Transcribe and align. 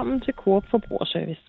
Velkommen 0.00 0.20
til 0.20 0.34
Coop 0.34 0.64
Forbrugerservice. 0.70 1.40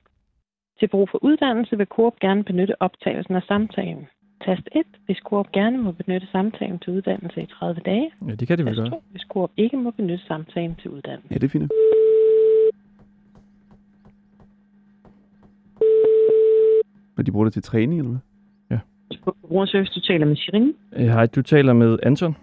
Til 0.79 0.87
brug 0.87 1.09
for 1.09 1.23
uddannelse 1.23 1.77
vil 1.77 1.85
Coop 1.85 2.19
gerne 2.19 2.43
benytte 2.43 2.81
optagelsen 2.81 3.35
af 3.35 3.43
samtalen. 3.47 4.07
Tast 4.45 4.61
1, 4.75 4.83
hvis 5.05 5.17
Coop 5.17 5.51
gerne 5.51 5.77
må 5.77 5.91
benytte 5.91 6.27
samtalen 6.31 6.79
til 6.79 6.93
uddannelse 6.93 7.41
i 7.41 7.45
30 7.45 7.81
dage. 7.85 8.11
Ja, 8.27 8.35
det 8.35 8.47
kan 8.47 8.57
det 8.57 8.65
vel 8.65 8.75
Tast 8.75 8.91
godt. 8.91 9.01
2, 9.01 9.03
hvis 9.11 9.21
Coop 9.21 9.51
ikke 9.57 9.77
må 9.77 9.91
benytte 9.91 10.25
samtalen 10.25 10.75
til 10.75 10.91
uddannelse. 10.91 11.27
Ja, 11.31 11.35
det 11.35 11.43
er 11.43 11.49
fint. 11.49 11.71
Men 17.17 17.25
de 17.25 17.31
bruger 17.31 17.45
det 17.45 17.53
til 17.53 17.63
træning, 17.63 17.99
eller 17.99 18.17
hvad? 18.67 18.79
Forbrugerservice, 19.23 19.93
du 19.95 19.99
taler 19.99 20.25
med 20.25 20.35
Shirin. 20.35 20.73
Øh, 20.95 21.07
Hej, 21.07 21.25
du 21.25 21.41
taler 21.41 21.73
med 21.73 21.99
Anton. 22.03 22.35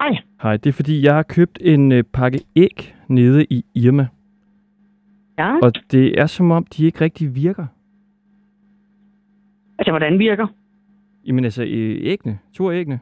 Hej. 0.00 0.16
Hej, 0.42 0.56
det 0.56 0.68
er 0.68 0.72
fordi, 0.72 1.04
jeg 1.04 1.14
har 1.14 1.22
købt 1.22 1.58
en 1.60 1.92
øh, 1.92 2.04
pakke 2.12 2.40
æg 2.56 2.94
nede 3.08 3.44
i 3.50 3.64
Irma. 3.74 4.08
Ja, 5.42 5.58
Og 5.62 5.72
det 5.90 6.20
er 6.20 6.26
som 6.26 6.50
om, 6.50 6.64
de 6.64 6.86
ikke 6.86 7.00
rigtig 7.00 7.34
virker. 7.34 7.66
altså 9.78 9.92
hvordan 9.92 10.18
virker? 10.18 10.46
Jamen 11.26 11.44
altså, 11.44 11.62
øh, 11.62 11.98
æggene. 12.02 12.38
To 12.54 12.70
af 12.70 12.74
æggene. 12.76 13.00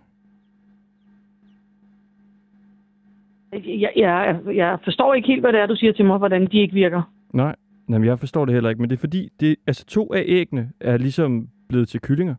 Jeg, 3.53 3.93
jeg, 3.97 4.41
jeg 4.55 4.79
forstår 4.85 5.15
ikke 5.15 5.29
helt, 5.29 5.41
hvad 5.41 5.53
det 5.53 5.61
er, 5.61 5.67
du 5.67 5.77
siger 5.77 5.93
til 5.93 6.05
mig, 6.05 6.19
hvordan 6.19 6.47
de 6.47 6.59
ikke 6.59 6.75
virker. 6.75 7.03
Nej, 7.33 7.57
Jamen, 7.91 8.07
jeg 8.09 8.19
forstår 8.19 8.45
det 8.45 8.55
heller 8.55 8.71
ikke, 8.71 8.81
men 8.81 8.91
det 8.91 8.97
er 8.97 9.01
fordi, 9.01 9.29
det, 9.41 9.57
altså 9.67 9.87
to 9.87 10.13
af 10.15 10.23
æggene 10.27 10.71
er 10.81 10.97
ligesom 10.97 11.49
blevet 11.69 11.89
til 11.89 12.01
kyllinger. 12.01 12.35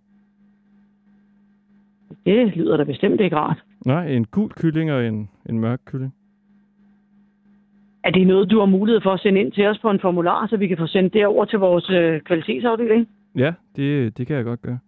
Det 2.26 2.56
lyder 2.56 2.78
da 2.78 2.84
bestemt 2.84 3.22
ikke 3.22 3.36
rart. 3.36 3.64
Nej, 3.86 4.08
en 4.08 4.26
gul 4.26 4.50
kylling 4.50 4.92
og 4.92 5.08
en, 5.08 5.30
en 5.50 5.60
mørk 5.60 5.80
kylling. 5.86 6.14
Er 8.04 8.12
det 8.12 8.28
noget, 8.28 8.52
du 8.52 8.60
har 8.60 8.66
mulighed 8.66 9.02
for 9.02 9.12
at 9.12 9.20
sende 9.20 9.40
ind 9.40 9.52
til 9.52 9.68
os 9.68 9.80
på 9.80 9.90
en 9.90 10.00
formular, 10.00 10.48
så 10.48 10.58
vi 10.58 10.68
kan 10.68 10.78
få 10.78 10.88
sendt 10.88 11.14
det 11.14 11.26
over 11.26 11.46
til 11.46 11.60
vores 11.60 11.90
øh, 11.90 12.22
kvalitetsafdeling? 12.22 13.10
Ja, 13.36 13.54
det, 13.76 14.18
det 14.18 14.28
kan 14.28 14.36
jeg 14.36 14.46
godt 14.46 14.62
gøre. 14.62 14.80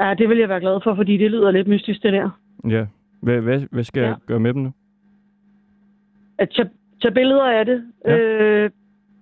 Ja, 0.00 0.14
det 0.14 0.28
vil 0.28 0.38
jeg 0.38 0.48
være 0.48 0.60
glad 0.60 0.80
for, 0.84 0.94
fordi 0.94 1.16
det 1.16 1.30
lyder 1.30 1.50
lidt 1.50 1.68
mystisk, 1.68 2.02
det 2.02 2.12
der. 2.12 2.30
Ja. 2.68 2.86
Hvad, 3.22 3.40
hvad, 3.40 3.60
hvad 3.70 3.84
skal 3.84 4.00
ja. 4.00 4.06
Jeg 4.08 4.16
gøre 4.26 4.40
med 4.40 4.54
dem 4.54 4.62
nu? 4.62 4.72
At 6.38 6.50
tage, 6.50 6.70
tage 7.02 7.14
billeder 7.14 7.44
af 7.44 7.66
det, 7.66 7.84
Ja. 8.06 8.18
øh, 8.18 8.70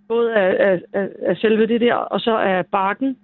både 0.08 0.34
af, 0.34 0.70
af, 0.72 0.82
af, 0.92 1.08
af 1.26 1.36
selve 1.36 1.66
det 1.66 1.80
der, 1.80 1.94
og 1.94 2.20
så 2.20 2.38
af 2.38 2.66
bakken, 2.66 3.16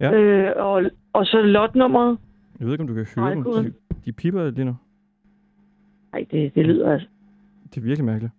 Ja. 0.00 0.12
øh, 0.14 0.52
og, 0.56 0.82
og 1.12 1.26
så 1.26 1.42
lotnummeret. 1.42 2.18
Jeg 2.58 2.66
ved 2.66 2.74
ikke, 2.74 2.82
om 2.82 2.88
du 2.88 2.94
kan 2.94 3.06
høre 3.16 3.30
dem. 3.34 3.42
Stregkoden. 3.42 3.64
De, 3.66 3.72
de 4.04 4.12
piper 4.12 4.50
lige 4.50 4.64
nu. 4.64 4.76
Nej, 6.12 6.26
det, 6.30 6.54
det 6.54 6.66
lyder 6.66 6.92
altså... 6.92 7.08
Det 7.70 7.76
er 7.76 7.84
virkelig 7.84 8.04
mærkeligt. 8.04 8.32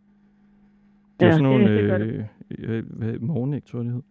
Det 1.21 1.27
er 1.27 1.31
Ja, 1.31 1.31
sådan 1.31 1.43
nogle 1.43 1.77
det- 1.77 1.99
det 1.99 2.25
øh, 2.69 2.77
øh, 2.77 2.83
hvad, 2.97 3.19
morgenæg, 3.19 3.63
tror 3.65 3.79
jeg, 3.79 3.85
det 3.85 3.93
hed. 3.93 4.01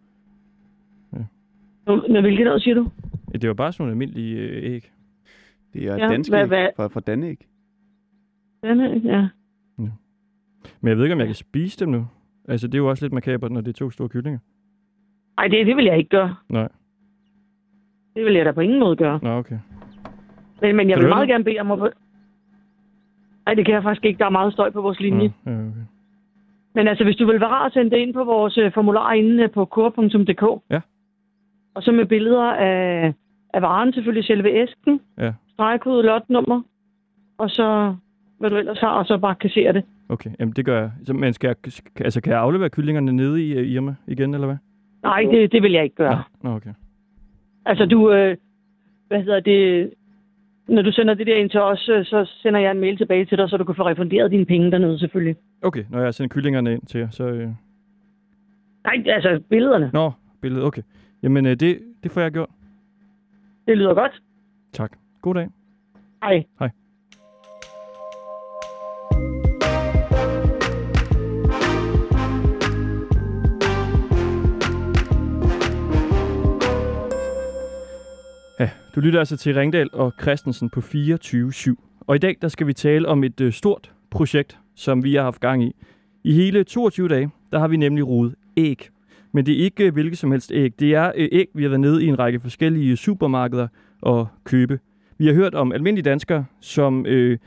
Nu, 1.87 1.95
med 2.09 2.21
hvilket 2.21 2.45
noget 2.45 2.61
siger 2.61 2.75
du? 2.75 2.89
Ja, 3.33 3.37
Det 3.37 3.47
var 3.47 3.53
bare 3.53 3.71
sådan 3.71 3.81
nogle 3.83 3.91
almindelige 3.91 4.37
øh, 4.39 4.63
æg. 4.73 4.91
Det 5.73 5.87
er 5.87 5.97
Ja, 5.97 6.07
danske 6.07 6.31
hvad- 6.31 6.41
æg 6.41 6.47
hvad- 6.47 6.67
fra, 6.75 6.87
fra 6.87 6.99
Danæg. 6.99 7.47
Denne, 8.63 9.01
ja. 9.03 9.27
Men 10.81 10.89
jeg 10.89 10.97
ved 10.97 11.03
ikke, 11.05 11.13
om 11.13 11.19
jeg 11.19 11.27
kan 11.27 11.35
spise 11.35 11.79
dem 11.85 11.89
nu. 11.89 12.07
Altså, 12.47 12.67
det 12.67 12.73
er 12.73 12.77
jo 12.77 12.89
også 12.89 13.05
lidt 13.05 13.13
makabert, 13.13 13.51
når 13.51 13.61
det 13.61 13.67
er 13.69 13.73
to 13.73 13.89
store 13.89 14.09
kyllinger. 14.09 14.39
Ej, 15.37 15.47
det, 15.47 15.67
det 15.67 15.75
vil 15.75 15.85
jeg 15.85 15.97
ikke 15.97 16.09
gøre. 16.09 16.35
Nej. 16.49 16.69
Det 18.15 18.25
vil 18.25 18.33
jeg 18.33 18.45
da 18.45 18.51
på 18.51 18.61
ingen 18.61 18.79
måde 18.79 18.95
gøre. 18.95 19.19
Nå, 19.23 19.29
okay. 19.29 19.57
Men, 20.61 20.75
men 20.75 20.89
jeg 20.89 20.95
Kan 20.97 21.03
vil 21.03 21.09
meget 21.09 21.27
høre 21.27 21.33
gerne 21.33 21.43
bede 21.43 21.59
om 21.59 21.71
at. 21.71 21.93
Nej, 23.45 23.53
det 23.55 23.65
kan 23.65 23.73
jeg 23.75 23.83
faktisk 23.83 24.05
ikke. 24.05 24.17
Der 24.19 24.25
er 24.25 24.29
meget 24.29 24.53
støj 24.53 24.69
på 24.69 24.81
vores 24.81 24.99
linje. 24.99 25.33
Nå, 25.45 25.51
ja, 25.51 25.57
okay. 25.67 25.81
Men 26.75 26.87
altså, 26.87 27.03
hvis 27.03 27.15
du 27.15 27.25
vil 27.25 27.39
være 27.39 27.49
rar 27.49 27.65
at 27.65 27.73
sende 27.73 27.91
det 27.91 27.97
ind 27.97 28.13
på 28.13 28.23
vores 28.23 28.57
øh, 28.57 28.73
formular 28.73 29.13
inde 29.13 29.47
på 29.47 29.65
kor.dk. 29.65 30.61
Ja. 30.69 30.81
Og 31.75 31.83
så 31.83 31.91
med 31.91 32.05
billeder 32.05 32.43
af, 32.43 33.13
af 33.53 33.61
varen, 33.61 33.93
selvfølgelig 33.93 34.25
selve 34.25 34.61
æsken. 34.61 35.01
Ja. 35.17 35.33
Stregkode, 35.53 36.03
lotnummer. 36.03 36.61
Og 37.37 37.49
så 37.49 37.95
hvad 38.41 38.49
du 38.49 38.55
ellers 38.55 38.79
har, 38.79 38.89
og 38.89 39.05
så 39.05 39.17
bare 39.17 39.35
kassere 39.35 39.73
det. 39.73 39.83
Okay, 40.09 40.29
jamen 40.39 40.53
det 40.53 40.65
gør 40.65 40.79
jeg. 40.79 40.91
Så, 41.05 41.13
men 41.13 41.33
skal 41.33 41.47
jeg, 41.47 41.55
altså, 42.05 42.21
kan 42.21 42.33
jeg 42.33 42.41
aflevere 42.41 42.69
kyllingerne 42.69 43.11
nede 43.11 43.47
i 43.47 43.57
uh, 43.57 43.67
Irma 43.67 43.95
igen, 44.07 44.33
eller 44.33 44.47
hvad? 44.47 44.57
Nej, 45.03 45.21
det, 45.31 45.51
det 45.51 45.63
vil 45.63 45.71
jeg 45.71 45.83
ikke 45.83 45.95
gøre. 45.95 46.23
Nå, 46.43 46.49
Nå, 46.49 46.55
okay. 46.55 46.73
Altså, 47.65 47.85
du... 47.85 48.11
Øh, 48.11 48.37
hvad 49.07 49.23
hedder 49.23 49.39
det... 49.39 49.89
Når 50.67 50.81
du 50.81 50.91
sender 50.91 51.13
det 51.13 51.27
der 51.27 51.35
ind 51.35 51.49
til 51.49 51.59
os, 51.59 51.89
øh, 51.89 52.05
så 52.05 52.31
sender 52.41 52.59
jeg 52.59 52.71
en 52.71 52.79
mail 52.79 52.97
tilbage 52.97 53.25
til 53.25 53.37
dig, 53.37 53.49
så 53.49 53.57
du 53.57 53.63
kan 53.63 53.75
få 53.75 53.85
refunderet 53.85 54.31
dine 54.31 54.45
penge 54.45 54.71
dernede, 54.71 54.99
selvfølgelig. 54.99 55.35
Okay, 55.63 55.85
når 55.89 56.01
jeg 56.01 56.13
sender 56.13 56.29
kyllingerne 56.29 56.73
ind 56.73 56.85
til 56.85 56.99
jer, 56.99 57.09
så... 57.09 57.23
Øh... 57.23 57.49
Nej, 58.83 59.03
altså 59.05 59.43
billederne. 59.49 59.89
Nå, 59.93 60.11
billedet, 60.41 60.65
okay. 60.65 60.81
Jamen, 61.23 61.45
øh, 61.45 61.55
det, 61.55 61.79
det 62.03 62.11
får 62.11 62.21
jeg 62.21 62.31
gjort. 62.31 62.49
Det 63.67 63.77
lyder 63.77 63.93
godt. 63.93 64.21
Tak. 64.73 64.91
God 65.21 65.35
dag. 65.35 65.49
Hej. 66.23 66.45
Ja, 78.59 78.69
du 78.95 78.99
lytter 78.99 79.19
altså 79.19 79.37
til 79.37 79.55
Ringdal 79.55 79.89
og 79.93 80.13
Christensen 80.21 80.69
på 80.69 80.79
24-7. 80.79 81.75
Og 82.07 82.15
i 82.15 82.19
dag, 82.19 82.37
der 82.41 82.47
skal 82.47 82.67
vi 82.67 82.73
tale 82.73 83.07
om 83.07 83.23
et 83.23 83.41
øh, 83.41 83.51
stort 83.51 83.91
projekt, 84.11 84.59
som 84.81 85.03
vi 85.03 85.15
har 85.15 85.23
haft 85.23 85.39
gang 85.39 85.63
i. 85.63 85.75
I 86.23 86.33
hele 86.33 86.63
22 86.63 87.07
dage, 87.07 87.29
der 87.51 87.59
har 87.59 87.67
vi 87.67 87.77
nemlig 87.77 88.07
rodet 88.07 88.35
æg. 88.57 88.89
Men 89.31 89.45
det 89.45 89.59
er 89.59 89.63
ikke 89.63 89.85
øh, 89.85 89.93
hvilket 89.93 90.17
som 90.17 90.31
helst 90.31 90.51
æg. 90.51 90.79
Det 90.79 90.95
er 90.95 91.11
øh, 91.15 91.29
æg, 91.31 91.47
vi 91.53 91.63
har 91.63 91.69
været 91.69 91.79
nede 91.79 92.03
i 92.03 92.07
en 92.07 92.19
række 92.19 92.39
forskellige 92.39 92.97
supermarkeder 92.97 93.67
og 94.01 94.27
købe. 94.43 94.79
Vi 95.17 95.27
har 95.27 95.33
hørt 95.33 95.55
om 95.55 95.71
almindelige 95.71 96.09
danskere, 96.09 96.45
som 96.59 97.05
øh, 97.05 97.37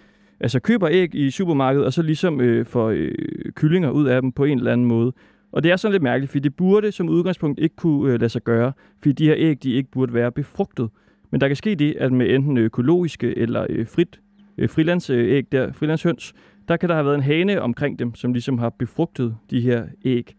altså 0.41 0.61
køber 0.61 0.89
æg 0.91 1.15
i 1.15 1.31
supermarkedet, 1.31 1.87
og 1.87 1.93
så 1.93 2.03
ligesom 2.03 2.41
øh, 2.41 2.67
får 2.67 2.89
øh, 2.89 3.13
kyllinger 3.55 3.91
ud 3.91 4.07
af 4.07 4.23
dem 4.23 4.33
på 4.33 4.45
en 4.45 4.59
eller 4.59 4.73
anden 4.73 4.87
måde. 4.87 5.13
Og 5.53 5.63
det 5.63 5.73
er 5.73 5.77
sådan 5.77 5.93
lidt 5.93 6.03
mærkeligt, 6.03 6.31
fordi 6.31 6.43
det 6.43 6.57
burde 6.57 6.93
som 6.93 7.09
udgangspunkt 7.09 7.61
ikke 7.61 7.77
kunne 7.77 8.13
øh, 8.13 8.21
lade 8.21 8.29
sig 8.29 8.43
gøre, 8.43 8.73
fordi 8.99 9.13
de 9.13 9.27
her 9.27 9.35
æg, 9.39 9.63
de 9.63 9.73
ikke 9.73 9.91
burde 9.91 10.15
være 10.15 10.33
befrugtet. 10.33 10.89
Men 11.31 11.41
der 11.41 11.47
kan 11.47 11.57
ske 11.57 11.75
det, 11.75 11.97
at 12.01 12.13
med 12.13 12.35
enten 12.35 12.59
øh, 12.59 12.65
økologiske 12.65 13.39
eller 13.39 13.67
øh, 13.69 13.87
frit, 13.87 14.21
øh, 14.59 14.69
frilandsæg, 14.69 15.53
der, 15.53 15.73
frilandshøns, 15.73 16.35
der 16.69 16.77
kan 16.77 16.89
der 16.89 16.95
have 16.95 17.05
været 17.05 17.15
en 17.15 17.23
hane 17.23 17.63
omkring 17.63 17.99
dem, 17.99 18.15
som 18.15 18.33
ligesom 18.33 18.59
har 18.59 18.71
befrugtet 18.71 19.37
de 19.51 19.61
her 19.61 19.87
æg. 20.05 20.35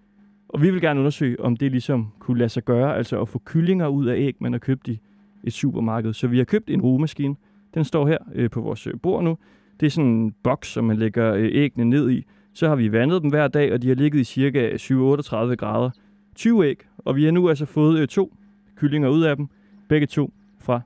Og 0.50 0.62
vi 0.62 0.72
vil 0.72 0.82
gerne 0.82 1.00
undersøge, 1.00 1.40
om 1.40 1.58
det 1.58 1.72
ligesom 1.72 2.12
kunne 2.20 2.38
lade 2.38 2.50
sig 2.50 2.64
gøre, 2.64 2.98
altså 2.98 3.22
at 3.22 3.30
få 3.30 3.42
kyllinger 3.46 3.88
ud 3.88 4.06
af 4.06 4.16
æg, 4.18 4.36
man 4.40 4.52
har 4.52 4.60
købt 4.60 4.88
i 4.88 5.00
et 5.44 5.54
supermarked. 5.54 6.14
Så 6.14 6.28
vi 6.28 6.38
har 6.38 6.46
købt 6.46 6.70
en 6.70 6.82
rugemaskine. 6.82 7.36
Den 7.74 7.84
står 7.84 8.08
her 8.08 8.18
øh, 8.34 8.50
på 8.50 8.62
vores 8.62 8.88
øh, 8.88 8.94
bord 9.02 9.24
nu. 9.24 9.38
Det 9.80 9.86
er 9.86 9.90
sådan 9.90 10.10
en 10.10 10.36
boks, 10.44 10.68
som 10.68 10.84
man 10.84 10.98
lægger 10.98 11.34
øh, 11.34 11.50
æggene 11.52 11.86
ned 11.86 12.10
i. 12.10 12.26
Så 12.54 12.68
har 12.68 12.76
vi 12.76 12.92
vandet 12.92 13.22
dem 13.22 13.30
hver 13.30 13.48
dag, 13.48 13.74
og 13.74 13.82
de 13.82 13.88
har 13.88 13.96
ligget 13.96 14.20
i 14.20 14.24
cirka 14.24 14.70
7-38 14.76 15.56
grader. 15.56 15.90
20 16.36 16.68
æg, 16.68 16.80
og 16.98 17.16
vi 17.16 17.26
har 17.26 17.32
nu 17.32 17.50
altså 17.50 17.66
fået 17.66 18.00
øh, 18.00 18.08
to 18.08 18.36
kyllinger 18.76 19.10
ud 19.10 19.24
af 19.24 19.36
dem. 19.36 19.48
Begge 19.88 20.08
to 20.08 20.34
fra 20.60 20.82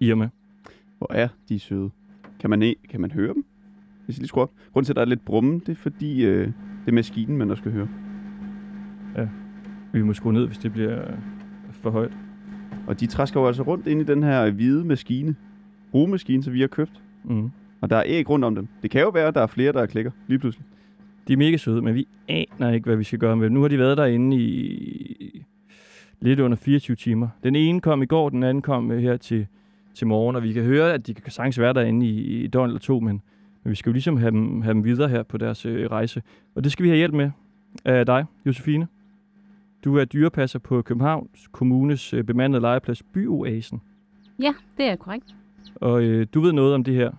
Irma. 0.00 0.28
Hvor 0.98 1.12
er 1.12 1.28
de 1.48 1.58
søde? 1.58 1.90
Kan 2.40 2.50
man, 2.50 2.62
e- 2.62 2.86
kan 2.88 3.00
man 3.00 3.10
høre 3.10 3.34
dem? 3.34 3.44
Hvis 4.10 4.18
jeg 4.18 4.22
lige 4.22 4.28
skruer 4.28 4.42
op. 4.42 4.50
Grunden 4.72 4.84
til, 4.84 4.92
at 4.92 4.96
der 4.96 5.02
er 5.02 5.06
lidt 5.06 5.24
brummen, 5.24 5.58
det 5.58 5.68
er 5.68 5.76
fordi, 5.76 6.24
øh, 6.24 6.46
det 6.46 6.88
er 6.88 6.92
maskinen, 6.92 7.36
man 7.36 7.48
der 7.48 7.54
skal 7.54 7.72
høre. 7.72 7.88
Vi 9.92 10.02
må 10.02 10.12
skrue 10.12 10.32
ned, 10.32 10.46
hvis 10.46 10.58
det 10.58 10.72
bliver 10.72 10.98
øh, 10.98 11.16
for 11.70 11.90
højt. 11.90 12.12
Og 12.86 13.00
de 13.00 13.06
træsker 13.06 13.40
jo 13.40 13.46
altså 13.46 13.62
rundt 13.62 13.86
ind 13.86 14.00
i 14.00 14.04
den 14.04 14.22
her 14.22 14.50
hvide 14.50 14.84
maskine. 14.84 15.34
Rugemaskine, 15.94 16.42
som 16.42 16.52
vi 16.52 16.60
har 16.60 16.66
købt. 16.66 17.02
Mm. 17.24 17.50
Og 17.80 17.90
der 17.90 17.96
er 17.96 18.02
æg 18.06 18.30
rundt 18.30 18.44
om 18.44 18.54
dem. 18.54 18.68
Det 18.82 18.90
kan 18.90 19.00
jo 19.00 19.08
være, 19.08 19.28
at 19.28 19.34
der 19.34 19.40
er 19.40 19.46
flere, 19.46 19.72
der 19.72 19.86
klikker 19.86 20.10
lige 20.26 20.38
pludselig. 20.38 20.66
De 21.28 21.32
er 21.32 21.36
mega 21.36 21.56
søde, 21.56 21.82
men 21.82 21.94
vi 21.94 22.08
aner 22.28 22.70
ikke, 22.72 22.84
hvad 22.84 22.96
vi 22.96 23.04
skal 23.04 23.18
gøre 23.18 23.36
med 23.36 23.44
dem. 23.44 23.52
Nu 23.52 23.60
har 23.60 23.68
de 23.68 23.78
været 23.78 23.98
derinde 23.98 24.36
i 24.36 25.44
lidt 26.20 26.40
under 26.40 26.56
24 26.56 26.96
timer. 26.96 27.28
Den 27.44 27.56
ene 27.56 27.80
kom 27.80 28.02
i 28.02 28.06
går, 28.06 28.28
den 28.28 28.42
anden 28.42 28.62
kom 28.62 28.90
øh, 28.90 29.02
her 29.02 29.16
til, 29.16 29.46
til 29.94 30.06
morgen, 30.06 30.36
og 30.36 30.42
vi 30.42 30.52
kan 30.52 30.62
høre, 30.62 30.92
at 30.92 31.06
de 31.06 31.14
kan 31.14 31.32
sagtens 31.32 31.58
være 31.58 31.72
derinde 31.72 32.06
i, 32.06 32.44
i 32.44 32.46
døgn 32.46 32.68
eller 32.68 32.80
to, 32.80 33.00
men, 33.00 33.22
men 33.62 33.70
vi 33.70 33.74
skal 33.76 33.90
jo 33.90 33.92
ligesom 33.92 34.16
have 34.16 34.30
dem, 34.30 34.62
have 34.62 34.74
dem 34.74 34.84
videre 34.84 35.08
her 35.08 35.22
på 35.22 35.38
deres 35.38 35.66
øh, 35.66 35.90
rejse. 35.90 36.22
Og 36.54 36.64
det 36.64 36.72
skal 36.72 36.82
vi 36.82 36.88
have 36.88 36.96
hjælp 36.96 37.14
med 37.14 37.30
af 37.84 38.06
dig, 38.06 38.24
Josefine. 38.46 38.88
Du 39.84 39.96
er 39.96 40.04
dyrepasser 40.04 40.58
på 40.58 40.82
Københavns 40.82 41.48
Kommunes 41.52 42.14
øh, 42.14 42.24
bemandede 42.24 42.60
legeplads 42.60 43.02
Byoasen. 43.02 43.80
Ja, 44.38 44.54
det 44.76 44.86
er 44.86 44.96
korrekt. 44.96 45.34
Og 45.74 46.02
øh, 46.02 46.26
du 46.34 46.40
ved 46.40 46.52
noget 46.52 46.74
om 46.74 46.84
det 46.84 46.94
her 46.94 47.10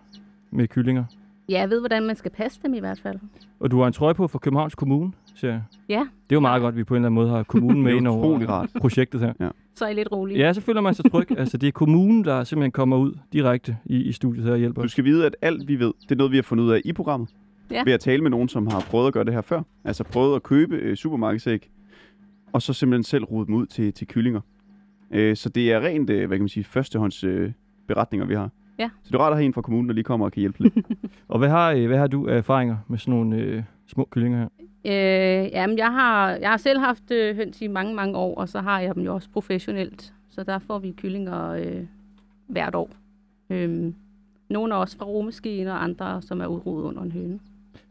med 0.51 0.67
kyllinger. 0.67 1.03
Ja, 1.49 1.59
jeg 1.59 1.69
ved, 1.69 1.79
hvordan 1.79 2.03
man 2.03 2.15
skal 2.15 2.31
passe 2.31 2.59
dem 2.63 2.73
i 2.73 2.79
hvert 2.79 2.99
fald. 2.99 3.19
Og 3.59 3.71
du 3.71 3.79
har 3.79 3.87
en 3.87 3.93
trøje 3.93 4.13
på 4.13 4.27
fra 4.27 4.39
Københavns 4.39 4.75
Kommune, 4.75 5.11
siger 5.35 5.51
jeg. 5.51 5.61
Ja. 5.89 5.99
Det 5.99 6.05
er 6.29 6.35
jo 6.35 6.39
meget 6.39 6.61
godt, 6.61 6.73
at 6.73 6.77
vi 6.77 6.83
på 6.83 6.93
en 6.93 6.97
eller 6.97 7.07
anden 7.07 7.15
måde 7.15 7.29
har 7.29 7.43
kommunen 7.43 7.81
med 7.85 7.93
ind 7.93 8.07
over 8.07 8.67
projektet 8.81 9.21
her. 9.21 9.51
Så 9.75 9.85
er 9.85 9.89
I 9.89 9.93
lidt 9.93 10.11
rolige. 10.11 10.39
Ja, 10.39 10.53
så 10.53 10.61
føler 10.61 10.81
man 10.81 10.93
sig 10.95 11.11
tryg. 11.11 11.31
altså, 11.39 11.57
det 11.57 11.67
er 11.67 11.71
kommunen, 11.71 12.23
der 12.23 12.43
simpelthen 12.43 12.71
kommer 12.71 12.97
ud 12.97 13.17
direkte 13.33 13.77
i, 13.85 13.95
i 13.95 14.11
studiet 14.11 14.45
her 14.45 14.51
og 14.51 14.57
hjælper 14.57 14.81
Du 14.81 14.87
skal 14.87 15.03
vide, 15.03 15.25
at 15.25 15.35
alt 15.41 15.67
vi 15.67 15.79
ved, 15.79 15.93
det 16.01 16.11
er 16.11 16.15
noget, 16.15 16.31
vi 16.31 16.37
har 16.37 16.43
fundet 16.43 16.63
ud 16.63 16.71
af 16.71 16.81
i 16.85 16.93
programmet. 16.93 17.29
Ja. 17.71 17.83
ved 17.85 17.93
at 17.93 17.99
tale 17.99 18.21
med 18.21 18.31
nogen, 18.31 18.49
som 18.49 18.67
har 18.67 18.79
prøvet 18.79 19.07
at 19.07 19.13
gøre 19.13 19.23
det 19.23 19.33
her 19.33 19.41
før. 19.41 19.61
Altså 19.85 20.03
prøvet 20.03 20.35
at 20.35 20.43
købe 20.43 20.75
øh, 20.75 20.95
supermarkedsæg, 20.95 21.69
og 22.53 22.61
så 22.61 22.73
simpelthen 22.73 23.03
selv 23.03 23.23
rode 23.23 23.45
dem 23.45 23.55
ud 23.55 23.65
til, 23.65 23.93
til 23.93 24.07
kyllinger. 24.07 24.41
Øh, 25.11 25.35
så 25.35 25.49
det 25.49 25.71
er 25.71 25.79
rent, 25.79 26.09
øh, 26.09 26.27
hvad 26.27 26.37
kan 26.37 26.43
man 26.43 26.49
sige, 26.49 26.63
førstehånds 26.63 27.23
øh, 27.23 27.51
beretninger, 27.87 28.27
vi 28.27 28.35
har. 28.35 28.49
Ja. 28.79 28.89
Så 29.03 29.07
det 29.07 29.15
er 29.15 29.19
rart 29.19 29.31
at 29.31 29.37
have 29.37 29.45
en 29.45 29.53
fra 29.53 29.61
kommunen, 29.61 29.89
der 29.89 29.95
lige 29.95 30.03
kommer 30.03 30.25
og 30.25 30.31
kan 30.31 30.39
hjælpe 30.39 30.63
lidt. 30.63 30.73
Og 31.27 31.39
hvad 31.39 31.49
har, 31.49 31.71
øh, 31.71 31.87
hvad 31.87 31.97
har 31.97 32.07
du 32.07 32.27
af 32.27 32.37
erfaringer 32.37 32.77
med 32.87 32.97
sådan 32.97 33.13
nogle 33.13 33.35
øh, 33.35 33.63
små 33.91 34.07
kyllinger 34.11 34.39
her? 34.39 34.47
Øh, 34.85 35.51
jamen, 35.51 35.77
jeg 35.77 35.91
har, 35.91 36.29
jeg 36.31 36.49
har 36.49 36.57
selv 36.57 36.79
haft 36.79 37.11
øh, 37.11 37.35
høns 37.35 37.61
i 37.61 37.67
mange, 37.67 37.95
mange 37.95 38.17
år, 38.17 38.35
og 38.35 38.49
så 38.49 38.61
har 38.61 38.79
jeg 38.79 38.95
dem 38.95 39.03
jo 39.03 39.13
også 39.13 39.29
professionelt. 39.29 40.13
Så 40.29 40.43
der 40.43 40.59
får 40.59 40.79
vi 40.79 40.91
kyllinger 40.91 41.49
øh, 41.49 41.85
hvert 42.47 42.75
år. 42.75 42.89
Øhm, 43.49 43.95
nogle 44.49 44.73
er 44.73 44.77
også 44.77 44.97
fra 44.97 45.05
romeskine, 45.05 45.71
og 45.71 45.83
andre, 45.83 46.21
som 46.21 46.41
er 46.41 46.45
udrodet 46.45 46.83
under 46.83 47.01
en 47.01 47.11
høne. 47.11 47.39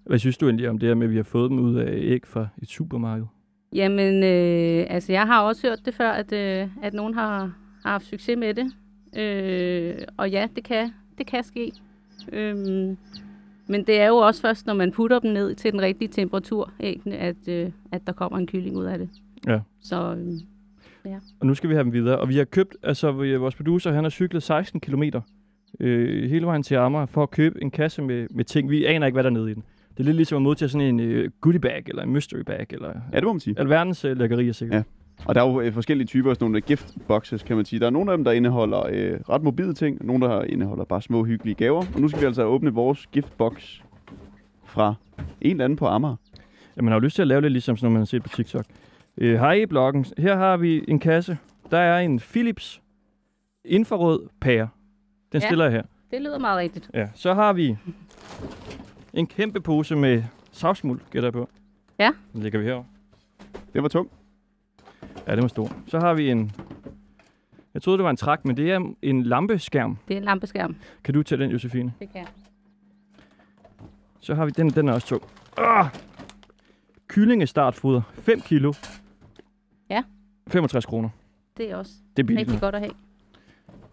Hvad 0.06 0.18
synes 0.18 0.38
du 0.38 0.46
egentlig 0.46 0.68
om 0.68 0.78
det 0.78 0.88
her 0.88 0.94
med, 0.94 1.06
at 1.06 1.10
vi 1.10 1.16
har 1.16 1.22
fået 1.22 1.50
dem 1.50 1.58
ud 1.58 1.76
af 1.76 1.92
æg 1.92 2.26
fra 2.26 2.48
et 2.62 2.68
supermarked? 2.68 3.26
Jamen, 3.72 4.14
øh, 4.24 4.86
altså 4.90 5.12
jeg 5.12 5.26
har 5.26 5.42
også 5.42 5.68
hørt 5.68 5.80
det 5.84 5.94
før, 5.94 6.10
at, 6.10 6.32
øh, 6.32 6.68
at 6.82 6.94
nogen 6.94 7.14
har, 7.14 7.38
har 7.82 7.90
haft 7.90 8.06
succes 8.06 8.36
med 8.36 8.54
det. 8.54 8.72
Øh, 9.16 9.94
og 10.16 10.30
ja, 10.30 10.48
det 10.56 10.64
kan, 10.64 10.90
det 11.18 11.26
kan 11.26 11.44
ske. 11.44 11.72
Øhm, 12.32 12.96
men 13.70 13.84
det 13.86 14.00
er 14.00 14.06
jo 14.08 14.16
også 14.16 14.40
først, 14.40 14.66
når 14.66 14.74
man 14.74 14.92
putter 14.92 15.18
dem 15.18 15.32
ned 15.32 15.54
til 15.54 15.72
den 15.72 15.82
rigtige 15.82 16.08
temperatur, 16.08 16.72
æggene, 16.80 17.16
at, 17.16 17.48
øh, 17.48 17.70
at 17.92 18.06
der 18.06 18.12
kommer 18.12 18.38
en 18.38 18.46
kylling 18.46 18.76
ud 18.76 18.84
af 18.84 18.98
det. 18.98 19.08
Ja. 19.46 19.60
Så 19.82 20.14
øh, 20.14 20.32
Og 21.40 21.46
nu 21.46 21.54
skal 21.54 21.70
vi 21.70 21.74
have 21.74 21.84
dem 21.84 21.92
videre. 21.92 22.18
Og 22.18 22.28
vi 22.28 22.36
har 22.36 22.44
købt, 22.44 22.76
altså 22.82 23.12
vores 23.12 23.54
producer, 23.54 23.92
han 23.92 24.04
har 24.04 24.10
cyklet 24.10 24.42
16 24.42 24.80
km 24.80 25.02
øh, 25.80 26.30
hele 26.30 26.46
vejen 26.46 26.62
til 26.62 26.74
Amager 26.74 27.06
for 27.06 27.22
at 27.22 27.30
købe 27.30 27.62
en 27.62 27.70
kasse 27.70 28.02
med, 28.02 28.26
med 28.30 28.44
ting. 28.44 28.70
Vi 28.70 28.84
aner 28.84 29.06
ikke, 29.06 29.14
hvad 29.14 29.24
der 29.24 29.30
er 29.30 29.34
nede 29.34 29.50
i 29.50 29.54
den. 29.54 29.64
Det 29.90 30.00
er 30.00 30.04
lidt 30.04 30.16
ligesom 30.16 30.36
at 30.36 30.42
modtage 30.42 30.68
sådan 30.68 30.86
en 30.86 31.00
øh, 31.00 31.30
goodie 31.40 31.60
bag, 31.60 31.82
eller 31.86 32.02
en 32.02 32.10
mystery 32.10 32.40
bag, 32.40 32.66
eller 32.70 32.88
ja, 33.12 33.16
det 33.16 33.24
må 33.24 33.32
man 33.32 33.40
sige. 33.40 33.58
alverdens 33.58 34.04
øh, 34.04 34.16
lækkerier 34.18 34.52
sikkert. 34.52 34.76
Ja. 34.76 34.82
Og 35.26 35.34
der 35.34 35.42
er 35.42 35.48
jo 35.50 35.60
øh, 35.60 35.72
forskellige 35.72 36.06
typer 36.06 36.30
af 36.30 36.36
sådan 36.36 36.44
nogle 36.44 36.60
giftboxes, 36.60 37.42
kan 37.42 37.56
man 37.56 37.64
sige. 37.64 37.80
Der 37.80 37.86
er 37.86 37.90
nogle 37.90 38.12
af 38.12 38.18
dem, 38.18 38.24
der 38.24 38.32
indeholder 38.32 38.86
øh, 38.90 39.20
ret 39.28 39.42
mobile 39.42 39.74
ting, 39.74 40.00
og 40.00 40.06
nogle, 40.06 40.26
der 40.26 40.42
indeholder 40.42 40.84
bare 40.84 41.02
små 41.02 41.24
hyggelige 41.24 41.54
gaver. 41.54 41.84
Og 41.94 42.00
nu 42.00 42.08
skal 42.08 42.20
vi 42.20 42.26
altså 42.26 42.44
åbne 42.44 42.70
vores 42.74 43.06
giftbox 43.06 43.80
fra 44.64 44.94
en 45.40 45.50
eller 45.50 45.64
anden 45.64 45.76
på 45.76 45.86
Amager. 45.86 46.16
Ja, 46.76 46.82
man 46.82 46.92
har 46.92 46.98
jo 47.00 47.04
lyst 47.04 47.14
til 47.14 47.22
at 47.22 47.28
lave 47.28 47.40
lidt 47.40 47.52
ligesom 47.52 47.76
sådan 47.76 47.84
noget, 47.86 47.92
man 47.92 48.00
har 48.00 48.06
set 48.06 48.22
på 48.22 48.28
TikTok. 48.28 48.64
Øh, 49.18 49.38
hej 49.38 49.52
i 49.52 49.66
bloggen. 49.66 50.06
Her 50.18 50.36
har 50.36 50.56
vi 50.56 50.84
en 50.88 50.98
kasse. 50.98 51.38
Der 51.70 51.78
er 51.78 51.98
en 52.00 52.18
Philips 52.18 52.82
infrarød 53.64 54.28
pære. 54.40 54.68
Den 55.32 55.40
Ja. 55.40 55.46
stiller 55.46 55.64
jeg 55.64 55.72
her. 55.72 55.82
det 56.10 56.20
lyder 56.22 56.38
meget 56.38 56.58
rigtigt. 56.58 56.90
Ja, 56.94 57.08
så 57.14 57.34
har 57.34 57.52
vi 57.52 57.76
en 59.14 59.26
kæmpe 59.26 59.60
pose 59.60 59.96
med 59.96 60.22
savsmuld, 60.52 61.00
gætter 61.10 61.26
jeg 61.26 61.32
på. 61.32 61.48
Ja. 61.98 62.10
Den 62.32 62.42
lægger 62.42 62.58
vi 62.58 62.64
herovre. 62.64 62.84
Det 63.74 63.82
var 63.82 63.88
tungt. 63.88 64.12
Ja, 65.30 65.34
det 65.34 65.42
var 65.42 65.48
stor. 65.48 65.72
Så 65.86 65.98
har 66.00 66.14
vi 66.14 66.30
en... 66.30 66.52
Jeg 67.74 67.82
troede, 67.82 67.98
det 67.98 68.04
var 68.04 68.10
en 68.10 68.16
trak, 68.16 68.44
men 68.44 68.56
det 68.56 68.72
er 68.72 68.92
en 69.02 69.22
lampeskærm. 69.22 69.96
Det 70.08 70.14
er 70.14 70.18
en 70.18 70.24
lampeskærm. 70.24 70.76
Kan 71.04 71.14
du 71.14 71.22
tage 71.22 71.42
den, 71.42 71.50
Josefine? 71.50 71.92
Det 71.98 72.12
kan 72.12 72.20
jeg. 72.20 72.28
Så 74.20 74.34
har 74.34 74.44
vi 74.44 74.50
den, 74.50 74.70
den 74.70 74.88
er 74.88 74.92
også 74.92 75.06
tung. 75.06 75.22
Ah! 75.56 75.86
Kyllingestartfoder. 77.08 78.02
5 78.14 78.40
kilo. 78.40 78.72
Ja. 79.90 80.02
65 80.48 80.86
kroner. 80.86 81.08
Det 81.56 81.70
er 81.70 81.76
også 81.76 81.92
Det 82.16 82.22
er 82.22 82.26
billigt. 82.26 82.48
rigtig 82.48 82.60
godt 82.60 82.74
at 82.74 82.80
have. 82.80 82.92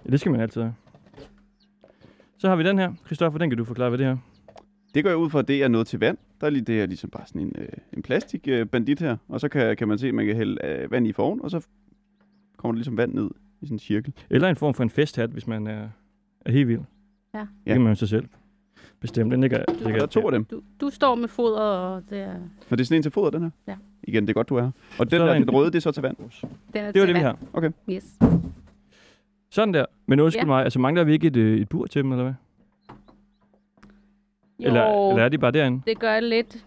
Ja, 0.05 0.09
det 0.11 0.19
skal 0.19 0.31
man 0.31 0.41
altid 0.41 0.61
have. 0.61 0.75
Så 2.37 2.49
har 2.49 2.55
vi 2.55 2.63
den 2.63 2.77
her. 2.79 2.93
Christoffer, 3.05 3.39
den 3.39 3.49
kan 3.49 3.57
du 3.57 3.65
forklare, 3.65 3.89
hvad 3.89 3.97
det 3.99 4.05
er. 4.05 4.17
Det 4.93 5.03
går 5.03 5.09
jeg 5.09 5.17
ud 5.17 5.29
fra, 5.29 5.39
at 5.39 5.47
det 5.47 5.63
er 5.63 5.67
noget 5.67 5.87
til 5.87 5.99
vand. 5.99 6.17
Der 6.41 6.47
er 6.47 6.51
lige 6.51 6.61
det 6.61 6.75
her 6.75 6.85
ligesom 6.85 7.09
bare 7.09 7.27
sådan 7.27 7.41
en, 7.41 7.53
øh, 7.57 7.67
en 7.93 8.01
plastik 8.01 8.47
øh, 8.47 8.67
bandit 8.67 8.99
her. 8.99 9.17
Og 9.27 9.39
så 9.39 9.49
kan, 9.49 9.75
kan 9.77 9.87
man 9.87 9.97
se, 9.97 10.07
at 10.07 10.13
man 10.13 10.25
kan 10.25 10.35
hælde 10.35 10.65
øh, 10.65 10.91
vand 10.91 11.07
i 11.07 11.11
foran, 11.11 11.41
og 11.41 11.51
så 11.51 11.65
kommer 12.57 12.73
der 12.73 12.77
ligesom 12.77 12.97
vand 12.97 13.13
ned 13.13 13.29
i 13.61 13.65
sådan 13.65 13.75
en 13.75 13.79
cirkel. 13.79 14.13
Eller 14.29 14.49
en 14.49 14.55
form 14.55 14.73
for 14.73 14.83
en 14.83 14.89
festhat, 14.89 15.29
hvis 15.29 15.47
man 15.47 15.67
er, 15.67 15.89
er 16.45 16.51
helt 16.51 16.67
vild. 16.67 16.79
Ja. 17.33 17.39
Det 17.39 17.47
kan 17.73 17.81
man 17.81 17.91
jo 17.91 17.95
sig 17.95 18.09
selv 18.09 18.25
bestemme. 18.99 19.31
Den 19.31 19.41
ligger, 19.41 19.63
Og 19.67 19.73
ligger 19.75 19.93
der 19.95 20.01
er 20.01 20.05
to 20.05 20.19
af 20.25 20.31
dem. 20.31 20.43
Du, 20.45 20.61
du 20.81 20.89
står 20.89 21.15
med 21.15 21.27
foder, 21.27 21.59
og 21.61 22.03
det 22.09 22.19
er, 22.19 22.33
Men 22.33 22.49
det 22.71 22.79
er 22.81 22.83
sådan 22.85 22.95
en 22.97 23.03
til 23.03 23.11
foder, 23.11 23.29
den 23.31 23.41
her. 23.41 23.49
Ja. 23.67 23.75
Igen, 24.03 24.23
det 24.23 24.29
er 24.29 24.33
godt, 24.33 24.49
du 24.49 24.55
er 24.55 24.61
her. 24.61 24.71
Og 24.99 25.11
den 25.11 25.17
Så 25.19 25.23
er 25.23 25.27
der, 25.27 25.33
en- 25.33 25.41
den 25.41 25.51
røde, 25.51 25.67
det 25.71 25.75
er 25.75 25.79
så 25.79 25.91
til 25.91 26.01
vand. 26.03 26.17
den 26.17 26.25
er 26.25 26.47
Det 26.73 26.85
var 26.85 26.91
til 26.91 27.07
det, 27.07 27.15
vi 27.15 27.19
har. 27.19 27.37
Okay. 27.53 27.71
Yes. 27.89 28.17
Sådan 29.51 29.73
der. 29.73 29.85
Men 30.05 30.19
undskyld 30.19 30.41
Ja. 30.43 30.47
mig, 30.47 30.63
altså 30.63 30.79
mangler 30.79 31.03
vi 31.03 31.13
ikke 31.13 31.27
et, 31.27 31.35
øh, 31.37 31.59
et 31.61 31.69
bur 31.69 31.85
til 31.85 32.03
dem, 32.03 32.11
eller 32.11 32.23
hvad? 32.23 32.33
Jo, 34.59 34.65
Eller, 34.68 35.09
eller 35.09 35.24
er 35.24 35.30
de 35.30 35.38
bare 35.38 35.51
derinde? 35.51 35.81
det 35.88 36.00
gør 36.00 36.13
det 36.13 36.24
lidt. 36.24 36.65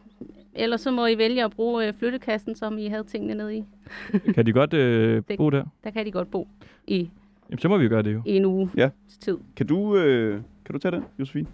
Ellers 0.55 0.81
så 0.81 0.91
må 0.91 1.07
I 1.07 1.19
vælge 1.19 1.45
at 1.45 1.51
bruge 1.51 1.87
øh, 1.89 1.95
flyttekassen, 1.95 2.55
som 2.55 2.79
I 2.79 2.87
havde 2.87 3.05
tingene 3.05 3.35
nede 3.35 3.57
i. 3.57 3.65
kan 4.35 4.47
de 4.47 4.53
godt 4.53 4.75
øh, 4.75 5.23
Det- 5.29 5.37
bo 5.39 5.51
der? 5.51 5.65
Der 5.85 5.91
kan 5.91 6.07
de 6.07 6.11
godt 6.13 6.31
bo 6.31 6.49
i, 6.87 7.11
Jamen, 7.51 7.59
så 7.59 7.69
må 7.69 7.77
vi 7.79 7.85
jo 7.85 7.91
gøre 7.91 8.03
det 8.03 8.15
jo. 8.15 8.23
i 8.27 8.37
en 8.37 8.45
uge 8.45 8.71
Ja. 8.77 8.91
tid. 9.21 9.39
Kan 9.57 9.67
du, 9.67 9.97
øh, 9.97 10.35
kan 10.65 10.73
du 10.73 10.79
tage 10.79 10.93
den, 10.93 11.05
Josefine? 11.19 11.47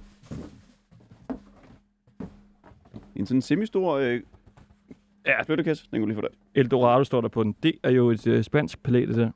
En 3.16 3.26
sådan 3.26 3.42
semi-stor 3.42 3.92
øh, 3.94 4.20
ja, 5.26 5.42
flyttekasse. 5.42 5.84
Den 5.90 5.90
kan 5.92 6.00
du 6.00 6.06
lige 6.06 6.14
få 6.16 6.20
der. 6.20 6.28
Eldorado 6.54 7.04
står 7.04 7.20
der 7.20 7.28
på 7.28 7.42
den. 7.42 7.54
Det 7.62 7.72
er 7.82 7.90
jo 7.90 8.10
et 8.10 8.26
øh, 8.26 8.42
spansk 8.42 8.82
palæ, 8.82 9.06
det 9.06 9.16
der. 9.16 9.30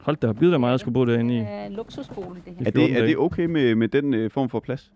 Hold 0.00 0.16
da, 0.16 0.32
bliver 0.32 0.50
der 0.50 0.58
meget, 0.58 0.74
at 0.74 0.80
skulle 0.80 0.92
bo 0.94 1.04
derinde 1.04 1.34
i. 1.34 1.38
Det 1.38 1.46
er 1.48 1.64
en 1.66 1.72
luksusbolig, 1.72 2.44
det 2.44 2.52
her. 2.54 2.60
Er 2.66 2.70
14 2.70 2.80
det, 2.80 2.90
er 2.90 2.94
dage. 2.94 3.06
det 3.08 3.16
okay 3.16 3.44
med, 3.46 3.74
med 3.74 3.88
den 3.88 4.14
øh, 4.14 4.30
form 4.30 4.48
for 4.48 4.60
plads? 4.60 4.92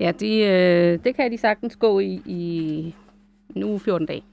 Ja, 0.00 0.12
de, 0.12 0.38
øh, 0.40 1.04
det 1.04 1.14
kan 1.14 1.32
de 1.32 1.38
sagtens 1.38 1.76
gå 1.76 1.98
i, 1.98 2.22
i 2.26 2.94
en 3.54 3.62
uge 3.64 3.80
14 3.80 4.06
dage. 4.06 4.24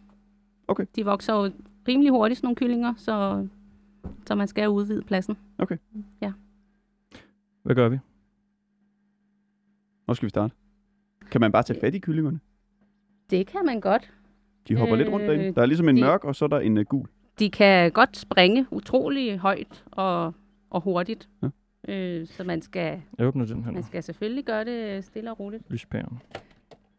Okay. 0.67 0.85
De 0.95 1.05
vokser 1.05 1.33
jo 1.33 1.51
rimelig 1.87 2.11
hurtigt, 2.11 2.37
sådan 2.37 2.45
nogle 2.45 2.55
kyllinger, 2.55 2.93
så, 2.97 3.47
så 4.25 4.35
man 4.35 4.47
skal 4.47 4.69
udvide 4.69 5.01
pladsen. 5.01 5.37
Hvad 7.63 7.75
gør 7.75 7.89
vi? 7.89 7.97
Hvor 10.05 10.13
skal 10.13 10.25
vi 10.25 10.29
starte? 10.29 10.55
Kan 11.31 11.41
man 11.41 11.51
bare 11.51 11.63
tage 11.63 11.79
fat 11.79 11.95
i 11.95 11.99
kyllingerne? 11.99 12.39
Det 13.29 13.47
kan 13.47 13.65
man 13.65 13.79
godt. 13.81 14.11
De 14.67 14.75
hopper 14.75 14.93
øh, 14.93 14.97
lidt 14.99 15.09
rundt 15.09 15.27
derinde. 15.27 15.55
Der 15.55 15.61
er 15.61 15.65
ligesom 15.65 15.89
en 15.89 15.95
de- 15.97 16.01
mørk, 16.01 16.23
og 16.23 16.35
så 16.35 16.45
er 16.45 16.49
der 16.49 16.59
en 16.59 16.77
uh, 16.77 16.83
gul. 16.83 17.07
De 17.39 17.49
kan 17.49 17.91
godt 17.91 18.17
springe 18.17 18.65
utrolig 18.71 19.37
højt 19.37 19.83
og, 19.91 20.33
og 20.69 20.81
hurtigt. 20.81 21.29
Ja. 21.43 21.47
Øh, 21.87 22.27
så 22.27 22.43
man 22.43 22.61
skal, 22.61 23.01
Jeg 23.17 23.27
åbner 23.27 23.45
den 23.45 23.63
her 23.63 23.71
man 23.71 23.83
skal 23.83 24.03
selvfølgelig 24.03 24.45
gøre 24.45 24.65
det 24.65 25.03
stille 25.05 25.31
og 25.31 25.39
roligt. 25.39 25.63
Lyspæren. 25.69 26.19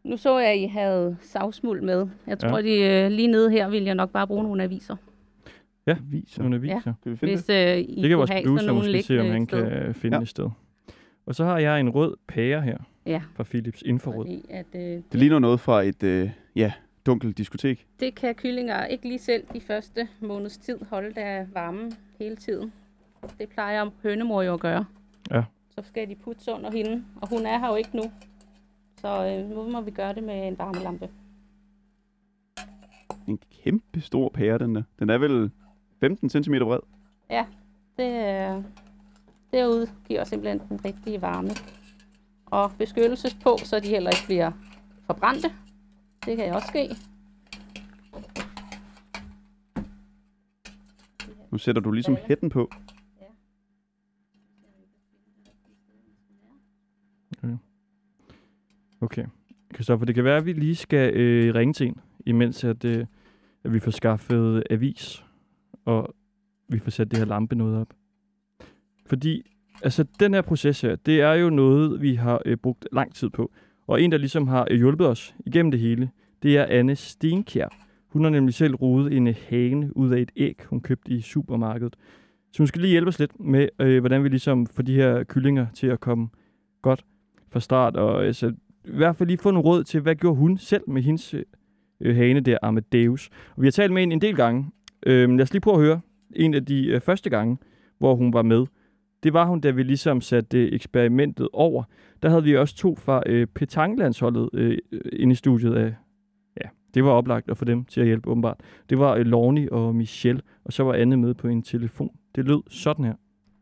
Nu 0.03 0.17
så 0.17 0.39
jeg, 0.39 0.49
at 0.51 0.57
I 0.57 0.65
havde 0.65 1.17
savsmuld 1.21 1.81
med. 1.81 2.07
Jeg 2.27 2.39
tror, 2.39 2.49
Ja. 2.49 2.55
ja. 2.55 3.01
de, 3.01 3.05
øh, 3.05 3.11
lige 3.11 3.27
nede 3.27 3.51
her 3.51 3.69
vil 3.69 3.83
jeg 3.83 3.95
nok 3.95 4.09
bare 4.11 4.27
bruge 4.27 4.43
nogle 4.43 4.63
aviser. 4.63 4.95
Ja, 5.87 5.97
Viser. 6.09 6.41
Nogle 6.41 6.55
aviser. 6.55 6.81
Kan 7.03 7.11
vi 7.11 7.15
finde 7.15 7.33
Hvis 7.33 7.45
det? 7.45 7.71
øh, 7.73 7.77
I 7.77 8.01
Det 8.01 8.09
kan 8.09 8.17
vores 8.17 8.31
producer 8.31 8.73
måske 8.73 9.01
se, 9.03 9.19
om 9.19 9.25
liggende 9.25 9.31
han 9.31 9.45
sted. 9.47 9.83
kan 9.83 9.93
finde 9.93 10.17
Ja. 10.17 10.21
et 10.21 10.27
sted. 10.27 10.49
Og 11.25 11.35
så 11.35 11.43
har 11.43 11.59
jeg 11.59 11.79
en 11.79 11.89
rød 11.89 12.15
pære 12.27 12.61
her 12.61 12.77
Ja, 13.05 13.21
fra 13.35 13.43
Philips 13.43 13.81
infrarød. 13.81 14.25
fordi 14.25 14.45
at, 14.49 14.65
øh, 14.75 14.81
Det 14.81 15.03
ligner 15.19 15.39
noget 15.39 15.59
fra 15.59 15.83
et 15.83 16.03
øh, 16.03 16.29
ja, 16.55 16.73
dunkelt 17.05 17.37
diskotek. 17.37 17.87
Det 17.99 18.15
kan 18.15 18.35
kyllinger 18.35 18.85
ikke 18.85 19.07
lige 19.07 19.19
selv 19.19 19.43
de 19.53 19.61
første 19.61 20.07
måneds 20.21 20.57
tid 20.57 20.77
holde 20.89 21.13
der 21.15 21.45
varme 21.53 21.91
hele 22.19 22.35
tiden. 22.35 22.71
Det 23.39 23.49
plejer 23.49 23.89
hønemor 24.03 24.41
jo 24.41 24.53
at 24.53 24.59
gøre. 24.59 24.85
Ja. 25.31 25.43
Så 25.69 25.81
skal 25.83 26.09
de 26.09 26.15
putte 26.15 26.51
under 26.53 26.71
hende, 26.71 27.05
og 27.21 27.29
hun 27.29 27.45
er 27.45 27.59
her 27.59 27.67
jo 27.69 27.75
ikke 27.75 27.95
nu. 27.97 28.03
Så 28.97 29.25
øh, 29.27 29.49
nu 29.49 29.71
må 29.71 29.81
vi 29.81 29.91
gøre 29.91 30.13
det 30.13 30.23
med 30.23 30.47
en 30.47 30.57
varmelampe. 30.59 31.09
En 33.27 33.39
kæmpe 33.63 34.01
stor 34.01 34.29
pære, 34.29 34.57
den 34.57 34.75
der. 34.75 34.83
Den 34.99 35.09
er 35.09 35.17
vel 35.17 35.51
15 35.99 36.29
cm 36.29 36.53
bred. 36.59 36.79
Det, 37.97 38.03
øh, 38.57 38.63
derude 39.53 39.87
giver 40.07 40.23
simpelthen 40.23 40.61
den 40.69 40.85
rigtige 40.85 41.21
varme. 41.21 41.49
Og 42.45 42.71
beskyttelses 42.77 43.33
på, 43.43 43.57
så 43.63 43.79
de 43.79 43.87
heller 43.87 44.09
ikke 44.09 44.25
bliver 44.25 44.51
forbrændte. 45.05 45.49
Det 46.25 46.37
kan 46.37 46.53
også 46.53 46.67
ske. 46.67 46.89
Nu 51.51 51.57
sætter 51.57 51.81
du 51.81 51.91
ligesom 51.91 52.13
Ja. 52.13 52.19
hætten 52.27 52.49
på. 52.49 52.69
Okay. 59.05 59.25
Kristoffer, 59.73 60.05
det 60.05 60.15
kan 60.15 60.23
være, 60.23 60.37
at 60.37 60.45
vi 60.45 60.53
lige 60.53 60.75
skal 60.75 61.13
øh, 61.13 61.55
ringe 61.55 61.73
til 61.73 61.87
en, 61.87 61.95
imens 62.25 62.63
at, 62.63 62.85
øh, 62.85 63.05
at 63.63 63.73
vi 63.73 63.79
får 63.79 63.91
skaffet 63.91 64.63
avis, 64.69 65.23
og 65.85 66.15
vi 66.67 66.79
får 66.79 66.91
sat 66.91 67.11
det 67.11 67.19
her 67.19 67.25
lampe 67.25 67.55
noget 67.55 67.77
op. 67.77 67.87
Fordi 69.05 69.43
altså, 69.83 70.05
den 70.19 70.33
her 70.33 70.41
proces 70.41 70.81
her, 70.81 70.95
det 70.95 71.21
er 71.21 71.33
jo 71.33 71.49
noget, 71.49 72.01
vi 72.01 72.15
har 72.15 72.41
øh, 72.45 72.57
brugt 72.57 72.87
lang 72.91 73.15
tid 73.15 73.29
på. 73.29 73.51
Og 73.87 74.01
en, 74.01 74.11
der 74.11 74.17
ligesom 74.17 74.47
har 74.47 74.67
øh, 74.71 74.77
hjulpet 74.77 75.07
os 75.07 75.35
igennem 75.45 75.71
det 75.71 75.79
hele, 75.79 76.09
det 76.43 76.57
er 76.57 76.65
Anne 76.65 76.95
Stenkjær. 76.95 77.67
Hun 78.07 78.23
har 78.23 78.31
nemlig 78.31 78.53
selv 78.53 78.75
rodet 78.75 79.13
en 79.13 79.27
øh, 79.27 79.35
hane 79.49 79.97
ud 79.97 80.11
af 80.11 80.19
et 80.19 80.31
æg, 80.35 80.65
hun 80.65 80.81
købte 80.81 81.11
i 81.11 81.21
supermarkedet. 81.21 81.95
Så 82.51 82.57
hun 82.57 82.67
skal 82.67 82.81
lige 82.81 82.91
hjælpe 82.91 83.09
os 83.09 83.19
lidt 83.19 83.39
med, 83.39 83.69
øh, 83.79 83.99
hvordan 83.99 84.23
vi 84.23 84.29
ligesom 84.29 84.67
får 84.67 84.83
de 84.83 84.95
her 84.95 85.23
kyllinger 85.23 85.65
til 85.73 85.87
at 85.87 85.99
komme 85.99 86.27
godt 86.81 87.05
fra 87.49 87.59
start. 87.59 87.95
Og 87.95 88.25
altså, 88.25 88.53
i 88.87 88.95
hvert 88.95 89.15
fald 89.15 89.27
lige 89.27 89.37
få 89.37 89.51
nogle 89.51 89.69
råd 89.69 89.83
til, 89.83 90.01
hvad 90.01 90.15
gjorde 90.15 90.37
hun 90.37 90.57
selv 90.57 90.83
med 90.87 91.01
hendes 91.01 91.35
øh, 92.01 92.15
hane 92.15 92.39
der, 92.39 92.57
Amadeus. 92.61 93.29
Og 93.55 93.61
vi 93.61 93.67
har 93.67 93.71
talt 93.71 93.93
med 93.93 94.01
hende 94.01 94.13
en 94.13 94.21
del 94.21 94.35
gange. 94.35 94.71
Øh, 95.05 95.29
lad 95.29 95.41
os 95.41 95.53
lige 95.53 95.61
prøve 95.61 95.77
at 95.77 95.81
høre 95.81 96.01
en 96.35 96.53
af 96.53 96.65
de 96.65 96.87
øh, 96.87 97.01
første 97.01 97.29
gange, 97.29 97.57
hvor 97.97 98.15
hun 98.15 98.33
var 98.33 98.41
med. 98.41 98.65
Det 99.23 99.33
var 99.33 99.45
hun, 99.45 99.61
da 99.61 99.71
vi 99.71 99.83
ligesom 99.83 100.21
satte 100.21 100.59
øh, 100.59 100.73
eksperimentet 100.73 101.49
over. 101.53 101.83
Der 102.23 102.29
havde 102.29 102.43
vi 102.43 102.57
også 102.57 102.75
to 102.75 102.95
fra 102.95 103.23
øh, 103.25 103.47
Petanglandsholdet 103.47 104.49
øh, 104.53 104.77
øh 104.91 105.01
inde 105.13 105.31
i 105.31 105.35
studiet 105.35 105.75
af, 105.75 105.95
ja, 106.63 106.69
det 106.93 107.03
var 107.03 107.11
oplagt 107.11 107.49
at 107.49 107.57
få 107.57 107.65
dem 107.65 107.85
til 107.85 108.01
at 108.01 108.07
hjælpe 108.07 108.29
åbenbart. 108.29 108.59
Det 108.89 108.99
var 108.99 109.15
øh, 109.15 109.67
og 109.71 109.95
Michelle, 109.95 110.41
og 110.65 110.73
så 110.73 110.83
var 110.83 110.93
Anne 110.93 111.17
med 111.17 111.33
på 111.33 111.47
en 111.47 111.63
telefon. 111.63 112.15
Det 112.35 112.45
lød 112.45 112.61
sådan 112.69 113.05
her. 113.05 113.13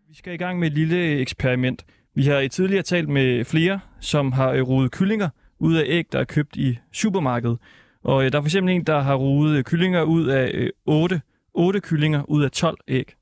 Vi 0.08 0.15
skal 0.15 0.34
i 0.34 0.38
gang 0.38 0.60
med 0.60 0.68
et 0.68 0.74
lille 0.74 0.98
eksperiment. 0.98 1.86
Vi 2.15 2.24
har 2.24 2.48
tidligere 2.48 2.84
talt 2.84 3.10
med 3.10 3.46
flere, 3.46 3.79
som 4.00 4.32
har 4.32 4.51
øh, 4.51 4.62
rodet 4.62 4.91
kyllinger 4.91 5.29
ud 5.60 5.75
af 5.75 5.84
æg, 5.86 6.05
der 6.12 6.20
er 6.20 6.24
købt 6.24 6.55
i 6.55 6.79
supermarkedet. 6.91 7.58
Og 8.03 8.25
øh, 8.25 8.32
der 8.32 8.38
er 8.38 8.41
for 8.41 8.48
eksempel 8.48 8.74
en, 8.74 8.84
der 8.84 9.00
har 9.00 9.15
rodet 9.15 9.58
øh, 9.58 9.63
kyllinger 9.63 10.03
ud 10.03 10.27
af 10.27 10.51
øh, 10.53 10.70
8, 10.86 11.22
8 11.53 11.79
kyllinger 11.79 12.29
ud 12.29 12.43
af 12.43 12.51
12 12.51 12.77
æg. 12.88 13.13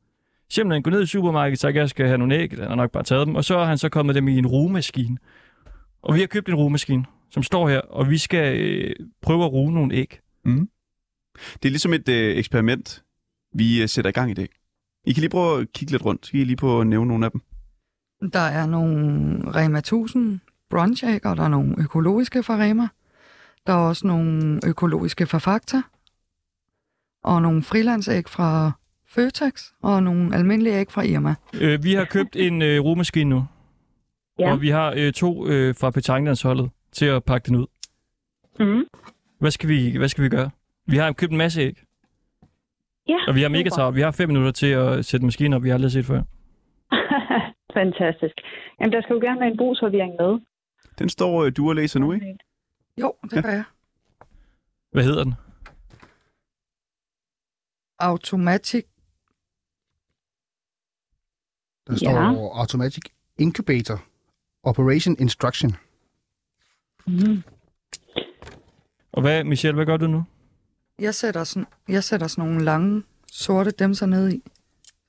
Simpelthen 0.49 0.83
gå 0.83 0.89
ned 0.89 1.03
i 1.03 1.05
supermarkedet, 1.05 1.59
så 1.59 1.67
jeg 1.67 1.89
skal 1.89 2.05
have 2.05 2.17
nogle 2.17 2.35
æg, 2.35 2.51
eller 2.51 2.67
har 2.67 2.75
nok 2.75 2.91
bare 2.91 3.03
taget 3.03 3.27
dem, 3.27 3.35
og 3.35 3.45
så 3.45 3.57
har 3.57 3.65
han 3.65 3.77
så 3.77 3.89
kommet 3.89 4.15
dem 4.15 4.27
i 4.27 4.37
en 4.37 4.47
rugemaskine. 4.47 5.17
Og 6.01 6.15
vi 6.15 6.19
har 6.19 6.27
købt 6.27 6.49
en 6.49 6.55
rugemaskine, 6.55 7.05
som 7.29 7.43
står 7.43 7.69
her, 7.69 7.79
og 7.79 8.09
vi 8.09 8.17
skal 8.17 8.59
øh, 8.59 8.95
prøve 9.21 9.45
at 9.45 9.51
ruge 9.51 9.73
nogle 9.73 9.95
æg. 9.95 10.19
Mm. 10.45 10.69
Det 11.53 11.65
er 11.65 11.71
ligesom 11.71 11.93
et 11.93 12.09
øh, 12.09 12.37
eksperiment, 12.37 13.03
vi 13.53 13.81
øh, 13.81 13.89
sætter 13.89 14.09
i 14.09 14.11
gang 14.11 14.31
i 14.31 14.33
dag. 14.33 14.47
I 15.05 15.13
kan 15.13 15.21
lige 15.21 15.29
prøve 15.29 15.61
at 15.61 15.73
kigge 15.73 15.91
lidt 15.91 16.05
rundt, 16.05 16.25
så 16.25 16.31
kan 16.31 16.39
I 16.41 16.43
lige 16.43 16.55
på 16.55 16.81
at 16.81 16.87
nævne 16.87 17.07
nogle 17.07 17.25
af 17.25 17.31
dem. 17.31 17.41
Der 18.33 18.39
er 18.39 18.65
nogle 18.65 19.41
Rema 19.55 19.77
1000 19.79 20.39
brunch 20.69 21.03
og 21.23 21.37
der 21.37 21.43
er 21.43 21.47
nogle 21.47 21.75
økologiske 21.79 22.43
fra 22.43 22.57
Rema. 22.57 22.87
Der 23.67 23.73
er 23.73 23.77
også 23.77 24.07
nogle 24.07 24.59
økologiske 24.67 25.25
fra 25.25 25.37
Fakta. 25.37 25.81
Og 27.23 27.41
nogle 27.41 27.63
frilandsæg 27.63 28.29
fra 28.29 28.71
Føtex. 29.07 29.63
Og 29.81 30.03
nogle 30.03 30.35
almindelige 30.35 30.75
æg 30.75 30.91
fra 30.91 31.01
Irma. 31.01 31.35
Øh, 31.61 31.83
vi 31.83 31.93
har 31.93 32.05
købt 32.05 32.35
en 32.35 32.61
øh, 32.61 32.81
rugemaskine 32.81 33.29
nu, 33.29 33.45
Ja. 34.39 34.51
og 34.51 34.61
vi 34.61 34.69
har 34.69 34.93
øh, 34.97 35.13
to 35.13 35.47
øh, 35.47 35.75
fra 35.75 35.91
Petanglandsholdet 35.91 36.69
til 36.91 37.05
at 37.05 37.23
pakke 37.23 37.47
den 37.47 37.55
ud. 37.55 37.65
Mm. 38.59 38.83
Hvad 39.39 39.51
skal 39.51 39.69
vi, 39.69 39.97
hvad 39.97 40.07
skal 40.09 40.23
vi 40.23 40.29
gøre? 40.29 40.49
Vi 40.87 40.97
har 40.97 41.11
købt 41.11 41.31
en 41.31 41.37
masse 41.37 41.61
æg, 41.61 41.83
Ja, 43.07 43.15
og 43.27 43.35
vi 43.35 43.41
har 43.41 43.49
mega 43.49 43.69
travlt. 43.69 43.95
Vi 43.95 44.01
har 44.01 44.11
fem 44.11 44.29
minutter 44.29 44.51
til 44.51 44.67
at 44.67 45.05
sætte 45.05 45.25
maskinen 45.25 45.53
op, 45.53 45.63
vi 45.63 45.69
har 45.69 45.73
aldrig 45.73 45.91
set 45.91 46.05
før. 46.05 46.21
Fantastisk. 47.73 48.35
Jamen, 48.79 48.91
der 48.93 49.01
skal 49.01 49.13
jo 49.13 49.19
gerne 49.19 49.39
være 49.39 49.49
en 49.51 49.57
brugsforvirring 49.57 50.13
med. 50.19 50.39
Den 50.99 51.09
står 51.09 51.43
øh, 51.43 51.51
du 51.57 51.69
og 51.69 51.75
læser 51.75 51.99
nu, 51.99 52.11
ikke? 52.11 52.37
Jo, 52.97 53.13
det 53.23 53.33
Ja. 53.35 53.41
gør 53.41 53.49
jeg. 53.49 53.63
Hvad 54.91 55.03
hedder 55.03 55.23
den? 55.23 55.33
Automatic. 57.99 58.85
Der 61.87 61.93
Ja. 61.93 61.97
står 61.97 62.59
Automatic 62.59 63.03
Incubator 63.39 64.03
Operation 64.63 65.15
Instruction. 65.19 65.71
Mm. 67.07 67.43
Og 69.11 69.21
hvad, 69.21 69.43
Michelle, 69.43 69.75
hvad 69.75 69.85
gør 69.85 69.97
du 69.97 70.07
nu? 70.07 70.23
Jeg 70.99 71.15
sætter, 71.15 71.43
sådan, 71.43 71.67
jeg 71.87 72.03
sætter 72.03 72.27
sådan 72.27 72.49
nogle 72.49 72.65
lange 72.65 73.03
sorte 73.31 73.71
demser 73.71 74.05
ned 74.05 74.31
i, 74.33 74.43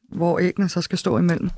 hvor 0.03 0.39
æggene 0.39 0.69
så 0.69 0.83
skal 0.83 0.99
stå 0.99 1.19
imellem. 1.19 1.51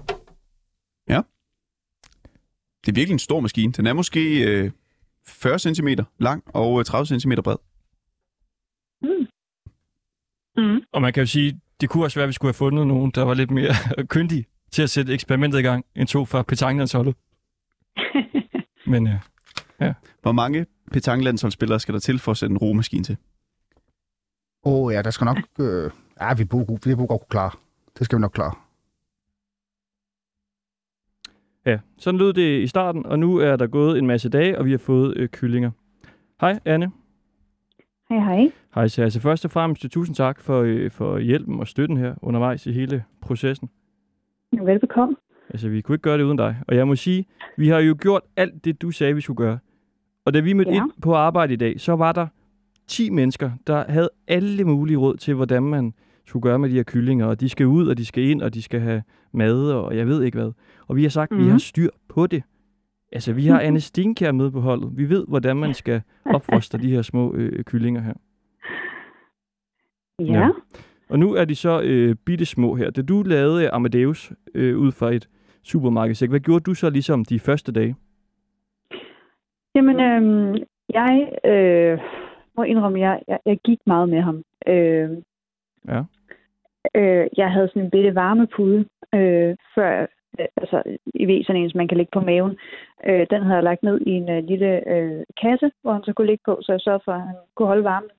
Det 2.87 2.93
er 2.93 2.95
virkelig 2.95 3.13
en 3.13 3.19
stor 3.19 3.41
maskine. 3.41 3.73
Den 3.73 3.87
er 3.87 3.93
måske 3.93 4.45
øh, 4.51 4.71
40 5.27 5.59
cm 5.59 5.89
lang 6.19 6.43
og 6.47 6.79
øh, 6.79 6.85
30 6.85 7.21
cm 7.21 7.33
bred. 7.45 7.57
Mm. 9.03 9.27
Mm. 10.57 10.81
Og 10.93 11.03
man 11.03 11.13
kan 11.13 11.21
jo 11.21 11.27
sige, 11.27 11.61
det 11.81 11.89
kunne 11.89 12.05
også 12.05 12.19
være, 12.19 12.23
at 12.23 12.29
vi 12.29 12.33
skulle 12.33 12.49
have 12.49 12.55
fundet 12.55 12.87
nogen, 12.87 13.11
der 13.11 13.23
var 13.23 13.35
lidt 13.35 13.51
mere 13.51 13.75
kyndige 14.15 14.47
til 14.71 14.83
at 14.83 14.91
sætte 14.91 15.13
eksperimentet 15.13 15.59
i 15.59 15.63
gang, 15.63 15.85
end 15.97 16.09
to 16.09 16.25
fra 16.25 16.43
Petanglandsholdet. 16.43 17.15
Men 18.93 19.07
øh, 19.07 19.15
Hvor 20.23 20.33
mange 20.33 20.67
petanglandsholdsspillere 20.93 21.81
skal 21.81 21.95
der 21.95 22.01
til 22.01 22.19
for 22.19 22.33
at 22.33 22.39
sætte 22.39 22.53
en 22.53 22.59
romaskine 22.59 23.05
til? 23.05 23.17
Åh 24.65 24.85
oh, 24.85 24.93
ja, 24.93 25.03
der 25.03 25.11
skal 25.11 25.25
nok... 25.25 25.39
Øh, 25.59 25.91
ja, 26.21 26.35
vi 26.35 26.45
burde, 26.45 26.79
vi 26.85 26.95
burde 26.95 27.09
godt 27.09 27.21
kunne 27.21 27.31
klare. 27.31 27.51
Det 27.99 28.05
skal 28.05 28.19
vi 28.19 28.21
nok 28.21 28.33
klare. 28.33 28.55
Ja, 31.67 31.79
sådan 31.99 32.19
lød 32.19 32.33
det 32.33 32.61
i 32.61 32.67
starten, 32.67 33.07
og 33.07 33.19
nu 33.19 33.37
er 33.37 33.57
der 33.57 33.67
gået 33.67 33.99
en 33.99 34.07
masse 34.07 34.29
dage, 34.29 34.59
og 34.59 34.65
vi 34.65 34.71
har 34.71 34.79
fået 34.79 35.17
øh, 35.17 35.29
kyllinger. 35.29 35.71
Hej, 36.41 36.59
Anne. 36.65 36.91
Hej, 38.09 38.19
hej. 38.19 38.51
Hej, 38.75 38.89
så 38.89 39.03
altså 39.03 39.21
først 39.21 39.45
og 39.45 39.51
fremmest 39.51 39.91
tusind 39.91 40.17
tak 40.17 40.41
for, 40.41 40.63
øh, 40.63 40.91
for 40.91 41.19
hjælpen 41.19 41.61
og 41.61 41.69
støtten 41.69 41.97
her 41.97 42.15
undervejs 42.23 42.67
i 42.67 42.73
hele 42.73 43.05
processen. 43.21 43.71
Velbekomme. 44.53 45.17
Altså, 45.51 45.69
vi 45.69 45.81
kunne 45.81 45.95
ikke 45.95 46.03
gøre 46.03 46.19
det 46.19 46.25
uden 46.25 46.39
dig. 46.39 46.57
Og 46.69 46.77
jeg 46.77 46.89
må 46.89 46.97
sige, 46.97 47.27
vi 47.57 47.69
har 47.69 47.79
jo 47.79 47.97
gjort 48.01 48.23
alt 48.37 48.65
det, 48.65 48.83
du 48.83 48.91
sagde, 48.91 49.15
vi 49.15 49.21
skulle 49.21 49.37
gøre. 49.37 49.59
Og 50.25 50.35
da 50.35 50.41
vi 50.41 50.53
mødte 50.53 50.71
ja. 50.71 50.77
Ja. 50.77 50.83
ind 50.83 50.93
på 51.03 51.15
arbejde 51.15 51.53
i 51.53 51.57
dag, 51.57 51.81
så 51.81 51.97
var 51.97 52.13
der 52.13 52.27
10 52.87 53.11
mennesker, 53.11 53.51
der 53.67 53.85
havde 53.89 54.11
alle 54.29 54.65
mulige 54.65 54.97
råd 54.97 55.17
til, 55.17 55.35
hvordan 55.35 55.63
man 55.63 55.95
skulle 56.27 56.43
gøre 56.43 56.59
med 56.59 56.69
de 56.69 56.75
her 56.75 56.83
kyllinger. 56.83 57.27
Og 57.27 57.41
de 57.41 57.49
skal 57.49 57.67
ud, 57.67 57.87
og 57.87 57.99
de 57.99 58.07
skal 58.07 58.25
ind, 58.25 58.43
og 58.43 58.55
de 58.55 58.63
skal 58.63 58.81
have 58.81 59.03
mad, 59.33 59.73
og 59.73 59.97
jeg 59.97 60.07
ved 60.07 60.23
ikke 60.23 60.39
hvad. 60.39 60.53
Og 60.89 60.97
vi 60.97 61.03
har 61.03 61.11
sagt, 61.11 61.33
at 61.33 61.39
vi 61.39 61.43
Mhm. 61.43 61.51
har 61.53 61.59
styr 61.59 61.89
på 62.09 62.27
det. 62.27 62.43
Altså, 63.13 63.33
vi 63.33 63.47
har 63.47 63.61
Anne 63.61 63.81
Stenkær 63.81 64.33
med 64.33 64.51
på 64.51 64.61
holdet. 64.61 64.91
Vi 64.97 65.09
ved, 65.09 65.25
hvordan 65.29 65.57
man 65.57 65.75
skal 65.75 66.03
opfostre 66.25 66.79
de 66.79 66.91
her 66.91 67.03
små 67.03 67.35
øh, 67.35 67.65
kyllinger 67.65 68.01
her. 68.01 68.15
Ja. 70.19 70.25
Ja. 70.41 70.49
Og 71.09 71.19
nu 71.19 71.35
er 71.35 71.45
de 71.45 71.55
så 71.55 71.81
øh, 71.83 72.15
bitte 72.27 72.47
små 72.47 72.75
her. 72.75 72.91
Da 72.91 73.03
du 73.03 73.23
lavede 73.23 73.71
Amadeus 73.71 74.33
øh, 74.55 74.79
ud 74.79 74.93
fra 74.93 75.11
et 75.13 75.29
supermarkedsæg, 75.63 76.29
hvad 76.29 76.41
gjorde 76.41 76.63
du 76.63 76.75
så 76.75 76.91
ligesom 76.91 77.25
de 77.25 77.39
første 77.41 77.73
dage? 77.73 77.97
Jamen, 79.75 80.01
øhm, 80.01 80.57
jeg 80.95 81.33
øh, 81.45 81.99
må 82.57 82.63
indrømme, 82.63 83.01
jeg, 83.01 83.23
jeg, 83.29 83.39
jeg 83.47 83.59
gik 83.65 83.79
meget 83.87 84.09
med 84.09 84.21
ham. 84.21 84.43
Øh, 84.67 85.11
Ja. 85.89 86.03
Øh, 86.95 87.27
jeg 87.37 87.53
havde 87.53 87.69
sådan 87.69 87.83
en 87.83 87.91
bitte 87.91 88.15
varmepude, 88.15 88.85
øh, 89.15 89.57
før, 89.75 90.01
øh, 90.03 90.09
altså 90.57 90.83
I 91.15 91.43
sådan 91.45 91.63
en, 91.63 91.71
som 91.71 91.79
man 91.79 91.89
kan 91.89 91.97
ligge 91.97 92.11
på 92.15 92.21
maven. 92.21 92.57
Øh, 93.07 93.27
den 93.31 93.43
havde 93.43 93.55
jeg 93.55 93.65
lagt 93.65 93.83
ned 93.83 94.01
i 94.01 94.11
en 94.11 94.29
øh, 94.31 94.45
lille 94.45 94.89
øh, 94.95 95.23
kasse, 95.43 95.71
hvor 95.83 95.93
han 95.93 96.05
så 96.05 96.13
kunne 96.13 96.27
ligge 96.27 96.43
på, 96.45 96.59
så 96.63 96.73
jeg 96.73 96.81
sørgede 96.81 97.03
for, 97.05 97.13
at 97.13 97.21
han 97.21 97.37
kunne 97.55 97.69
holde 97.69 97.85
varmen. 97.85 98.11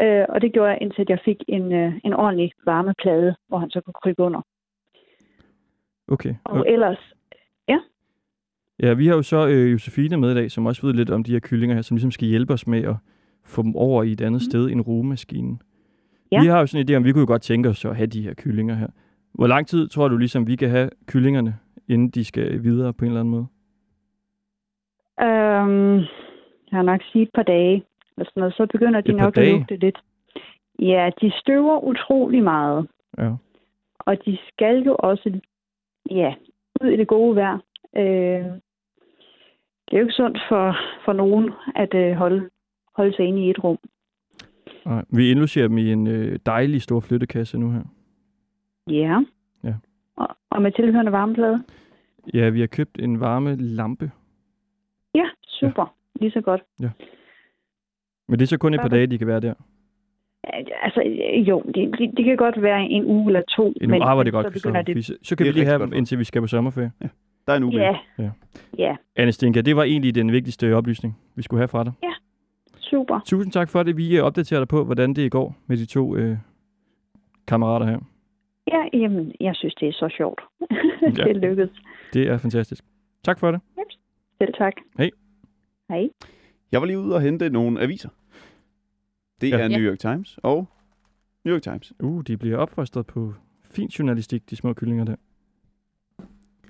Øh, 0.00 0.24
og 0.28 0.40
det 0.42 0.52
gjorde 0.52 0.70
jeg, 0.70 0.78
indtil 0.80 1.06
jeg 1.08 1.18
fik 1.24 1.40
en, 1.48 1.72
øh, 1.72 1.92
en 2.04 2.14
ordentlig 2.14 2.52
varmeplade, 2.64 3.34
hvor 3.48 3.58
han 3.58 3.70
så 3.70 3.80
kunne 3.80 4.00
krybe 4.02 4.22
under. 4.22 4.40
Okay. 6.08 6.34
Og 6.44 6.64
ellers, 6.68 7.14
Ja, 8.82 8.92
vi 8.92 9.06
har 9.06 9.14
jo 9.14 9.22
så 9.22 9.48
øh, 9.48 9.72
Josefine 9.72 10.16
med 10.16 10.30
i 10.30 10.34
dag, 10.34 10.50
som 10.50 10.66
også 10.66 10.86
ved 10.86 10.94
lidt 10.94 11.10
om 11.10 11.24
de 11.24 11.32
her 11.32 11.40
kyllinger 11.40 11.74
her, 11.74 11.82
som 11.82 11.96
ligesom 11.96 12.10
skal 12.10 12.28
hjælpe 12.28 12.52
os 12.52 12.66
med 12.66 12.82
at 12.84 12.96
få 13.44 13.62
dem 13.62 13.76
over 13.76 14.02
i 14.02 14.12
et 14.12 14.20
andet 14.20 14.42
mm. 14.42 14.50
sted 14.50 14.70
end 14.70 14.80
rugemaskinen. 14.80 15.62
Ja. 16.32 16.40
Vi 16.40 16.46
har 16.46 16.60
jo 16.60 16.66
sådan 16.66 16.86
en 16.86 16.90
idé 16.90 16.96
om, 16.96 17.04
vi 17.04 17.12
kunne 17.12 17.20
jo 17.20 17.26
godt 17.26 17.42
tænke 17.42 17.68
os 17.68 17.84
at 17.84 17.96
have 17.96 18.06
de 18.06 18.22
her 18.22 18.34
kyllinger 18.34 18.74
her. 18.74 18.88
Hvor 19.34 19.46
lang 19.46 19.66
tid 19.66 19.88
tror 19.88 20.08
du 20.08 20.16
ligesom, 20.16 20.46
vi 20.46 20.56
kan 20.56 20.70
have 20.70 20.90
kyllingerne, 21.06 21.58
inden 21.88 22.08
de 22.08 22.24
skal 22.24 22.62
videre 22.62 22.92
på 22.92 23.04
en 23.04 23.10
eller 23.10 23.20
anden 23.20 23.30
måde? 23.34 23.46
øh, 25.20 25.96
jeg 26.70 26.78
har 26.78 26.82
nok 26.82 27.00
sige 27.12 27.22
et 27.22 27.30
par 27.34 27.42
dage, 27.42 27.84
eller 28.16 28.30
sådan 28.30 28.40
noget, 28.40 28.54
så 28.54 28.66
begynder 28.72 29.00
de 29.00 29.10
Et 29.10 29.16
nok 29.16 29.36
dage? 29.36 29.46
at 29.46 29.58
lugte 29.58 29.76
lidt. 29.76 29.98
Ja, 30.78 31.10
de 31.20 31.32
støver 31.40 31.84
utrolig 31.84 32.42
meget. 32.42 32.86
Ja. 33.18 33.32
Og 33.98 34.16
de 34.26 34.38
skal 34.52 34.82
jo 34.82 34.96
også, 34.98 35.40
ja, 36.10 36.34
ud 36.80 36.88
i 36.88 36.96
det 36.96 37.08
gode 37.08 37.36
vejr. 37.36 37.58
Øh, 37.96 38.44
det 39.86 39.92
er 39.92 39.98
jo 39.98 40.00
ikke 40.00 40.12
sundt 40.12 40.38
for, 40.48 40.76
for 41.04 41.12
nogen 41.12 41.50
at 41.74 41.94
øh, 41.94 42.12
holde, 42.12 42.48
holde 42.96 43.16
sig 43.16 43.24
inde 43.24 43.46
i 43.46 43.50
et 43.50 43.64
rum. 43.64 43.78
Nej, 44.86 45.04
vi 45.10 45.30
indlogerer 45.30 45.68
dem 45.68 45.78
i 45.78 45.92
en 45.92 46.06
øh, 46.06 46.38
dejlig 46.46 46.82
stor 46.82 47.00
flyttekasse 47.00 47.58
nu 47.58 47.70
her. 47.70 47.82
Ja. 48.90 49.20
Ja. 49.64 49.74
Og, 50.16 50.28
og 50.50 50.62
med 50.62 50.72
tilhørende 50.72 51.12
varmeplade. 51.12 51.64
Ja, 52.34 52.48
vi 52.48 52.60
har 52.60 52.66
købt 52.66 52.98
en 53.02 53.20
varme 53.20 53.56
lampe. 53.56 54.10
Ja, 55.14 55.24
super. 55.46 55.94
Ja. 56.16 56.20
Lige 56.20 56.30
så 56.32 56.40
godt. 56.40 56.62
Men 58.28 58.38
det 58.38 58.42
er 58.42 58.46
så 58.46 58.58
kun 58.58 58.74
et 58.74 58.80
par 58.80 58.88
dage, 58.88 59.06
de 59.06 59.18
kan 59.18 59.26
være 59.26 59.40
der. 59.40 59.54
Altså, 60.82 61.00
jo, 61.48 61.62
det, 61.74 61.98
det, 61.98 62.16
det 62.16 62.24
kan 62.24 62.36
godt 62.36 62.62
være 62.62 62.82
en 62.82 63.04
uge 63.04 63.26
eller 63.30 63.42
to. 63.56 63.72
En 63.80 63.90
uge 63.90 64.02
arbejder 64.02 64.42
det 64.42 64.60
så 64.60 64.70
godt. 64.70 64.86
Så, 64.86 64.92
det. 64.94 65.04
så, 65.04 65.16
så 65.22 65.36
kan 65.36 65.46
Det 65.46 65.54
vi 65.54 65.58
lige 65.60 65.66
have 65.68 65.82
dem, 65.82 65.92
indtil 65.92 66.18
vi 66.18 66.24
skal 66.24 66.40
på 66.40 66.46
sommerferie. 66.46 66.92
Der 67.46 67.52
er 67.52 67.56
en 67.56 67.64
uge. 67.64 67.74
Ja. 67.74 67.96
Ja. 68.18 68.30
Ja, 68.78 68.96
Anne 69.16 69.32
Stenka, 69.32 69.60
det 69.60 69.76
var 69.76 69.82
egentlig 69.82 70.14
den 70.14 70.32
vigtigste 70.32 70.74
oplysning, 70.76 71.18
vi 71.34 71.42
skulle 71.42 71.60
have 71.60 71.68
fra 71.68 71.84
dig. 71.84 71.92
super. 72.78 73.20
Tusind 73.26 73.52
tak 73.52 73.68
for 73.68 73.82
det. 73.82 73.96
Vi 73.96 74.18
opdaterer 74.20 74.60
dig 74.60 74.68
på, 74.68 74.84
hvordan 74.84 75.14
det 75.14 75.30
går 75.32 75.56
med 75.66 75.76
de 75.76 75.86
to 75.86 76.16
øh, 76.16 76.36
kammerater 77.46 77.86
her. 77.86 77.98
Ja, 78.72 78.82
jamen, 78.92 79.32
jeg 79.40 79.56
synes, 79.56 79.74
det 79.74 79.88
er 79.88 79.92
så 79.92 80.08
sjovt. 80.16 80.40
Ja. 81.18 81.24
det 81.24 81.36
lykkedes. 81.36 81.70
Det 82.12 82.28
er 82.28 82.38
fantastisk. 82.38 82.84
Tak 83.24 83.38
for 83.38 83.50
det. 83.50 83.60
Selv 84.38 84.54
tak. 84.58 84.72
Hej. 84.98 86.08
Jeg 86.72 86.80
var 86.80 86.86
lige 86.86 86.98
ude 86.98 87.14
og 87.14 87.20
hente 87.20 87.50
nogle 87.50 87.80
aviser. 87.80 88.08
Det 89.40 89.50
Ja. 89.50 89.56
er 89.56 89.60
Ja. 89.68 89.68
New 89.68 89.80
York 89.90 89.98
Times 89.98 90.38
og 90.42 90.66
New 91.44 91.54
York 91.54 91.62
Times. 91.62 91.92
Uh, 92.02 92.22
de 92.26 92.36
bliver 92.36 92.56
opfostret 92.56 93.06
på 93.06 93.34
fin 93.70 93.88
journalistik, 93.88 94.50
de 94.50 94.56
små 94.56 94.72
kyllinger 94.72 95.04
der. 95.04 95.16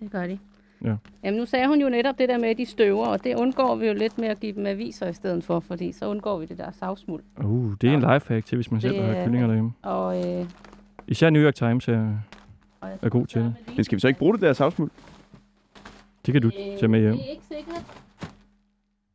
Det 0.01 0.11
gør 0.11 0.27
de. 0.27 0.39
Ja. 0.85 0.97
Jamen, 1.25 1.41
nu 1.41 1.47
sagde 1.47 1.69
hun 1.69 1.81
jo 1.81 1.89
netop 1.89 2.19
det 2.19 2.29
der 2.29 2.39
med, 2.39 2.49
at 2.49 2.59
de 2.59 2.67
støver, 2.67 3.07
og 3.07 3.25
det 3.25 3.37
undgår 3.37 3.77
vi 3.77 3.87
jo 3.87 3.95
lidt 3.95 4.19
med 4.19 4.29
at 4.29 4.41
give 4.41 4.53
dem 4.53 4.67
aviser 4.67 5.09
i 5.09 5.13
stedet 5.13 5.45
for, 5.45 5.61
fordi 5.61 5.93
så 5.93 6.09
undgår 6.09 6.39
vi 6.39 6.47
det 6.47 6.59
der 6.59 6.71
savsmuld. 6.71 7.23
Uh, 7.45 7.73
det 7.81 7.91
er 7.91 7.95
en 7.95 8.01
lifehack 8.15 8.47
til, 8.47 8.57
hvis 8.57 8.71
man 8.71 8.81
selv 8.81 8.95
Det 8.95 9.03
har 9.03 9.13
er- 9.15 9.25
kyllinger 9.25 9.47
derhjemme. 9.47 9.73
Og, 9.83 10.17
øh, 10.19 10.47
Især 11.09 11.31
New 11.31 11.43
York 11.43 11.55
Times 11.55 11.89
er, 11.89 12.19
og 12.81 12.89
jeg 12.89 12.99
er 13.03 13.09
god 13.09 13.27
til 13.27 13.41
det. 13.43 13.55
Men 13.77 13.85
skal 13.85 13.97
vi 13.97 14.01
så 14.01 14.09
ikke 14.09 14.19
bruge 14.19 14.33
det 14.35 14.41
der 14.43 14.53
savsmuld? 14.53 14.91
Det 16.27 16.33
kan 16.33 16.43
du 16.43 16.51
tage 16.51 16.89
med 16.89 17.01
hjem. 17.01 17.13
Det 17.17 17.27
er 17.27 17.31
ikke 17.31 17.43
sikkert. 17.49 17.85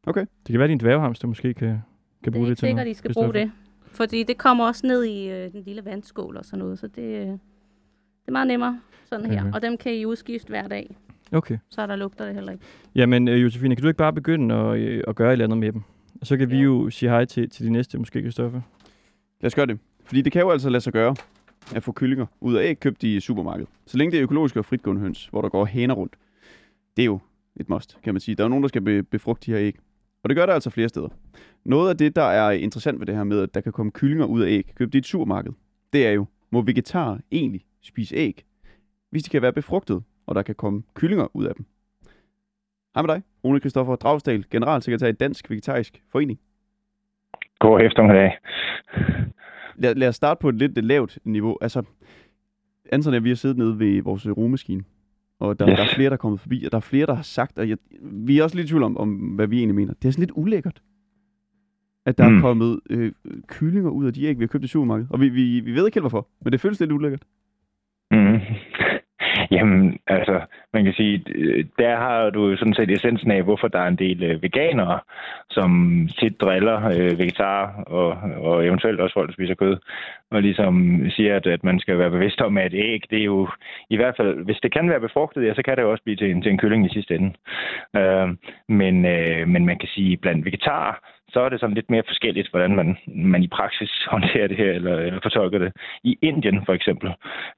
Okay. 0.08 0.22
Det 0.22 0.28
kan 0.54 0.60
være, 0.60 0.64
at 0.64 0.70
din 0.70 0.78
dværghamster 0.80 1.28
måske 1.28 1.54
kan, 1.54 1.68
kan 1.68 1.78
Det 2.22 2.28
er 2.28 2.32
bruge 2.32 2.44
ikke 2.46 2.50
det 2.50 2.58
til 2.58 2.66
sikkert, 2.68 2.76
noget. 2.76 2.88
de 2.96 2.98
skal 2.98 3.14
bruge 3.14 3.34
det. 3.34 3.52
Fordi 3.92 4.24
det 4.24 4.38
kommer 4.38 4.66
også 4.68 4.88
ned 4.88 5.04
i 5.04 5.30
øh, 5.30 5.52
den 5.52 5.64
lille 5.66 5.86
vandskål 5.86 6.38
og 6.38 6.46
sådan 6.46 6.60
noget, 6.60 6.80
så 6.80 6.88
det, 6.88 7.02
øh, 7.02 7.28
det 7.28 7.38
er 8.28 8.32
meget 8.32 8.48
nemmere 8.48 8.80
sådan 9.06 9.26
her. 9.32 9.42
Okay. 9.42 9.52
Og 9.54 9.62
dem 9.62 9.78
kan 9.78 9.94
I 9.94 10.06
udskifte 10.06 10.48
hver 10.50 10.68
dag, 10.68 10.96
Okay. 11.32 11.58
så 11.70 11.88
der 11.88 11.96
lugter 11.96 12.26
det 12.26 12.34
heller 12.34 12.52
ikke. 12.52 12.64
Jamen, 12.96 13.28
øh, 13.28 13.42
Josefine, 13.44 13.76
kan 13.76 13.82
du 13.82 13.88
ikke 13.88 13.98
bare 13.98 14.14
begynde 14.14 14.56
at, 14.56 14.78
øh, 14.80 15.04
at 15.08 15.16
gøre 15.16 15.28
et 15.30 15.32
eller 15.32 15.46
andet 15.46 15.58
med 15.58 15.72
dem? 15.72 15.82
Og 16.22 16.28
så 16.28 16.38
kan 16.38 16.50
vi 16.50 16.56
Ja. 16.58 16.64
jo 16.64 16.90
sige 16.90 17.10
hej 17.10 17.26
til, 17.26 17.50
til 17.50 17.66
de 17.66 17.70
næste, 17.72 17.98
måske, 17.98 18.22
Christoffer. 18.22 18.62
Lad 19.42 19.48
os 19.48 19.56
gøre 19.56 19.66
det. 19.66 19.80
Fordi 20.06 20.22
det 20.22 20.32
kan 20.32 20.42
jo 20.42 20.50
altså 20.50 20.70
lade 20.70 20.82
sig 20.82 20.94
gøre 20.94 21.16
at 21.76 21.84
få 21.84 21.92
kyllinger 21.92 22.26
ud 22.42 22.56
af 22.56 22.64
æg 22.64 22.80
købt 22.80 23.04
i 23.04 23.20
supermarkedet. 23.20 23.70
Så 23.86 23.98
længe 23.98 24.12
det 24.12 24.18
er 24.18 24.24
økologiske 24.24 24.60
og 24.60 24.66
fritgående 24.66 25.02
høns, 25.02 25.26
hvor 25.26 25.42
der 25.42 25.50
går 25.50 25.66
hæner 25.66 25.94
rundt. 25.94 26.16
Det 26.98 27.04
er 27.04 27.06
jo 27.06 27.20
et 27.56 27.70
must, 27.70 27.98
kan 28.04 28.14
man 28.14 28.22
sige. 28.22 28.36
Der 28.36 28.44
er 28.44 28.46
jo 28.46 28.50
nogen, 28.50 28.64
der 28.64 28.68
skal 28.68 28.82
be- 28.82 29.04
befrugte 29.04 29.46
de 29.46 29.52
her 29.52 29.66
æg. 29.68 29.76
Og 30.24 30.30
det 30.30 30.38
gør 30.38 30.46
der 30.46 30.54
altså 30.54 30.70
flere 30.70 30.90
steder. 30.90 31.10
Noget 31.64 31.90
af 31.90 31.98
det, 31.98 32.16
der 32.16 32.24
er 32.24 32.52
interessant 32.52 33.00
ved 33.00 33.08
det 33.08 33.16
her 33.16 33.24
med, 33.24 33.42
at 33.42 33.54
der 33.54 33.62
kan 33.62 33.72
komme 33.72 33.92
kyllinger 33.92 34.26
ud 34.26 34.42
af 34.42 34.48
æg 34.50 34.72
købt 34.76 34.96
i 34.96 34.98
et 34.98 35.06
supermarked, 35.06 35.52
det 35.94 36.08
er 36.08 36.12
jo, 36.12 36.26
må 36.52 36.62
vegetarer 36.62 37.18
egentlig 37.32 37.66
spise 37.82 38.16
æg, 38.16 38.44
hvis 39.10 39.24
de 39.24 39.30
kan 39.30 39.42
være 39.42 39.54
befrugtet, 39.54 40.04
og 40.28 40.36
der 40.36 40.42
kan 40.42 40.56
komme 40.56 40.84
kyllinger 40.94 41.28
ud 41.36 41.46
af 41.46 41.56
dem. 41.56 41.66
Hej 42.96 43.02
med 43.02 43.14
dig, 43.16 43.22
Rune 43.44 43.60
Kristoffer 43.60 43.96
Dragsdal, 43.96 44.46
generalsekretær 44.52 45.08
i 45.08 45.12
Dansk 45.12 45.50
Vegetarisk 45.50 46.04
Forening. 46.12 46.40
God 47.60 47.82
eftermiddag. 47.82 48.32
Lad, 49.80 49.96
lad 49.96 50.08
os 50.08 50.16
starte 50.16 50.40
på 50.42 50.50
et 50.50 50.56
lidt 50.56 50.86
lavt 50.86 51.20
niveau. 51.24 51.58
Altså, 51.62 51.84
Anton 52.92 53.14
og 53.14 53.24
vi 53.24 53.30
har 53.30 53.36
siddet 53.36 53.58
nede 53.58 53.80
ved 53.80 54.02
vores 54.02 54.28
rugemaskine, 54.28 54.84
og 55.40 55.60
der, 55.60 55.70
Yes. 55.70 55.78
der 55.78 55.84
er 55.84 55.96
flere, 55.96 56.10
der 56.10 56.14
er 56.14 56.18
kommet 56.18 56.40
forbi, 56.40 56.64
og 56.66 56.72
der 56.72 56.78
er 56.78 56.82
flere, 56.82 57.06
der 57.06 57.14
har 57.14 57.24
sagt, 57.24 57.60
og 57.60 57.70
jeg, 57.70 57.78
vi 58.02 58.40
er 58.40 58.44
også 58.44 58.56
lidt 58.56 58.66
i 58.66 58.70
tvivl 58.70 58.84
om, 58.84 58.98
om, 58.98 59.14
hvad 59.16 59.48
vi 59.48 59.58
egentlig 59.58 59.76
mener. 59.76 59.94
Det 60.02 60.08
er 60.08 60.12
sådan 60.12 60.22
lidt 60.22 60.32
ulækkert, 60.36 60.82
at 62.06 62.18
der 62.18 62.28
mm. 62.30 62.34
er 62.34 62.38
Mm. 62.38 62.42
kommet 62.42 62.80
øh, 62.90 63.12
kyllinger 63.48 63.90
ud 63.90 64.06
af 64.06 64.14
de 64.14 64.24
æg, 64.26 64.40
vi 64.40 64.44
har 64.44 64.48
købt 64.48 64.64
i 64.64 64.68
supermarkedet. 64.68 65.12
Og 65.12 65.22
vi, 65.22 65.30
vi, 65.30 65.60
vi 65.60 65.72
ved 65.76 65.86
ikke 65.86 65.96
helt 65.96 66.02
hvorfor, 66.04 66.28
men 66.42 66.52
det 66.52 66.62
føles 66.62 66.80
lidt 66.80 66.92
ulækkert. 66.92 67.24
Jamen, 69.52 70.00
altså, 70.08 70.42
man 70.74 70.84
kan 70.84 70.94
sige, 70.94 71.24
øh, 71.28 71.66
der 71.80 71.96
har 71.96 72.30
du 72.30 72.56
sådan 72.58 72.74
set 72.74 72.92
essensen 72.92 73.32
af, 73.32 73.44
hvorfor 73.44 73.68
der 73.68 73.80
er 73.80 73.88
en 73.88 73.96
del 73.96 74.24
øh, 74.24 74.44
veganere, 74.44 75.00
som 75.50 75.70
tit 76.20 76.42
driller 76.42 76.86
øh, 76.86 77.20
vegetarer 77.20 77.84
og, 77.84 78.10
og 78.42 78.66
eventuelt 78.66 79.00
også 79.00 79.14
folk, 79.14 79.28
der 79.28 79.34
spiser 79.34 79.54
kød, 79.54 79.78
og 80.32 80.42
ligesom 80.42 81.06
siger, 81.10 81.36
at, 81.36 81.48
at 81.48 81.64
man 81.64 81.80
skal 81.80 81.98
være 81.98 82.12
bevidst 82.12 82.42
om, 82.42 82.58
at 82.58 82.74
æg, 82.74 83.02
det 83.10 83.20
er 83.20 83.24
jo 83.24 83.50
i 83.90 83.96
hvert 83.96 84.18
fald, 84.18 84.46
hvis 84.46 84.60
det 84.64 84.74
kan 84.74 84.90
være 84.90 85.00
befrugtet, 85.00 85.46
ja, 85.46 85.54
så 85.54 85.62
kan 85.64 85.76
det 85.76 85.84
jo 85.84 85.92
også 85.92 86.04
blive 86.04 86.16
til 86.16 86.32
en, 86.32 86.42
til 86.42 86.52
en 86.52 86.58
kylling 86.58 86.86
i 86.86 86.94
sidste 86.94 87.16
ende. 87.16 87.34
Øh, 87.96 88.30
men, 88.68 89.06
øh, 89.06 89.48
men 89.48 89.66
man 89.66 89.80
kan 89.80 89.90
sige, 89.96 90.18
blandt 90.18 90.46
vegetarer, 90.46 90.94
så 91.34 91.40
er 91.40 91.50
det 91.50 91.60
sådan 91.60 91.76
lidt 91.76 91.90
mere 91.90 92.04
forskelligt, 92.08 92.50
hvordan 92.52 92.76
man, 92.76 92.98
man 93.08 93.44
i 93.44 93.48
praksis 93.48 93.92
håndterer 94.14 94.48
det 94.48 94.58
her, 94.58 94.72
eller, 94.72 94.96
eller 94.98 95.20
fortolker 95.24 95.60
det. 95.60 95.74
I 96.04 96.18
Indien 96.22 96.66
for 96.66 96.74
eksempel, 96.74 97.10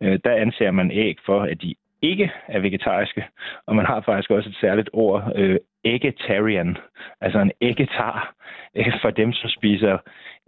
øh, 0.01 0.19
der 0.23 0.33
anser 0.33 0.71
man 0.71 0.91
æg 0.91 1.17
for, 1.25 1.41
at 1.41 1.61
de 1.61 1.75
ikke 2.01 2.31
er 2.47 2.59
vegetariske, 2.59 3.25
og 3.67 3.75
man 3.75 3.85
har 3.85 4.01
faktisk 4.01 4.31
også 4.31 4.49
et 4.49 4.57
særligt 4.61 4.89
ord, 4.93 5.31
øh, 5.35 5.57
eggitarian, 5.83 6.77
altså 7.21 7.39
en 7.39 7.51
æggetar 7.61 8.35
øh, 8.75 8.93
for 9.01 9.09
dem, 9.09 9.33
som 9.33 9.49
spiser, 9.49 9.97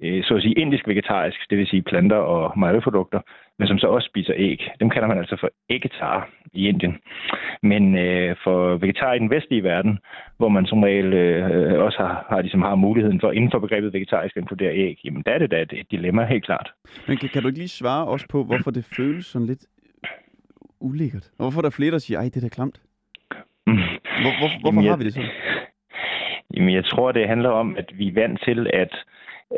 øh, 0.03 0.23
så 0.23 0.35
at 0.35 0.41
sige, 0.41 0.59
indisk 0.59 0.87
vegetarisk, 0.87 1.37
det 1.49 1.57
vil 1.57 1.67
sige 1.67 1.81
planter 1.81 2.15
og 2.15 2.59
mejeriprodukter, 2.59 3.19
men 3.59 3.67
som 3.67 3.77
så 3.77 3.87
også 3.87 4.05
spiser 4.05 4.33
æg. 4.37 4.69
Dem 4.79 4.89
kalder 4.89 5.07
man 5.07 5.17
altså 5.17 5.37
for 5.39 5.49
æggetar 5.69 6.29
i 6.53 6.67
Indien. 6.67 6.97
Men 7.63 7.97
øh, 7.97 8.35
for 8.43 8.77
vegetarer 8.77 9.13
i 9.13 9.19
den 9.19 9.29
vestlige 9.29 9.63
verden, 9.63 9.99
hvor 10.37 10.49
man 10.49 10.65
som 10.65 10.83
regel 10.83 11.13
øh, 11.13 11.83
også 11.83 11.97
har, 11.97 12.25
har, 12.29 12.41
ligesom 12.41 12.61
har 12.61 12.75
muligheden 12.75 13.19
for 13.19 13.31
inden 13.31 13.51
for 13.51 13.59
begrebet 13.59 13.93
vegetarisk 13.93 14.37
at 14.37 14.41
inkludere 14.41 14.75
æg, 14.75 14.97
jamen 15.05 15.23
der 15.25 15.31
er 15.31 15.37
det 15.37 15.51
da 15.51 15.61
et, 15.61 15.73
et 15.73 15.91
dilemma, 15.91 16.25
helt 16.25 16.45
klart. 16.45 16.71
Men 17.07 17.17
kan, 17.17 17.29
kan 17.29 17.41
du 17.41 17.47
ikke 17.47 17.59
lige 17.59 17.69
svare 17.69 18.05
også 18.05 18.27
på, 18.29 18.43
hvorfor 18.43 18.71
det 18.71 18.85
føles 18.97 19.25
sådan 19.25 19.47
lidt 19.47 19.65
ulækkert? 20.83 21.25
Og 21.37 21.43
hvorfor 21.43 21.59
er 21.59 21.61
der 21.61 21.69
flere, 21.69 21.91
der 21.91 21.97
siger, 21.97 22.17
ej, 22.19 22.23
det 22.25 22.37
er 22.37 22.41
da 22.41 22.49
klamt? 22.49 22.77
Hvor, 24.23 24.33
hvor, 24.39 24.49
hvorfor 24.61 24.67
Jamen, 24.67 24.83
jeg- 24.83 24.91
har 24.91 24.97
vi 24.97 25.03
det 25.03 25.13
sådan? 25.13 25.29
Jamen, 26.55 26.73
jeg 26.73 26.85
tror, 26.85 27.11
det 27.11 27.27
handler 27.27 27.49
om, 27.49 27.75
at 27.77 27.91
vi 27.97 28.07
er 28.07 28.13
vant 28.13 28.41
til, 28.43 28.67
at, 28.73 28.93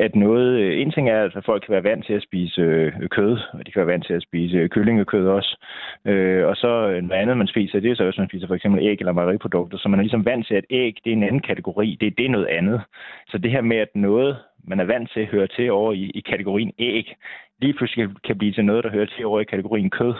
at 0.00 0.14
noget... 0.16 0.48
øh, 0.60 0.80
En 0.80 0.90
ting 0.92 1.08
er, 1.10 1.24
at 1.24 1.44
folk 1.46 1.62
kan 1.66 1.72
være 1.72 1.84
vant 1.84 2.06
til 2.06 2.12
at 2.12 2.22
spise 2.22 2.60
øh, 2.60 2.92
kød, 3.10 3.38
og 3.52 3.66
de 3.66 3.70
kan 3.72 3.80
være 3.80 3.92
vant 3.92 4.06
til 4.06 4.14
at 4.14 4.22
spise 4.22 4.68
kyllingekød 4.68 5.28
også. 5.28 5.64
Øh, 6.04 6.46
og 6.46 6.56
så 6.56 6.68
øh, 6.88 7.02
noget 7.02 7.22
andet, 7.22 7.36
man 7.38 7.46
spiser, 7.46 7.80
det 7.80 7.90
er 7.90 7.94
så, 7.96 8.04
hvis 8.04 8.18
man 8.18 8.28
spiser 8.28 8.46
for 8.46 8.54
eksempel 8.54 8.82
æg 8.86 8.96
eller 9.00 9.12
mejeriprodukter, 9.12 9.78
så 9.78 9.88
man 9.88 10.00
er 10.00 10.02
ligesom 10.02 10.24
vant 10.24 10.46
til, 10.46 10.54
at 10.54 10.64
æg, 10.70 10.94
det 11.04 11.10
er 11.12 11.16
en 11.16 11.22
anden 11.22 11.40
kategori. 11.42 11.96
Det, 12.00 12.18
det 12.18 12.26
er 12.26 12.30
noget 12.30 12.46
andet. 12.46 12.80
Så 13.28 13.38
det 13.38 13.50
her 13.50 13.60
med, 13.60 13.76
at 13.76 13.88
noget, 13.94 14.36
man 14.64 14.80
er 14.80 14.84
vant 14.84 15.10
til, 15.12 15.26
hører 15.26 15.46
til 15.46 15.70
over 15.72 15.92
i, 15.92 16.10
i 16.14 16.20
kategorien 16.20 16.72
æg, 16.78 17.14
lige 17.60 17.74
pludselig 17.74 18.08
kan 18.24 18.38
blive 18.38 18.52
til 18.52 18.64
noget, 18.64 18.84
der 18.84 18.90
hører 18.90 19.06
til 19.06 19.26
over 19.26 19.40
i 19.40 19.44
kategorien 19.44 19.90
kød. 19.90 20.14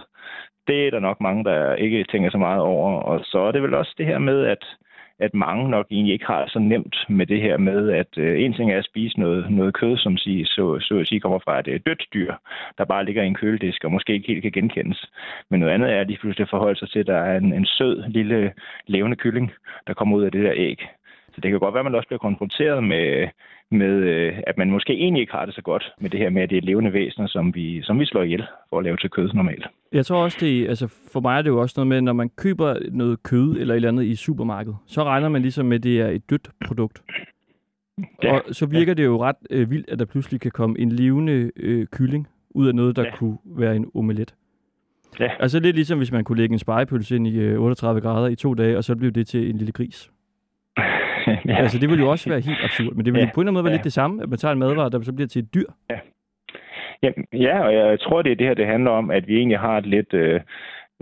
Det 0.67 0.87
er 0.87 0.91
der 0.91 1.01
nok 1.01 1.21
mange, 1.21 1.45
der 1.45 1.75
ikke 1.75 2.05
tænker 2.05 2.31
så 2.31 2.39
meget 2.39 2.61
over. 2.61 3.01
Og 3.01 3.21
så 3.25 3.39
er 3.39 3.53
det 3.53 3.63
vel 3.63 3.75
også 3.75 3.95
det 3.99 4.07
her 4.07 4.19
med, 4.19 4.47
at 4.47 4.65
at 5.19 5.35
mange 5.35 5.71
nok 5.71 5.87
egentlig 5.91 6.13
ikke 6.13 6.27
har 6.27 6.49
så 6.49 6.59
nemt 6.59 6.97
med 7.09 7.27
det 7.27 7.41
her 7.41 7.57
med, 7.57 7.91
at 7.91 8.19
øh, 8.19 8.43
en 8.43 8.53
ting 8.53 8.73
er 8.73 8.79
at 8.79 8.85
spise 8.85 9.21
noget, 9.21 9.51
noget 9.51 9.75
kød, 9.75 9.97
som 9.97 10.17
sig, 10.17 10.47
så, 10.47 10.79
så 10.81 10.99
at 10.99 11.07
sige 11.07 11.21
kommer 11.21 11.39
fra 11.39 11.59
et 11.61 11.69
øh, 11.69 11.81
dødt 11.87 12.07
dyr, 12.15 12.35
der 12.79 12.85
bare 12.85 13.05
ligger 13.05 13.23
i 13.23 13.27
en 13.27 13.35
køledisk 13.35 13.85
og 13.85 13.93
måske 13.93 14.13
ikke 14.13 14.27
helt 14.27 14.43
kan 14.43 14.53
genkendes. 14.53 15.07
Men 15.51 15.61
noget 15.61 15.73
andet 15.73 15.93
er 15.93 16.05
lige 16.05 16.19
pludselig 16.19 16.45
at 16.45 16.51
forholde 16.51 16.79
sig 16.79 16.91
til, 16.91 16.99
at 16.99 17.07
der 17.07 17.17
er 17.17 17.37
en, 17.39 17.53
en 17.53 17.67
sød 17.67 18.05
lille 18.09 18.53
levende 18.87 19.17
kylling, 19.17 19.53
der 19.87 19.95
kommer 19.95 20.17
ud 20.17 20.25
af 20.25 20.33
det 20.33 20.45
der 20.45 20.53
æg. 20.57 20.83
Så 21.37 21.41
det 21.43 21.51
kan 21.51 21.61
godt 21.61 21.75
være, 21.75 21.81
at 21.81 21.85
man 21.85 21.95
også 21.95 22.09
bliver 22.09 22.19
konfronteret 22.19 22.85
med, 22.85 23.29
med 23.71 23.95
øh, 24.13 24.33
at 24.47 24.59
man 24.59 24.71
måske 24.71 24.93
egentlig 24.93 25.21
ikke 25.21 25.33
har 25.33 25.45
det 25.47 25.55
så 25.55 25.63
godt 25.63 25.93
med 26.01 26.11
det 26.11 26.21
her 26.21 26.31
med, 26.31 26.43
at 26.43 26.51
det 26.51 26.59
er 26.59 26.63
levende 26.63 26.93
væsener, 26.93 27.27
som 27.27 27.55
vi, 27.55 27.83
som 27.83 28.01
vi 28.01 28.05
slår 28.07 28.23
ihjel 28.23 28.45
for 28.71 28.79
at 28.79 28.85
lave 28.85 28.97
til 28.97 29.11
kød 29.11 29.33
normalt. 29.33 29.67
Jeg 29.93 30.07
tror 30.07 30.23
også, 30.23 30.39
det 30.41 30.69
altså 30.69 30.87
for 31.13 31.21
mig 31.21 31.39
er 31.39 31.43
det 31.43 31.51
jo 31.51 31.61
også 31.61 31.75
noget 31.77 31.87
med, 31.89 32.01
når 32.01 32.13
man 32.13 32.29
køber 32.37 32.75
noget 32.93 33.23
kød 33.23 33.57
eller 33.61 33.75
et 33.75 33.77
eller 33.77 33.89
andet 33.89 34.05
i 34.05 34.15
supermarkedet, 34.15 34.77
så 34.87 35.05
regner 35.05 35.29
man 35.29 35.43
ligesom 35.43 35.67
med, 35.67 35.77
at 35.77 35.83
det 35.83 36.01
er 36.01 36.09
et 36.09 36.31
dødt 36.31 36.51
produkt. 36.67 37.03
Ja, 38.23 38.33
Og 38.35 38.43
så 38.55 38.67
virker 38.67 38.95
det 38.95 39.05
jo 39.05 39.23
ret 39.23 39.37
øh, 39.51 39.71
vildt, 39.71 39.91
at 39.91 39.99
der 39.99 40.05
pludselig 40.05 40.41
kan 40.41 40.51
komme 40.51 40.79
en 40.79 40.93
levende 40.93 41.51
øh, 41.57 41.87
kylling 41.87 42.29
ud 42.51 42.69
af 42.69 42.75
noget, 42.75 42.97
der 42.97 43.03
Ja. 43.03 43.17
kunne 43.17 43.37
være 43.45 43.77
en 43.77 43.91
omelet. 43.95 44.35
Ja. 45.21 45.31
Altså 45.41 45.61
lidt 45.61 45.77
ligesom, 45.77 45.99
hvis 45.99 46.13
man 46.13 46.25
kunne 46.25 46.39
lægge 46.39 46.53
en 46.53 46.59
spejepølse 46.59 47.17
ind 47.17 47.27
i 47.27 47.39
øh, 47.39 47.61
38 47.61 48.01
grader 48.01 48.29
i 48.29 48.35
to 48.35 48.55
dage, 48.55 48.77
og 48.77 48.85
så 48.85 48.97
blev 48.97 49.11
det 49.11 49.27
til 49.27 49.51
en 49.51 49.57
lille 49.57 49.73
gris. 49.73 50.11
ja. 51.49 51.57
Altså 51.57 51.79
det 51.79 51.89
ville 51.91 52.05
jo 52.05 52.11
også 52.11 52.29
være 52.31 52.41
helt 52.41 52.59
absurd, 52.65 52.95
men 52.95 53.05
det 53.05 53.13
ville 53.13 53.19
Ja. 53.21 53.27
jo 53.27 53.35
på 53.35 53.41
en 53.41 53.43
eller 53.45 53.51
anden 53.51 53.55
måde 53.55 53.65
være 53.65 53.73
Ja. 53.73 53.77
lidt 53.77 53.85
det 53.85 53.93
samme, 53.93 54.23
at 54.23 54.29
man 54.29 54.39
tager 54.39 54.53
en 54.53 54.59
madvare, 54.59 54.91
der 54.91 55.01
så 55.03 55.13
bliver 55.13 55.29
til 55.29 55.43
et 55.43 55.55
dyr. 55.55 55.69
Ja, 57.03 57.11
ja, 57.33 57.61
og 57.65 57.75
jeg 57.75 58.01
tror, 58.01 58.23
det 58.23 58.33
er 58.33 58.37
det 58.37 58.47
her, 58.47 58.55
det 58.55 58.67
handler 58.67 58.91
om, 58.91 59.11
at 59.11 59.27
vi 59.29 59.37
egentlig 59.37 59.59
har 59.59 59.79
et 59.79 59.87
lidt... 59.87 60.15
Øh, 60.15 60.41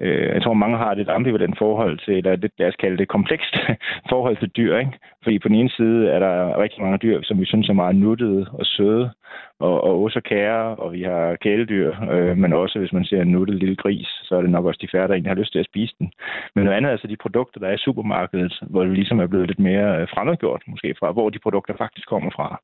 øh, 0.01 0.35
jeg 0.35 0.43
tror, 0.43 0.55
mange 0.55 0.77
har 0.77 0.91
et 0.91 0.99
lidt 0.99 1.09
ambivalent 1.09 1.59
forhold 1.59 1.99
til, 1.99 2.15
eller 2.17 2.37
lidt, 2.37 2.53
lad 2.59 2.69
os 2.69 2.77
kalde 2.77 2.97
det 2.97 3.09
komplekst 3.09 3.55
forhold 4.13 4.37
til 4.37 4.49
dyr, 4.49 4.77
ikke? 4.79 4.91
Fordi 5.25 5.39
på 5.39 5.49
den 5.49 5.57
ene 5.57 5.71
side 5.71 6.09
er 6.09 6.19
der 6.19 6.59
rigtig 6.59 6.83
mange 6.83 6.99
dyr, 6.99 7.23
som 7.23 7.41
vi 7.41 7.47
synes 7.47 7.69
er 7.69 7.73
meget 7.73 7.97
nuttede 7.97 8.47
og 8.53 8.67
søde, 8.67 9.11
og, 9.59 9.85
og 9.85 10.03
også 10.03 10.21
kære, 10.21 10.75
og 10.75 10.93
vi 10.93 11.03
har 11.03 11.37
kæledyr, 11.37 11.89
øh, 12.13 12.37
men 12.39 12.53
også 12.53 12.79
hvis 12.79 12.93
man 12.93 13.05
ser 13.05 13.23
en 13.23 13.29
nuttet 13.29 13.57
lille 13.57 13.77
gris, 13.77 14.09
så 14.23 14.37
er 14.37 14.41
det 14.43 14.51
nok 14.51 14.65
også 14.65 14.79
de 14.83 14.89
færre, 14.93 15.09
der 15.09 15.15
egentlig 15.15 15.31
har 15.31 15.41
lyst 15.43 15.53
til 15.53 15.59
at 15.59 15.71
spise 15.73 15.95
den. 15.99 16.13
Men 16.55 16.65
noget 16.65 16.77
andet 16.77 16.89
er 16.89 16.93
altså 16.93 17.07
de 17.07 17.17
produkter, 17.17 17.61
der 17.61 17.69
er 17.69 17.75
i 17.75 17.85
supermarkedet, 17.87 18.55
hvor 18.71 18.85
det 18.85 18.93
ligesom 18.93 19.21
er 19.21 19.27
blevet 19.27 19.47
lidt 19.47 19.59
mere 19.59 20.01
øh, 20.01 20.09
fremmedgjort, 20.09 20.63
måske 20.67 20.95
fra, 20.99 21.13
hvor 21.13 21.31
de 21.31 21.39
produkter 21.39 21.75
faktisk 21.77 22.09
kommer 22.09 22.31
fra. 22.31 22.61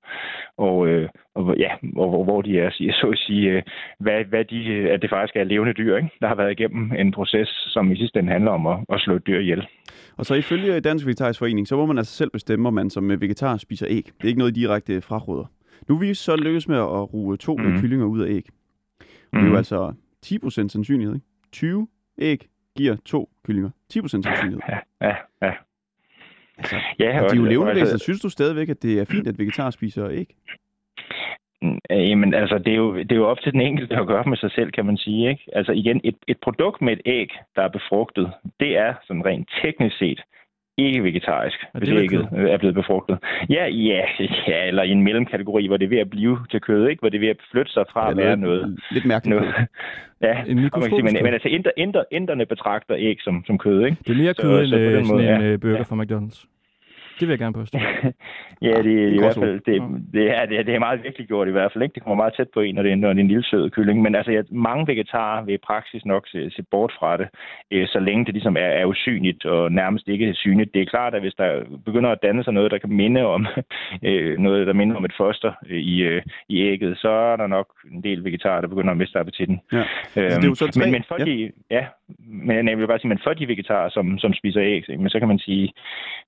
Og, 0.59 0.89
øh, 0.89 1.09
og 1.35 1.57
ja, 1.57 1.73
og 1.97 2.09
hvor, 2.09 2.25
hvor 2.25 2.43
de 2.43 2.61
er, 2.61 2.71
så 2.71 3.09
at 3.13 3.19
sige, 3.19 3.51
øh, 3.51 3.63
hvad, 3.99 4.25
hvad 4.25 4.45
de, 4.45 4.91
at 4.91 5.03
det 5.03 5.11
faktisk 5.11 5.37
er 5.37 5.45
levende 5.45 5.73
dyr, 5.73 5.97
ikke? 5.97 6.11
der 6.21 6.29
har 6.29 6.35
været 6.35 6.51
igennem 6.51 6.93
en 6.99 7.13
proces, 7.13 7.49
som 7.49 7.93
i 7.93 7.97
sidste 7.97 8.19
ende 8.19 8.33
handler 8.33 8.51
om 8.51 8.67
at, 8.67 8.79
at 8.93 9.01
slå 9.01 9.15
et 9.15 9.27
dyr 9.27 9.41
ihjel. 9.41 9.67
Og 10.17 10.27
så 10.27 10.35
ifølge 10.35 10.81
Dansk 10.81 11.07
Vegetarisk 11.07 11.39
Forening, 11.39 11.69
så 11.69 11.77
må 11.77 11.87
man 11.87 11.99
altså 11.99 12.15
selv 12.17 12.31
bestemme, 12.31 12.69
om 12.69 12.75
man 12.75 12.91
som 12.91 13.11
øh, 13.11 13.21
vegetar 13.21 13.57
spiser 13.57 13.87
æg. 13.91 14.05
Det 14.05 14.25
er 14.25 14.29
ikke 14.29 14.39
noget 14.39 14.55
direkte 14.55 15.01
fraråder. 15.01 15.45
Nu 15.89 15.95
er 15.95 15.99
vi 15.99 16.15
så 16.15 16.37
lykkes 16.37 16.69
med 16.69 16.77
at 16.77 17.15
ruge 17.15 17.37
to 17.37 17.57
mm. 17.57 17.81
Kyllinger 17.81 18.07
ud 18.07 18.21
af 18.21 18.29
æg. 18.31 18.47
Og 19.01 19.07
det 19.33 19.39
er 19.39 19.43
jo 19.43 19.49
Mhm. 19.49 19.57
altså 19.57 19.93
10% 20.27 20.69
sandsynlighed. 20.69 21.15
Ikke? 21.15 21.27
20 21.53 21.89
æg 22.19 22.49
giver 22.77 22.97
to 23.05 23.31
kyllinger. 23.47 23.71
10% 23.93 24.09
sandsynlighed. 24.23 24.61
Ja, 24.69 24.79
ja, 25.09 25.15
ja. 25.43 25.53
Ja, 27.01 27.23
Og 27.25 27.31
de 27.31 27.37
er 27.37 27.41
jo 27.41 27.45
levende 27.45 27.75
væsener. 27.75 27.99
Synes 27.99 28.21
du 28.21 28.29
stadigvæk, 28.29 28.69
at 28.69 28.83
det 28.83 28.99
er 29.01 29.05
fint, 29.05 29.27
at 29.27 29.39
vegetarer 29.39 29.71
spiser 29.71 30.09
æg? 30.11 30.35
Øh, 31.91 32.09
Jamen, 32.11 32.35
altså, 32.35 32.59
det 32.59 32.73
er, 32.73 32.77
jo, 32.77 32.97
det 32.99 33.13
er 33.13 33.17
jo 33.17 33.27
op 33.29 33.41
til 33.41 33.53
den 33.53 33.61
enkelte 33.61 33.97
at 33.97 34.07
gøre 34.07 34.25
med 34.27 34.37
sig 34.37 34.51
selv, 34.53 34.71
kan 34.71 34.87
man 34.87 34.97
sige. 34.97 35.31
Ikke? 35.31 35.43
Altså 35.53 35.73
igen, 35.73 36.01
et, 36.05 36.17
et 36.29 36.37
produkt 36.43 36.83
med 36.83 36.93
et 36.93 37.01
æg, 37.07 37.29
der 37.57 37.63
er 37.63 37.69
befrugtet, 37.69 38.31
det 38.61 38.79
er 38.79 38.95
sådan 39.07 39.27
rent 39.27 39.49
teknisk 39.63 39.99
set 39.99 40.21
ikke 40.79 41.03
vegetarisk, 41.03 41.59
hvis 41.75 41.89
det 41.89 41.95
er 41.97 42.01
vel 42.01 42.05
ægget 42.05 42.29
øh, 42.39 42.51
er 42.51 42.57
blevet 42.59 42.75
befrugtet. 42.75 43.19
Ja, 43.51 43.67
ja, 43.67 44.03
ja, 44.49 44.67
eller 44.67 44.83
i 44.83 44.91
en 44.91 45.03
mellemkategori, 45.03 45.67
hvor 45.67 45.77
det 45.77 45.85
er 45.85 45.89
ved 45.89 45.99
at 45.99 46.11
blive 46.11 46.39
til 46.51 46.61
kød, 46.61 46.89
ikke? 46.89 47.01
hvor 47.01 47.09
det 47.09 47.17
er 47.17 47.21
ved 47.21 47.29
at 47.29 47.37
flytte 47.53 47.73
sig 47.73 47.85
fra 47.93 48.11
at 48.11 48.17
være 48.17 48.37
noget. 48.37 48.79
Lidt 48.91 49.05
mærkeligt. 49.05 49.37
noget. 49.41 49.55
Ja, 50.23 50.43
En 50.47 50.57
man 50.57 50.71
sige, 50.83 51.03
men, 51.03 51.15
kød. 51.15 51.23
men 51.23 51.33
altså, 51.33 51.49
inder, 51.49 51.71
inder, 51.77 52.05
inderne 52.11 52.47
betragter 52.47 52.95
æg 52.99 53.17
som, 53.21 53.45
som 53.47 53.59
kød, 53.59 53.85
ikke? 53.85 53.97
Det 54.07 54.13
er 54.13 54.23
mere 54.23 54.35
Så- 54.35 54.43
kød 54.43 54.67
så 54.67 54.77
på 54.77 54.77
end 54.77 54.85
øh, 54.87 54.95
måde, 54.95 55.07
sådan 55.07 55.35
en 55.35 55.41
ja. 55.43 55.47
øh, 55.53 55.61
burger 55.61 55.77
Ja. 55.77 55.83
fra 55.83 55.97
McDonald's. 56.03 56.60
Det 57.21 57.29
vil 57.29 57.33
jeg 57.33 57.39
gerne 57.39 57.53
påstå. 57.55 57.79
ja, 58.69 58.83
det, 58.83 58.95
er 59.05 59.09
i 59.09 59.19
hvert 59.19 59.35
fald, 59.35 59.61
det, 59.67 59.83
det, 60.13 60.31
er, 60.37 60.47
det, 60.47 60.59
er, 60.59 60.63
det 60.63 60.75
er 60.75 60.79
meget 60.79 61.03
virkelig 61.03 61.27
gjort 61.27 61.49
i 61.49 61.51
hvert 61.51 61.73
fald. 61.73 61.83
Ikke? 61.83 61.95
Det 61.95 62.03
kommer 62.03 62.17
meget 62.17 62.35
tæt 62.37 62.49
på 62.55 62.61
en, 62.61 62.75
når 62.75 62.83
det 62.83 62.93
er, 62.93 62.97
når 62.97 63.09
det 63.09 63.17
er 63.17 63.21
en 63.21 63.29
lille 63.29 63.45
sød 63.45 63.71
kylling. 63.71 64.03
Men 64.03 64.15
altså, 64.15 64.33
ja, 64.33 64.43
mange 64.51 64.87
vegetarer 64.87 65.45
vil 65.45 65.55
i 65.55 65.67
praksis 65.67 66.05
nok 66.05 66.29
se, 66.29 66.51
se 66.51 66.63
bort 66.71 66.93
fra 66.99 67.17
det, 67.17 67.29
øh, 67.71 67.89
så 67.89 67.99
længe 68.01 68.25
det 68.25 68.35
ligesom 68.35 68.57
er, 68.57 68.71
er 68.81 68.85
usynligt 68.85 69.45
og 69.45 69.73
nærmest 69.73 70.09
ikke 70.09 70.35
synligt. 70.35 70.75
Det 70.75 70.83
er 70.83 70.87
klart, 70.87 71.15
at 71.15 71.21
hvis 71.21 71.35
der 71.35 71.63
begynder 71.85 72.11
at 72.11 72.23
danne 72.23 72.45
sig 72.45 72.53
noget, 72.53 72.71
der 72.71 72.79
kan 72.79 72.93
minde 72.93 73.23
om 73.27 73.47
øh, 74.09 74.39
noget, 74.39 74.67
der 74.67 74.73
minder 74.73 74.97
om 74.97 75.05
et 75.05 75.15
foster 75.17 75.53
øh, 75.71 75.79
i, 75.79 76.03
øh, 76.03 76.23
i 76.49 76.63
ægget, 76.63 76.99
så 76.99 77.09
er 77.09 77.37
der 77.37 77.47
nok 77.47 77.67
en 77.93 78.03
del 78.03 78.25
vegetarer, 78.25 78.61
der 78.61 78.69
begynder 78.69 78.91
at 78.91 78.97
miste 78.97 79.19
appetitten. 79.19 79.61
Ja. 79.73 79.79
Øhm, 79.79 79.87
Altså, 80.17 80.39
det 80.41 80.45
er 80.45 80.49
jo 80.49 80.55
så 80.55 80.67
tre- 80.67 80.81
men, 80.81 80.93
men 80.93 81.05
for 81.09 81.17
ja. 81.19 81.25
de, 81.25 81.53
ja, 81.71 81.85
men 82.19 82.69
jeg 82.69 82.79
vil 82.79 82.87
bare 82.87 82.99
sige, 82.99 83.09
men 83.09 83.21
for 83.25 83.33
de 83.35 83.49
vegetarer, 83.49 83.89
som, 83.89 84.19
som 84.19 84.33
spiser 84.35 84.63
æg, 84.63 84.75
ikke? 84.75 84.97
men 84.97 85.11
så 85.11 85.19
kan 85.19 85.29
man 85.29 85.39
sige, 85.39 85.73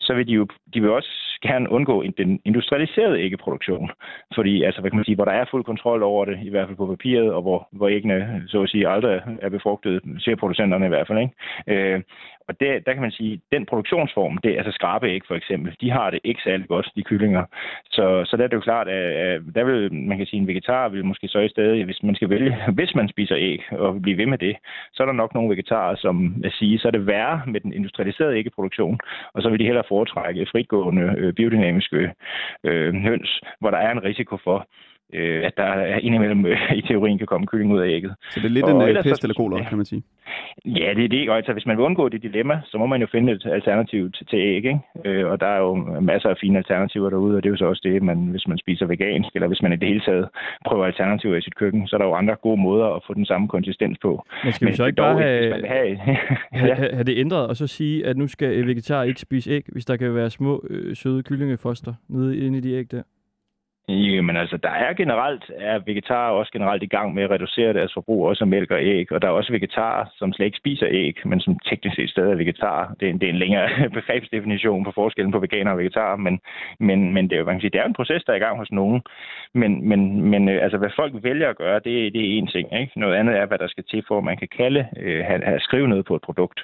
så 0.01 0.15
vil 0.15 0.27
de 0.27 0.33
jo, 0.33 0.47
de 0.75 0.82
vil 0.83 0.91
også 0.91 1.39
gerne 1.43 1.71
undgå 1.71 2.03
en, 2.03 2.15
den 2.19 2.41
industrialiserede 2.45 3.21
æggeproduktion. 3.21 3.91
Fordi, 4.35 4.63
altså, 4.63 4.81
hvad 4.81 4.91
kan 4.91 4.97
man 4.97 5.05
sige, 5.05 5.15
hvor 5.15 5.25
der 5.25 5.33
er 5.33 5.45
fuld 5.51 5.65
kontrol 5.65 6.03
over 6.03 6.25
det, 6.25 6.39
i 6.43 6.51
hvert 6.51 6.67
fald 6.69 6.77
på 6.77 6.87
papiret, 6.87 7.33
og 7.33 7.43
hvor, 7.43 7.69
hvor 7.73 7.89
æggene, 7.89 8.43
så 8.47 8.63
at 8.63 8.69
sige, 8.69 8.89
aldrig 8.89 9.21
er 9.43 9.49
befrugtet, 9.49 10.03
ser 10.19 10.37
producenterne 10.37 10.87
i 10.87 10.89
hvert 10.89 11.07
fald, 11.07 11.19
ikke? 11.19 11.35
Øh, 11.67 12.01
og 12.49 12.61
det, 12.61 12.87
der 12.87 12.93
kan 12.93 13.03
man 13.03 13.11
sige, 13.11 13.41
den 13.53 13.67
produktionsform, 13.67 14.39
det 14.39 14.51
er 14.53 14.59
altså 14.59 14.73
skrabeæg 14.73 15.21
for 15.27 15.35
eksempel, 15.35 15.77
de 15.81 15.91
har 15.91 16.11
det 16.11 16.21
ikke 16.25 16.41
særlig 16.45 16.69
godt, 16.69 16.91
de 16.97 17.03
kyllinger. 17.03 17.45
Så, 17.85 18.25
så 18.25 18.37
der 18.37 18.45
er 18.45 18.49
det 18.49 18.57
jo 18.57 18.61
klart, 18.61 18.89
at, 18.89 19.05
at 19.27 19.43
der 19.55 19.65
vil, 19.65 19.95
man 19.95 20.19
kan 20.19 20.27
sige, 20.27 20.41
en 20.41 20.47
vegetar 20.47 20.89
vil 20.89 21.05
måske 21.05 21.29
så 21.29 21.39
i 21.39 21.49
stedet, 21.49 21.85
hvis 21.85 22.03
man 22.03 22.15
skal 22.15 22.31
vælge, 22.31 22.57
hvis 22.79 22.95
man 22.95 23.09
spiser 23.09 23.37
æg 23.39 23.61
og 23.71 23.95
vil 23.95 24.01
blive 24.01 24.19
ved 24.19 24.27
med 24.27 24.39
det, 24.39 24.57
så 24.93 25.03
er 25.03 25.07
der 25.07 25.13
nok 25.13 25.35
nogle 25.35 25.51
vegetarer, 25.51 25.97
som 25.97 26.35
at 26.45 26.53
sige, 26.53 26.79
så 26.79 26.89
er 26.89 26.93
det 26.93 27.07
værre 27.07 27.43
med 27.47 27.61
den 27.61 27.73
industrialiserede 27.73 28.37
æggeproduktion, 28.37 28.99
og 29.35 29.43
så 29.43 29.51
vil 29.51 29.59
de 29.59 29.65
hellere 29.65 29.85
foretrække 29.89 30.47
fritgående 30.53 31.15
øh, 31.19 31.33
biodynamiske 31.33 32.13
øh, 32.65 32.95
høns, 32.95 33.41
hvor 33.61 33.71
der 33.71 33.79
er 33.79 33.93
en 33.93 34.05
risiko 34.05 34.37
for, 34.45 34.67
øh, 35.13 35.47
at 35.47 35.57
der 35.57 35.65
er 35.65 35.99
indimellem 35.99 36.47
øh, 36.47 36.73
i 36.81 36.83
teorien 36.83 37.19
kan 37.19 37.27
komme 37.27 37.47
kylling 37.47 37.73
ud 37.73 37.81
af 37.81 37.89
ægget. 37.89 38.15
Så 38.31 38.41
det 38.41 38.47
er 38.47 38.51
lidt 38.51 38.65
Og 38.65 38.71
en 38.71 38.83
øh, 38.83 38.89
ellers 38.89 39.05
pest 39.05 39.25
eller 39.25 39.35
kolera, 39.35 39.69
kan 39.69 39.77
man 39.77 39.87
sige. 39.87 40.03
Ja, 40.65 40.95
det 40.97 41.05
er 41.05 41.09
det. 41.09 41.31
Og 41.31 41.37
altså, 41.37 41.53
hvis 41.53 41.67
man 41.67 41.77
vil 41.77 41.85
undgå 41.85 42.09
det 42.09 42.23
dilemma, 42.23 42.61
så 42.65 42.79
må 42.79 42.87
man 42.87 43.01
jo 43.01 43.07
finde 43.13 43.33
et 43.33 43.47
alternativ 43.47 44.13
til, 44.13 44.27
til 44.27 44.39
æg. 44.39 44.55
Ikke? 44.57 44.81
Øh, 45.05 45.27
og 45.31 45.41
der 45.41 45.47
er 45.47 45.59
jo 45.59 45.75
masser 46.01 46.29
af 46.29 46.37
fine 46.41 46.59
alternativer 46.59 47.11
derude, 47.11 47.37
og 47.37 47.43
det 47.43 47.49
er 47.49 47.51
jo 47.51 47.57
så 47.57 47.65
også 47.65 47.81
det, 47.85 48.03
man, 48.03 48.19
hvis 48.19 48.49
man 48.49 48.59
spiser 48.59 48.87
vegansk, 48.87 49.31
eller 49.35 49.49
hvis 49.49 49.63
man 49.63 49.73
i 49.73 49.77
det 49.77 49.89
hele 49.89 50.01
taget 50.01 50.29
prøver 50.67 50.85
alternativer 50.87 51.37
i 51.37 51.43
sit 51.43 51.57
køkken, 51.57 51.89
så 51.89 51.97
er 51.97 51.99
der 51.99 52.07
jo 52.07 52.15
andre 52.15 52.37
gode 52.37 52.61
måder 52.61 52.87
at 52.87 53.03
få 53.07 53.15
den 53.15 53.27
samme 53.27 53.49
konsistens 53.49 53.99
på. 54.03 54.27
Men 54.45 54.53
skal 54.53 54.69
vi 54.69 54.73
så 54.77 54.87
ikke 54.87 54.97
bare 54.97 55.23
have, 55.23 55.55
vil 55.55 55.67
have... 55.67 55.89
ja. 56.69 56.75
have, 56.75 56.93
have 56.93 57.05
det 57.05 57.19
ændret, 57.19 57.47
og 57.47 57.57
så 57.57 57.67
sige, 57.67 58.07
at 58.07 58.17
nu 58.17 58.27
skal 58.29 58.67
vegetarer 58.67 59.05
ikke 59.05 59.21
spise 59.21 59.51
æg, 59.51 59.65
hvis 59.69 59.85
der 59.85 59.97
kan 59.97 60.15
være 60.15 60.31
små, 60.31 60.65
øh, 60.71 60.97
søde 60.97 61.23
kyllingefoster 61.23 61.95
nede 62.09 62.39
inde 62.39 62.59
i 62.59 62.61
de 62.61 62.73
æg 62.73 62.91
der? 62.91 63.03
Jamen 63.89 64.37
altså, 64.37 64.57
der 64.57 64.71
er 64.71 64.93
generelt, 64.93 65.51
er 65.59 65.79
vegetarer 65.87 66.31
også 66.31 66.53
generelt 66.53 66.83
i 66.83 66.87
gang 66.87 67.15
med 67.15 67.23
at 67.23 67.31
reducere 67.31 67.73
deres 67.73 67.93
forbrug 67.95 68.27
også 68.27 68.45
af 68.45 68.49
mælk 68.49 68.71
og 68.71 68.83
æg, 68.83 69.13
og 69.13 69.23
der 69.23 69.29
er 69.29 69.33
også 69.33 69.53
vegetarer, 69.53 70.05
som 70.19 70.33
slet 70.33 70.47
ikke 70.47 70.59
spiser 70.59 70.87
æg, 70.91 71.17
men 71.25 71.41
som 71.41 71.59
teknisk 71.59 71.97
set 71.97 72.11
stadig 72.11 72.33
er 72.33 72.37
vegetarer. 72.37 72.95
Det 73.01 73.07
er 73.07 73.11
en, 73.11 73.21
det 73.21 73.27
er 73.27 73.33
en 73.33 73.39
længere 73.39 73.69
begrebsdefinition 73.99 74.85
på 74.85 74.93
forskellen 74.95 75.33
på 75.33 75.39
veganer 75.39 75.71
og 75.71 75.79
vegetarer, 75.79 76.17
men, 76.17 76.41
men, 76.79 77.15
men 77.15 77.25
det, 77.25 77.33
er 77.33 77.39
jo, 77.39 77.45
man 77.45 77.55
kan 77.55 77.61
sige, 77.61 77.71
det 77.71 77.81
er 77.81 77.85
en 77.85 78.01
proces, 78.01 78.25
der 78.25 78.33
er 78.33 78.37
i 78.37 78.47
gang 78.47 78.59
hos 78.59 78.73
nogen. 78.73 79.03
Men, 79.55 79.89
men, 79.89 80.23
men 80.31 80.49
øh, 80.49 80.63
altså, 80.63 80.79
hvad 80.79 80.91
folk 80.97 81.13
vælger 81.23 81.49
at 81.49 81.57
gøre, 81.57 81.75
det, 81.75 82.13
det 82.15 82.21
er 82.21 82.43
én 82.43 82.53
ting. 82.53 82.81
Ikke? 82.81 83.01
Noget 83.01 83.15
andet 83.15 83.37
er, 83.37 83.47
hvad 83.47 83.59
der 83.59 83.69
skal 83.69 83.85
til 83.85 84.05
for, 84.09 84.19
at 84.19 84.25
man 84.25 84.37
kan 84.37 84.49
kalde, 84.57 84.87
øh, 84.97 85.25
have, 85.25 85.45
have 85.45 85.61
skrive 85.61 85.89
noget 85.89 86.05
på 86.05 86.15
et 86.17 86.23
produkt. 86.23 86.61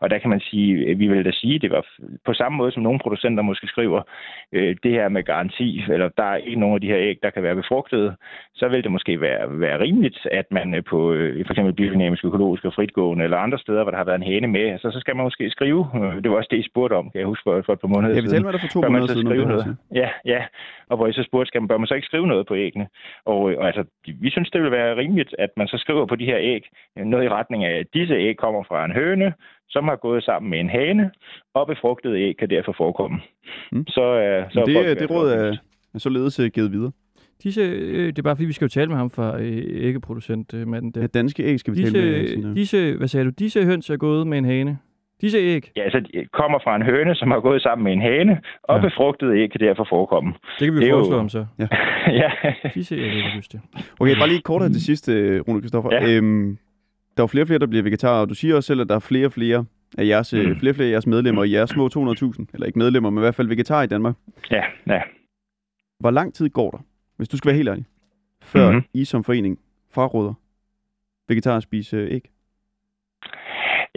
Og 0.00 0.10
der 0.10 0.18
kan 0.18 0.30
man 0.30 0.40
sige, 0.40 0.72
øh, 0.74 0.98
vi 0.98 1.06
vil 1.08 1.24
da 1.24 1.30
sige, 1.30 1.58
det 1.58 1.70
var 1.70 1.86
på 2.24 2.32
samme 2.34 2.56
måde, 2.58 2.72
som 2.72 2.82
nogle 2.82 2.98
producenter 2.98 3.42
måske 3.42 3.66
skriver, 3.66 4.02
øh, 4.52 4.76
det 4.82 4.92
her 4.92 5.08
med 5.08 5.22
garanti, 5.22 5.84
eller 5.88 6.08
der 6.08 6.24
er 6.24 6.36
ikke 6.36 6.61
nogen 6.62 6.74
af 6.78 6.80
de 6.80 6.92
her 6.92 7.00
æg, 7.08 7.16
der 7.22 7.30
kan 7.30 7.42
være 7.42 7.60
befrugtede, 7.62 8.08
så 8.54 8.64
vil 8.68 8.82
det 8.84 8.92
måske 8.96 9.20
være, 9.20 9.60
være 9.64 9.80
rimeligt, 9.84 10.18
at 10.40 10.46
man 10.50 10.74
øh, 10.74 10.82
på 10.92 11.12
øh, 11.12 11.46
for 11.46 11.52
eksempel 11.52 11.74
biodynamisk, 11.74 12.24
økologisk 12.24 12.64
og 12.64 12.74
fritgående, 12.74 13.24
eller 13.24 13.38
andre 13.46 13.58
steder, 13.58 13.82
hvor 13.82 13.90
der 13.90 13.98
har 14.02 14.08
været 14.10 14.20
en 14.22 14.30
hane 14.32 14.48
med, 14.56 14.66
altså, 14.74 14.90
så 14.90 15.00
skal 15.00 15.16
man 15.16 15.24
måske 15.24 15.50
skrive, 15.50 15.80
øh, 15.94 16.22
det 16.22 16.30
var 16.30 16.36
også 16.36 16.52
det, 16.52 16.58
I 16.58 16.68
spurgte 16.70 16.94
om, 16.94 17.10
kan 17.10 17.18
jeg 17.20 17.26
huske 17.32 17.44
for, 17.46 17.62
for 17.66 17.72
et 17.72 17.80
par 17.80 17.92
måneder 17.94 18.14
siden. 18.14 18.30
talte 18.30 18.44
med 18.44 18.52
dig 18.52 18.60
for 18.60 18.72
to 18.74 18.80
Bør 18.80 18.88
man 18.88 19.00
måneder 19.00 19.14
så 19.14 19.14
siden 19.14 19.26
skrive 19.28 19.40
det 19.40 19.48
noget? 19.48 19.64
så. 19.64 19.74
Ja, 20.00 20.08
ja. 20.34 20.40
Og 20.90 20.96
hvor 20.96 21.06
I 21.06 21.12
så 21.12 21.22
spurgte, 21.28 21.48
skal 21.48 21.60
man, 21.62 21.68
bør 21.68 21.78
man 21.78 21.86
så 21.86 21.94
ikke 21.94 22.10
skrive 22.10 22.26
noget 22.26 22.46
på 22.46 22.54
æggene? 22.56 22.86
Og, 23.24 23.40
øh, 23.50 23.58
og 23.58 23.66
altså, 23.66 23.84
vi 24.24 24.30
synes, 24.30 24.50
det 24.50 24.62
vil 24.62 24.70
være 24.70 24.96
rimeligt, 24.96 25.34
at 25.38 25.50
man 25.56 25.68
så 25.68 25.76
skriver 25.78 26.06
på 26.06 26.16
de 26.16 26.24
her 26.24 26.38
æg 26.40 26.62
noget 26.96 27.24
i 27.24 27.28
retning 27.28 27.64
af, 27.64 27.74
at 27.78 27.86
disse 27.94 28.14
æg 28.14 28.36
kommer 28.36 28.62
fra 28.62 28.84
en 28.84 28.92
høne, 28.92 29.32
som 29.74 29.88
har 29.88 29.96
gået 29.96 30.24
sammen 30.24 30.50
med 30.50 30.60
en 30.60 30.70
hane, 30.70 31.10
og 31.54 31.66
befrugtede 31.66 32.20
æg 32.20 32.36
kan 32.36 32.50
derfor 32.50 32.72
forekomme. 32.72 33.18
Mm. 33.72 33.86
Så, 33.86 34.04
øh, 34.24 34.50
så 34.50 34.64
Men 34.66 34.76
er 34.76 34.82
det, 34.82 35.00
det 35.00 35.10
råd 35.10 35.30
er, 35.32 35.56
er 35.94 35.98
således 35.98 36.38
øh, 36.40 36.50
givet 36.54 36.72
videre. 36.72 36.92
Disse, 37.42 37.60
øh, 37.60 38.06
det 38.06 38.18
er 38.18 38.22
bare 38.22 38.36
fordi, 38.36 38.46
vi 38.46 38.52
skal 38.52 38.64
jo 38.64 38.68
tale 38.68 38.88
med 38.88 38.96
ham 38.96 39.10
fra 39.10 39.40
øh, 39.40 39.62
æggeproducent, 39.86 40.54
øh, 40.54 40.68
manden 40.68 40.90
der. 40.90 41.00
Ja, 41.00 41.06
danske 41.06 41.42
æg 41.44 41.60
skal 41.60 41.74
vi 41.76 41.82
tale 41.82 41.92
med. 41.92 42.20
Disse, 42.20 42.34
senere. 42.34 42.54
disse, 42.54 42.96
hvad 42.96 43.08
sagde 43.08 43.24
du? 43.26 43.30
Disse 43.38 43.64
høns 43.64 43.90
er 43.90 43.96
gået 43.96 44.26
med 44.26 44.38
en 44.38 44.44
hane. 44.44 44.78
Disse 45.20 45.38
æg, 45.38 45.70
Ja, 45.76 45.82
altså 45.82 46.00
de 46.00 46.26
kommer 46.32 46.58
fra 46.64 46.76
en 46.76 46.82
høne, 46.82 47.14
som 47.14 47.30
har 47.30 47.40
gået 47.40 47.62
sammen 47.62 47.84
med 47.84 47.92
en 47.92 48.00
hane, 48.00 48.40
og 48.62 48.76
Ja. 48.76 48.82
ja. 48.82 48.88
befrugtede 48.88 49.38
æg 49.38 49.50
kan 49.50 49.60
derfor 49.60 49.86
forekomme. 49.90 50.32
det 50.58 50.64
kan 50.66 50.74
vi 50.74 50.78
Det 50.80 50.86
er 50.86 50.90
jo 50.90 50.96
foreslå 50.98 51.16
ham 51.16 51.28
så. 51.28 51.46
ja. 51.58 52.30
Disse 52.74 52.96
æg, 52.96 53.34
huske 53.34 53.52
det. 53.52 53.60
Okay, 54.00 54.16
bare 54.18 54.28
lige 54.28 54.40
kort 54.40 54.62
her 54.62 54.68
til 54.68 54.84
sidst, 54.84 55.08
øh, 55.08 55.40
Rune 55.48 55.60
Kristoffer. 55.60 55.90
Ja. 55.94 56.16
Øhm, 56.16 56.58
der 57.16 57.22
er 57.22 57.24
jo 57.24 57.26
flere 57.26 57.42
og 57.42 57.46
flere, 57.46 57.58
der 57.58 57.66
bliver 57.66 57.82
vegetarer, 57.82 58.20
og 58.20 58.28
du 58.28 58.34
siger 58.34 58.56
også 58.56 58.66
selv, 58.66 58.80
at 58.80 58.88
der 58.88 58.94
er 58.94 58.98
flere 58.98 59.26
og 59.26 59.32
flere 59.32 59.64
af 59.98 60.06
jeres, 60.06 60.32
mm. 60.32 60.38
Mm. 60.38 60.56
flere 60.56 60.70
og 60.72 60.76
flere 60.76 60.88
af 60.88 60.92
jeres 60.92 61.06
medlemmer, 61.06 61.44
i 61.44 61.52
jeres 61.52 61.70
små 61.70 61.86
200.000, 61.86 62.44
eller 62.54 62.66
ikke 62.66 62.78
medlemmer, 62.78 63.10
men 63.10 63.18
i 63.18 63.20
hvert 63.24 63.34
fald 63.34 63.48
vegetarer 63.48 63.82
i 63.82 63.86
Danmark. 63.86 64.14
ja, 64.50 64.62
ja. 64.86 65.00
Hvor 66.02 66.10
lang 66.10 66.34
tid 66.34 66.48
går 66.48 66.70
der, 66.70 66.78
hvis 67.16 67.28
du 67.28 67.36
skal 67.36 67.48
være 67.48 67.56
helt 67.56 67.68
ærlig, 67.68 67.84
før 68.42 68.66
mm-hmm. 68.66 68.76
Mhm. 68.76 68.86
I 68.94 69.04
som 69.04 69.24
forening 69.24 69.58
fraråder 69.90 70.34
vegetarer 71.28 71.56
at 71.56 71.62
spise 71.62 71.96
æg? 71.96 72.31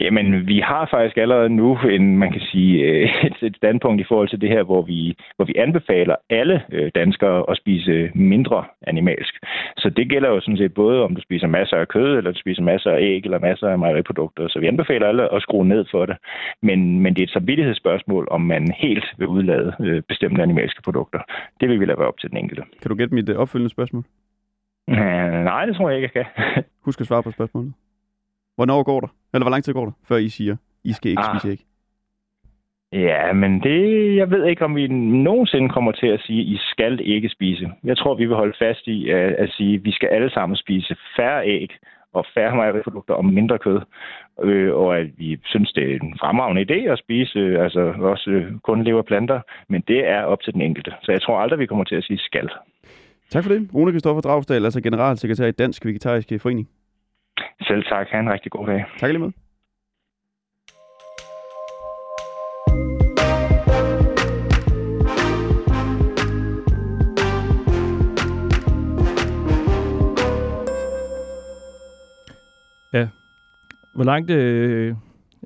Jamen, 0.01 0.47
vi 0.47 0.59
har 0.59 0.87
faktisk 0.91 1.17
allerede 1.17 1.49
nu 1.49 1.77
en, 1.77 2.17
man 2.17 2.31
kan 2.31 2.41
sige, 2.41 3.03
et, 3.27 3.37
et 3.41 3.55
standpunkt 3.55 4.01
i 4.01 4.05
forhold 4.07 4.29
til 4.29 4.41
det 4.41 4.49
her, 4.49 4.63
hvor 4.63 4.81
vi, 4.81 5.17
hvor 5.35 5.45
vi 5.45 5.53
anbefaler 5.57 6.15
alle 6.29 6.63
øh, 6.71 6.91
danskere 6.95 7.45
at 7.49 7.57
spise 7.57 8.11
mindre 8.15 8.65
animalsk. 8.81 9.33
Så 9.77 9.89
det 9.89 10.09
gælder 10.09 10.29
jo 10.29 10.39
sådan 10.39 10.57
set 10.57 10.73
både, 10.73 11.03
om 11.03 11.15
du 11.15 11.21
spiser 11.21 11.47
masser 11.47 11.77
af 11.77 11.87
kød, 11.87 12.17
eller 12.17 12.31
du 12.31 12.39
spiser 12.39 12.63
masser 12.63 12.91
af 12.91 13.01
æg, 13.01 13.21
eller 13.25 13.39
masser 13.39 13.67
af 13.67 13.79
mejeriprodukter. 13.79 14.47
Så 14.47 14.59
vi 14.59 14.67
anbefaler 14.67 15.07
alle 15.07 15.33
at 15.33 15.41
skrue 15.41 15.67
ned 15.67 15.85
for 15.91 16.05
det. 16.05 16.17
Men, 16.61 16.99
men 16.99 17.13
det 17.13 17.21
er 17.21 17.27
et 17.27 17.33
samvittighedsspørgsmål, 17.33 18.27
om 18.31 18.41
man 18.41 18.71
helt 18.77 19.05
vil 19.17 19.27
udlade 19.27 19.75
øh, 19.79 20.01
bestemte 20.01 20.41
animalske 20.41 20.81
produkter. 20.81 21.19
Det 21.61 21.69
vil 21.69 21.79
vi 21.79 21.85
lade 21.85 21.99
være 21.99 22.07
op 22.07 22.19
til 22.19 22.29
den 22.29 22.37
enkelte. 22.37 22.63
Kan 22.81 22.89
du 22.89 22.95
gætte 22.95 23.15
mit 23.15 23.29
øh, 23.29 23.35
opfølgende 23.35 23.71
spørgsmål? 23.71 24.03
Nej, 25.49 25.65
det 25.65 25.75
tror 25.75 25.89
jeg 25.89 25.97
ikke, 25.97 26.11
jeg 26.15 26.25
kan. 26.25 26.45
Husk 26.85 27.01
at 27.01 27.07
svare 27.07 27.23
på 27.23 27.31
spørgsmålet. 27.31 27.73
Hvornår 28.55 28.83
går 28.83 28.99
der? 28.99 29.07
Eller 29.33 29.43
hvor 29.45 29.51
lang 29.51 29.63
tid 29.63 29.73
går 29.73 29.85
der, 29.85 29.91
før 30.07 30.17
I 30.17 30.29
siger, 30.29 30.55
I 30.83 30.93
skal 30.93 31.11
ikke 31.11 31.21
Ah. 31.21 31.39
spise 31.39 31.51
æg? 31.51 31.59
Ja, 32.93 33.33
men 33.33 33.59
det, 33.63 34.15
jeg 34.15 34.31
ved 34.31 34.45
ikke, 34.45 34.65
om 34.65 34.75
vi 34.75 34.87
nogensinde 35.27 35.69
kommer 35.69 35.91
til 35.91 36.07
at 36.07 36.21
sige, 36.25 36.41
at 36.41 36.47
I 36.47 36.57
skal 36.71 36.99
ikke 37.03 37.29
spise. 37.29 37.71
Jeg 37.83 37.97
tror, 37.97 38.15
vi 38.15 38.25
vil 38.25 38.35
holde 38.35 38.55
fast 38.59 38.87
i 38.87 39.09
at, 39.09 39.31
at 39.33 39.49
sige, 39.57 39.75
at 39.75 39.83
vi 39.85 39.91
skal 39.91 40.09
alle 40.09 40.29
sammen 40.31 40.55
spise 40.55 40.95
færre 41.17 41.47
æg 41.47 41.71
og 42.13 42.25
færre 42.33 42.55
mejeriprodukter 42.55 43.13
og 43.13 43.25
mindre 43.25 43.57
kød. 43.57 43.79
Øh, 44.43 44.73
og 44.73 44.97
at 44.99 45.07
vi 45.17 45.39
synes, 45.45 45.71
det 45.73 45.91
er 45.91 45.99
en 46.01 46.17
fremragende 46.19 46.61
idé 46.69 46.91
at 46.91 46.99
spise, 46.99 47.39
øh, 47.39 47.63
altså 47.63 47.81
også 47.99 48.29
øh, 48.29 48.51
kun 48.63 48.83
lever 48.83 49.01
planter, 49.01 49.39
men 49.69 49.83
det 49.87 50.07
er 50.09 50.21
op 50.23 50.41
til 50.41 50.53
den 50.53 50.61
enkelte. 50.61 50.91
Så 51.01 51.11
jeg 51.11 51.21
tror 51.21 51.39
aldrig, 51.39 51.59
vi 51.59 51.65
kommer 51.65 51.83
til 51.83 51.95
at 51.95 52.03
sige 52.03 52.17
skal. 52.19 52.49
Tak 53.29 53.43
for 53.43 53.51
det. 53.53 53.69
Rune 53.73 53.91
Kristoffer 53.91 54.21
Dragsdal, 54.21 54.63
altså 54.65 54.81
generalsekretær 54.81 55.45
i 55.45 55.51
Dansk 55.51 55.85
Vegetarisk 55.85 56.31
Forening. 56.41 56.69
Selv 57.67 57.83
tak. 57.83 58.07
Ha' 58.11 58.19
en 58.19 58.31
rigtig 58.31 58.51
god 58.51 58.67
dag. 58.67 58.85
Tak 58.99 59.09
lige 59.09 59.19
med. 59.19 59.31
Hvor 73.95 74.03
langt 74.03 74.31
øh, 74.31 74.95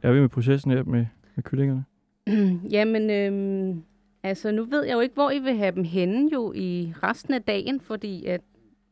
er 0.03 0.11
vi 0.11 0.19
med 0.19 0.29
processen 0.29 0.71
her 0.71 0.83
med, 0.83 1.05
med 1.35 1.43
kyllingerne? 1.43 1.83
Jamen, 2.75 3.09
øhm, 3.09 3.83
altså 4.23 4.51
nu 4.51 4.63
ved 4.63 4.85
jeg 4.85 4.93
jo 4.93 4.99
ikke, 4.99 5.13
hvor 5.13 5.31
I 5.31 5.39
vil 5.39 5.57
have 5.57 5.75
dem 5.75 5.83
henne 5.83 6.29
jo 6.33 6.53
i 6.55 6.93
resten 7.03 7.33
af 7.33 7.41
dagen, 7.41 7.81
fordi 7.81 8.25
at 8.25 8.41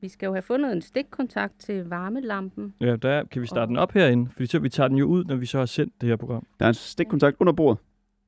vi 0.02 0.10
skal 0.10 0.28
jo 0.28 0.34
have 0.34 0.42
fundet 0.42 0.72
en 0.72 0.82
stikkontakt 0.82 1.60
til 1.60 1.90
varmelampen. 1.90 2.76
Ja, 2.82 2.96
der 2.96 3.24
kan 3.24 3.42
vi 3.42 3.48
starte 3.48 3.68
den 3.70 3.78
op 3.78 3.92
herinde, 3.92 4.32
fordi 4.32 4.46
så 4.46 4.60
vi 4.60 4.70
tager 4.70 4.88
den 4.88 4.98
jo 4.98 5.06
ud, 5.06 5.26
når 5.26 5.36
vi 5.36 5.46
så 5.46 5.58
har 5.58 5.66
sendt 5.66 6.02
det 6.02 6.10
her 6.10 6.16
program. 6.16 6.48
Der 6.60 6.66
er 6.66 6.70
en 6.70 6.74
stikkontakt 6.74 7.38
under 7.40 7.54
bordet. 7.54 7.80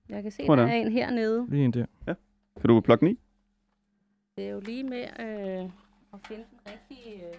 Jeg 0.10 0.24
kan 0.24 0.32
se, 0.32 0.46
Hvor 0.46 0.56
der 0.56 0.64
er 0.64 0.68
er 0.68 0.74
en 0.76 0.92
hernede. 0.92 1.46
Lige 1.50 1.66
en 1.66 1.74
der. 1.74 1.86
Kan 2.06 2.68
du 2.68 2.82
plukke 2.82 3.06
den 3.06 3.14
i? 3.14 3.20
Det 4.36 4.46
er 4.46 4.50
jo 4.50 4.60
lige 4.60 4.84
med 4.84 5.02
øh, 5.20 5.70
at 6.14 6.20
finde 6.28 6.44
den 6.52 6.60
rigtige 6.68 7.28
øh, 7.28 7.36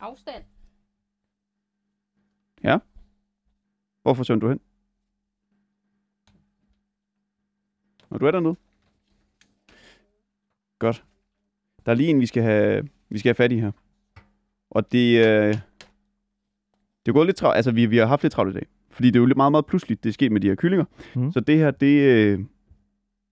afstand. 0.00 0.44
Hvor 4.06 4.14
forsøgte 4.14 4.40
du 4.40 4.48
hen? 4.48 4.60
Og 8.10 8.20
du 8.20 8.26
er 8.26 8.30
dernede? 8.30 8.56
Godt. 10.78 11.04
Der 11.86 11.92
er 11.92 11.96
lige 11.96 12.08
en, 12.10 12.20
vi 12.20 12.26
skal 12.26 12.42
have, 12.42 12.88
vi 13.08 13.18
skal 13.18 13.28
have 13.28 13.34
fat 13.34 13.52
i 13.52 13.58
her. 13.60 13.70
Og 14.70 14.92
det, 14.92 15.18
øh, 15.26 15.54
det 15.54 17.08
er 17.08 17.12
gået 17.12 17.26
lidt 17.26 17.36
travlt. 17.36 17.56
Altså, 17.56 17.70
vi, 17.70 17.86
vi 17.86 17.96
har 17.96 18.06
haft 18.06 18.22
lidt 18.22 18.32
travlt 18.32 18.50
i 18.50 18.58
dag. 18.58 18.66
Fordi 18.90 19.08
det 19.08 19.16
er 19.16 19.20
jo 19.20 19.26
lidt 19.26 19.36
meget, 19.36 19.50
meget 19.52 19.66
pludseligt, 19.66 20.04
det 20.04 20.08
er 20.08 20.12
sket 20.12 20.32
med 20.32 20.40
de 20.40 20.48
her 20.48 20.54
kyllinger. 20.54 20.84
Mm. 21.14 21.32
Så 21.32 21.40
det 21.40 21.58
her, 21.58 21.70
det, 21.70 22.00
øh, 22.00 22.38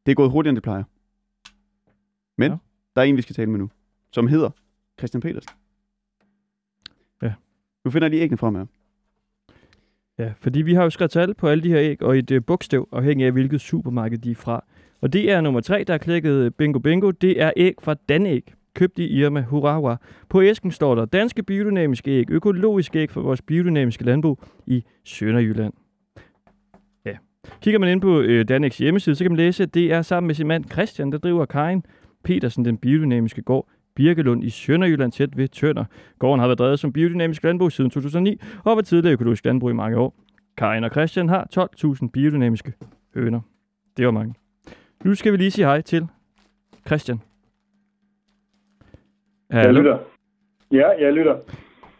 det 0.06 0.12
er 0.12 0.14
gået 0.16 0.30
hurtigere, 0.30 0.50
end 0.50 0.56
det 0.56 0.62
plejer. 0.62 0.82
Men 2.38 2.50
Ja. 2.50 2.56
der 2.96 3.00
er 3.02 3.04
en, 3.06 3.16
vi 3.16 3.22
skal 3.22 3.36
tale 3.36 3.50
med 3.50 3.58
nu, 3.58 3.70
som 4.12 4.26
hedder 4.28 4.50
Christian 4.98 5.20
Petersen. 5.20 5.50
Ja. 7.22 7.34
Nu 7.84 7.90
finder 7.90 8.06
jeg 8.06 8.10
lige 8.10 8.22
æggene 8.22 8.38
frem 8.38 8.54
her. 8.54 8.66
Ja, 10.18 10.32
fordi 10.40 10.62
vi 10.62 10.74
har 10.74 10.82
jo 10.82 10.90
skrevet 10.90 11.10
tal 11.10 11.34
på 11.34 11.48
alle 11.48 11.64
de 11.64 11.68
her 11.68 11.80
æg, 11.80 12.02
og 12.02 12.18
et 12.18 12.30
øh, 12.30 12.44
bogstav, 12.44 12.88
afhængig 12.92 13.26
af 13.26 13.32
hvilket 13.32 13.60
supermarked 13.60 14.18
de 14.18 14.30
er 14.30 14.34
fra. 14.34 14.64
Og 15.04 15.12
det 15.12 15.30
er 15.30 15.40
nummer 15.40 15.60
tre, 15.60 15.84
der 15.86 15.94
er 15.94 15.98
klikket 15.98 16.32
øh, 16.32 16.50
bingo 16.50 16.78
bingo. 16.78 17.10
Det 17.10 17.42
er 17.42 17.52
æg 17.56 17.74
fra 17.82 17.94
Danæg, 18.08 18.42
købt 18.74 18.98
i 18.98 19.06
Irma 19.06 19.40
Hurawa. 19.40 19.96
På 20.28 20.42
æsken 20.42 20.70
står 20.70 20.94
der 20.94 21.04
danske 21.04 21.42
biodynamiske 21.42 22.10
æg, 22.10 22.30
økologiske 22.30 22.98
æg 22.98 23.10
fra 23.10 23.20
vores 23.20 23.42
biodynamiske 23.42 24.04
landbrug 24.04 24.42
i 24.66 24.84
Sønderjylland. 25.04 25.72
Ja. 27.04 27.16
Kigger 27.60 27.78
man 27.78 27.88
ind 27.88 28.00
på 28.00 28.20
øh, 28.20 28.48
Danægs 28.48 28.78
hjemmeside, 28.78 29.16
så 29.16 29.24
kan 29.24 29.30
man 29.30 29.36
læse, 29.36 29.62
at 29.62 29.74
det 29.74 29.92
er 29.92 30.02
sammen 30.02 30.26
med 30.26 30.34
sin 30.34 30.46
mand 30.46 30.64
Christian, 30.72 31.12
der 31.12 31.18
driver 31.18 31.46
Karin 31.46 31.82
Petersen, 32.24 32.64
den 32.64 32.76
biodynamiske 32.76 33.42
gård 33.42 33.68
Birkelund 33.94 34.44
i 34.44 34.50
Sønderjylland 34.50 35.12
tæt 35.12 35.36
ved 35.36 35.48
Tønder. 35.48 35.84
Gården 36.18 36.40
har 36.40 36.46
været 36.46 36.58
drevet 36.58 36.78
som 36.78 36.92
biodynamisk 36.92 37.44
landbrug 37.44 37.72
siden 37.72 37.90
2009 37.90 38.40
og 38.64 38.70
har 38.70 38.74
været 38.74 38.86
tidligere 38.86 39.12
økologisk 39.12 39.44
landbrug 39.44 39.70
i 39.70 39.74
mange 39.74 39.98
år. 39.98 40.14
Karin 40.56 40.84
og 40.84 40.90
Christian 40.90 41.28
har 41.28 41.48
12.000 41.84 42.08
biodynamiske 42.12 42.72
høner. 43.14 43.40
Det 43.96 44.06
var 44.06 44.12
mange. 44.12 44.34
Nu 45.04 45.14
skal 45.14 45.32
vi 45.32 45.36
lige 45.36 45.50
sige 45.50 45.66
hej 45.66 45.80
til 45.80 46.06
Christian. 46.86 47.18
Jeg 49.50 49.74
lytter. 49.74 49.98
Ja, 50.72 50.88
jeg 51.00 51.12
lytter. 51.12 51.36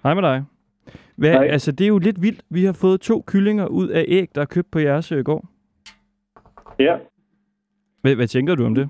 Hej 0.03 0.15
med 0.15 0.23
dig. 0.23 0.45
Hvad, 1.17 1.33
Hej. 1.33 1.47
altså, 1.47 1.73
det 1.73 1.85
er 1.85 1.89
jo 1.89 1.99
lidt 1.99 2.23
vildt. 2.23 2.43
Vi 2.51 2.65
har 2.65 2.73
fået 2.73 3.01
to 3.01 3.25
kyllinger 3.27 3.67
ud 3.67 3.89
af 3.89 4.05
æg, 4.09 4.29
der 4.35 4.41
er 4.41 4.45
købt 4.45 4.71
på 4.71 4.79
jeres 4.79 5.13
øh, 5.13 5.25
gård. 5.25 5.45
Ja. 6.79 6.97
Hvad, 8.01 8.15
hvad 8.15 8.27
tænker 8.27 8.55
du 8.55 8.65
om 8.65 8.75
det? 8.75 8.89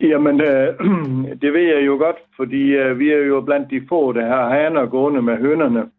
Jamen, 0.00 0.40
øh, 0.40 0.66
det 1.42 1.52
ved 1.52 1.74
jeg 1.74 1.86
jo 1.86 1.96
godt, 1.96 2.16
fordi 2.36 2.62
øh, 2.62 2.98
vi 2.98 3.10
er 3.10 3.18
jo 3.18 3.40
blandt 3.40 3.70
de 3.70 3.86
få, 3.88 4.12
der 4.12 4.26
har 4.26 4.48
haner 4.50 4.86
gående 4.86 5.22
med 5.22 5.36
hønerne. 5.36 5.90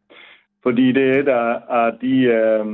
Fordi 0.64 0.92
det 0.92 1.04
er 1.04 1.20
et 1.20 1.30
af, 1.82 1.92
de, 2.02 2.16
øh, 2.40 2.66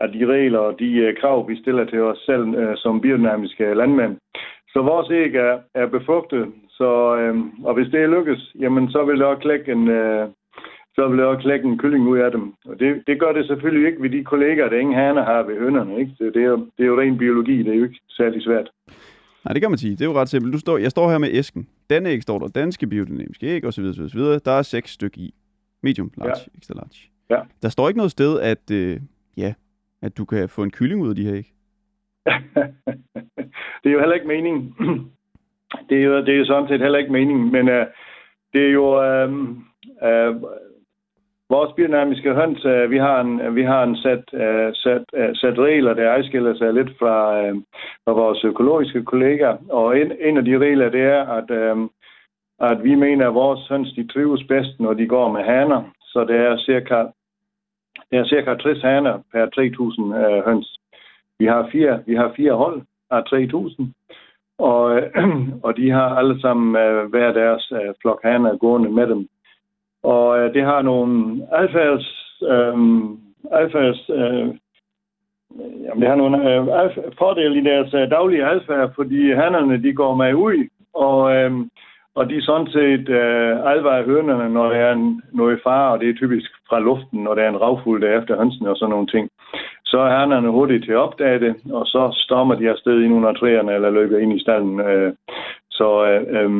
af 0.00 0.08
de 0.12 0.26
regler 0.26 0.58
og 0.58 0.78
de 0.78 0.90
øh, 1.04 1.16
krav, 1.20 1.48
vi 1.48 1.60
stiller 1.62 1.84
til 1.84 2.00
os 2.02 2.18
selv 2.18 2.54
øh, 2.54 2.76
som 2.76 3.00
biodynamiske 3.00 3.74
landmænd. 3.74 4.16
Så 4.72 4.82
vores 4.82 5.10
æg 5.10 5.34
er, 5.34 5.58
er 5.74 5.86
befrugtet, 5.86 6.46
så, 6.68 7.16
øh, 7.16 7.36
og 7.64 7.74
hvis 7.74 7.88
det 7.92 8.08
lykkes, 8.08 8.52
jamen 8.60 8.90
så 8.90 9.04
vil 9.04 9.18
det 9.18 9.26
også 9.26 9.42
klække 9.42 9.72
en, 9.72 9.88
øh, 9.88 10.28
så 10.94 11.08
vil 11.08 11.18
det 11.18 11.26
også 11.26 11.42
klække 11.42 11.68
en 11.68 11.78
kylling 11.78 12.08
ud 12.08 12.18
af 12.18 12.30
dem. 12.30 12.54
Og 12.64 12.78
det, 12.80 13.02
det 13.06 13.20
gør 13.20 13.32
det 13.32 13.46
selvfølgelig 13.46 13.86
ikke 13.88 14.02
ved 14.02 14.10
de 14.10 14.24
kolleger, 14.24 14.68
der 14.68 14.78
ingen 14.78 14.96
haner 14.96 15.24
har 15.24 15.42
ved 15.42 15.58
hønerne. 15.58 15.98
Ikke? 16.00 16.12
Det, 16.18 16.34
det, 16.34 16.42
er 16.42 16.46
jo, 16.46 16.56
det 16.56 16.82
er 16.84 16.86
jo 16.92 17.00
ren 17.00 17.18
biologi, 17.18 17.58
det 17.58 17.72
er 17.72 17.78
jo 17.78 17.84
ikke 17.84 18.00
særlig 18.08 18.42
svært. 18.42 18.70
Nej, 19.44 19.52
det 19.52 19.62
kan 19.62 19.70
man 19.70 19.78
sige. 19.78 19.92
Det 19.92 20.00
er 20.00 20.10
jo 20.12 20.20
ret 20.20 20.28
simpelt. 20.28 20.52
Du 20.52 20.58
står, 20.58 20.78
jeg 20.78 20.90
står 20.90 21.10
her 21.10 21.18
med 21.18 21.28
æsken. 21.32 21.68
Den 21.90 22.06
æg 22.06 22.22
står 22.22 22.38
der 22.38 22.48
danske 22.48 22.86
biodynamiske 22.86 23.46
æg 23.46 23.64
osv. 23.64 23.84
osv. 23.84 24.20
Der 24.20 24.52
er 24.58 24.62
seks 24.62 24.90
stykker 24.90 25.20
i. 25.20 25.34
Medium, 25.82 26.10
large, 26.16 26.30
ja. 26.30 26.58
extra 26.58 26.74
large. 26.74 27.13
Ja. 27.30 27.40
Der 27.62 27.68
står 27.68 27.88
ikke 27.88 27.98
noget 27.98 28.10
sted, 28.10 28.40
at, 28.40 28.70
øh, 28.72 29.00
ja, 29.36 29.54
at 30.02 30.18
du 30.18 30.24
kan 30.24 30.48
få 30.48 30.62
en 30.62 30.70
kylling 30.70 31.02
ud 31.02 31.08
af 31.08 31.16
de 31.16 31.24
her 31.24 31.34
æg. 31.34 31.52
det 33.82 33.88
er 33.88 33.94
jo 33.96 34.00
heller 34.00 34.14
ikke 34.14 34.26
meningen. 34.26 34.74
det, 35.88 35.98
er 35.98 36.02
jo, 36.02 36.20
det 36.20 36.28
er 36.28 36.38
jo 36.38 36.44
sådan 36.44 36.68
set 36.68 36.80
heller 36.80 36.98
ikke 36.98 37.12
meningen, 37.12 37.52
men 37.52 37.68
uh, 37.68 37.86
det 38.52 38.66
er 38.66 38.70
jo... 38.70 38.86
Uh, 39.24 39.32
uh, 40.06 40.42
vores 41.50 41.72
biodynamiske 41.76 42.34
høns, 42.34 42.64
uh, 42.64 42.90
vi 42.90 42.98
har 42.98 43.20
en, 43.20 43.54
vi 43.54 43.62
har 43.62 43.82
en 43.82 43.96
sat, 43.96 44.24
uh, 44.32 44.70
sat, 44.74 45.04
uh, 45.18 45.30
sat 45.34 45.58
regler, 45.58 45.94
der 45.94 46.12
adskiller 46.12 46.54
sig 46.56 46.74
lidt 46.74 46.90
fra, 46.98 47.16
uh, 47.42 47.56
fra 48.04 48.12
vores 48.12 48.44
økologiske 48.44 49.04
kolleger. 49.04 49.56
Og 49.70 50.00
en, 50.00 50.12
en 50.20 50.36
af 50.36 50.44
de 50.44 50.58
regler, 50.58 50.88
det 50.88 51.02
er, 51.02 51.22
at, 51.38 51.50
uh, 51.50 51.88
at 52.70 52.84
vi 52.84 52.94
mener, 52.94 53.28
at 53.28 53.34
vores 53.34 53.68
høns 53.68 53.92
de 53.92 54.06
trives 54.06 54.44
bedst, 54.48 54.80
når 54.80 54.94
de 54.94 55.06
går 55.06 55.32
med 55.32 55.42
haner. 55.42 55.82
Så 56.14 56.24
det 56.24 56.36
er 56.36 56.56
cirka, 56.58 56.98
det 58.10 58.18
er 58.18 58.24
cirka 58.24 58.54
60 58.54 58.82
haner 58.82 59.18
per 59.32 59.44
3.000 59.46 60.02
uh, 60.02 60.20
øh, 60.20 60.44
høns. 60.46 60.80
Vi 61.38 61.46
har 61.46 61.68
fire, 61.72 62.02
vi 62.06 62.14
har 62.14 62.32
fire 62.36 62.52
hold 62.52 62.82
af 63.10 63.22
3.000, 63.32 63.84
og, 64.58 65.00
og 65.66 65.76
de 65.76 65.90
har 65.90 66.08
alle 66.16 66.40
sammen 66.40 66.68
uh, 66.68 67.10
hver 67.10 67.32
deres 67.32 67.72
uh, 67.72 67.94
flok 68.00 68.20
haner 68.24 68.56
gående 68.56 68.90
med 68.90 69.06
dem. 69.06 69.28
Og 70.02 70.28
uh, 70.28 70.54
det 70.54 70.62
har 70.62 70.82
nogle 70.82 71.46
adfærds, 71.52 72.08
um, 72.42 73.20
adfærds 73.52 74.10
uh, 74.10 74.56
jamen, 75.84 76.00
det 76.00 76.08
har 76.08 76.16
nogle 76.16 76.36
øh, 76.50 76.66
fordele 77.18 77.58
i 77.58 77.64
deres 77.64 77.94
øh, 77.94 78.10
daglige 78.10 78.44
adfærd, 78.44 78.94
fordi 78.94 79.32
hannerne 79.32 79.82
de 79.82 79.92
går 79.92 80.14
med 80.14 80.34
ud, 80.34 80.68
og, 80.94 81.36
øh, 81.36 81.52
og 82.14 82.30
de 82.30 82.36
er 82.36 82.42
sådan 82.42 82.66
set 82.66 83.08
uh, 83.08 83.72
advarer 83.72 84.04
hønerne, 84.04 84.48
når 84.50 84.68
der 84.68 84.76
er 84.76 84.92
en, 84.92 85.22
noget 85.32 85.60
fare, 85.66 85.92
og 85.92 86.00
det 86.00 86.08
er 86.08 86.14
typisk 86.14 86.50
fra 86.68 86.78
luften, 86.80 87.18
når 87.24 87.34
der 87.34 87.42
er 87.42 87.48
en 87.48 87.60
ravfuld 87.60 88.02
der 88.02 88.08
er 88.08 88.20
efter 88.20 88.36
hønsene 88.36 88.70
og 88.70 88.76
sådan 88.76 88.90
nogle 88.90 89.06
ting 89.06 89.30
så 89.94 90.00
er 90.00 90.10
hernerne 90.16 90.50
hurtigt 90.50 90.84
til 90.84 90.92
at 90.92 91.04
opdage 91.06 91.38
det, 91.40 91.54
og 91.78 91.86
så 91.86 92.02
stormer 92.24 92.54
de 92.54 92.70
afsted 92.70 93.02
ind 93.02 93.14
under 93.14 93.32
træerne 93.32 93.72
eller 93.74 93.90
løber 93.90 94.18
ind 94.18 94.32
i 94.36 94.42
stallen. 94.44 94.76
Så 95.70 95.88
øh, 96.08 96.22
øh, 96.36 96.50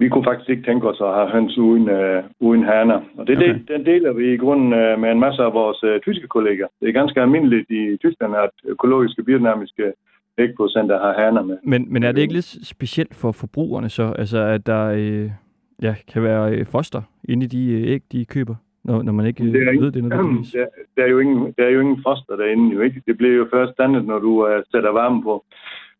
vi 0.00 0.08
kunne 0.08 0.28
faktisk 0.28 0.50
ikke 0.50 0.66
tænke 0.68 0.88
os 0.88 1.00
at 1.00 1.14
have 1.18 1.28
høns 1.34 1.58
uden, 1.58 1.88
øh, 1.88 2.22
uden 2.40 2.64
herner. 2.64 3.00
Og 3.18 3.26
det, 3.26 3.36
Okay. 3.36 3.50
okay. 3.50 3.74
den 3.74 3.86
deler 3.86 4.12
vi 4.12 4.34
i 4.34 4.42
grunden 4.44 4.72
øh, 4.72 4.98
med 5.00 5.10
en 5.10 5.20
masse 5.20 5.42
af 5.42 5.52
vores 5.54 5.80
øh, 5.84 6.00
tyske 6.00 6.28
kolleger. 6.28 6.66
Det 6.80 6.88
er 6.88 7.00
ganske 7.00 7.20
almindeligt 7.20 7.70
i 7.70 7.96
Tyskland, 7.96 8.36
at 8.36 8.54
økologiske 8.64 9.22
biodynamiske 9.22 9.92
ægproducenter 10.38 10.98
har 11.00 11.12
herner 11.22 11.42
med. 11.42 11.56
Men, 11.64 11.92
men 11.92 12.02
er 12.02 12.12
det 12.12 12.20
ikke 12.22 12.34
lidt 12.34 12.66
specielt 12.66 13.14
for 13.14 13.32
forbrugerne 13.32 13.88
så, 13.88 14.12
altså 14.18 14.38
at 14.38 14.66
der 14.66 14.84
øh, 14.86 15.30
ja, 15.82 15.94
kan 16.12 16.22
være 16.22 16.54
øh, 16.54 16.66
foster 16.66 17.02
inde 17.24 17.44
i 17.44 17.48
de 17.48 17.70
øh, 17.72 17.88
æg, 17.88 18.02
de 18.12 18.24
køber, 18.24 18.54
når, 18.84 19.02
når 19.02 19.12
man 19.12 19.26
ikke 19.26 19.44
øh, 19.44 19.52
Det 19.52 19.62
er 19.66 19.70
ikke- 19.70 19.84
ved 19.84 19.92
det 19.92 20.04
nødvendigvis? 20.04 20.50
Der, 20.52 20.66
der, 20.96 21.02
er 21.02 21.08
jo 21.08 21.18
ingen, 21.18 21.54
der 21.58 21.64
er 21.64 21.70
jo 21.70 21.80
ingen 21.80 21.98
foster 22.06 22.36
derinde, 22.36 22.74
jo 22.74 22.80
ikke? 22.80 23.02
Det 23.06 23.16
bliver 23.16 23.34
jo 23.34 23.48
først 23.52 23.72
dannet, 23.78 24.04
når 24.04 24.18
du 24.18 24.46
uh, 24.46 24.62
sætter 24.70 24.90
varme 24.90 25.22
på. 25.22 25.44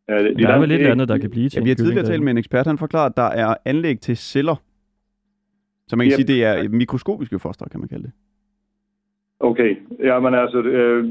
Uh, 0.09 0.15
de 0.17 0.35
Der 0.35 0.49
er 0.49 0.59
vel 0.59 0.69
lidt 0.69 0.83
æg- 0.83 0.91
andet, 0.91 1.09
der 1.09 1.19
kan 1.19 1.31
blive 1.31 1.49
til 1.49 1.57
Ja, 1.57 1.61
en 1.61 1.65
vi 1.65 1.71
har 1.71 1.75
tidligere 1.75 2.07
talt 2.07 2.23
med 2.23 2.31
en 2.31 2.39
ekspert, 2.39 2.67
han 2.67 2.79
forklarer, 2.79 3.07
at 3.09 3.17
der 3.17 3.23
er 3.45 3.55
anlæg 3.65 4.01
til 4.01 4.17
celler. 4.17 4.57
Så 5.89 5.97
man 5.97 6.05
kan 6.07 6.13
Yep. 6.13 6.17
sige, 6.17 6.27
det 6.27 6.45
er 6.45 6.69
mikroskopiske 6.69 7.39
foster, 7.39 7.67
kan 7.69 7.81
man 7.81 7.89
kalde 7.89 8.03
det. 8.05 8.13
Okay, 9.41 9.77
jamen 9.99 10.35
altså, 10.35 10.59
øh, 10.59 11.05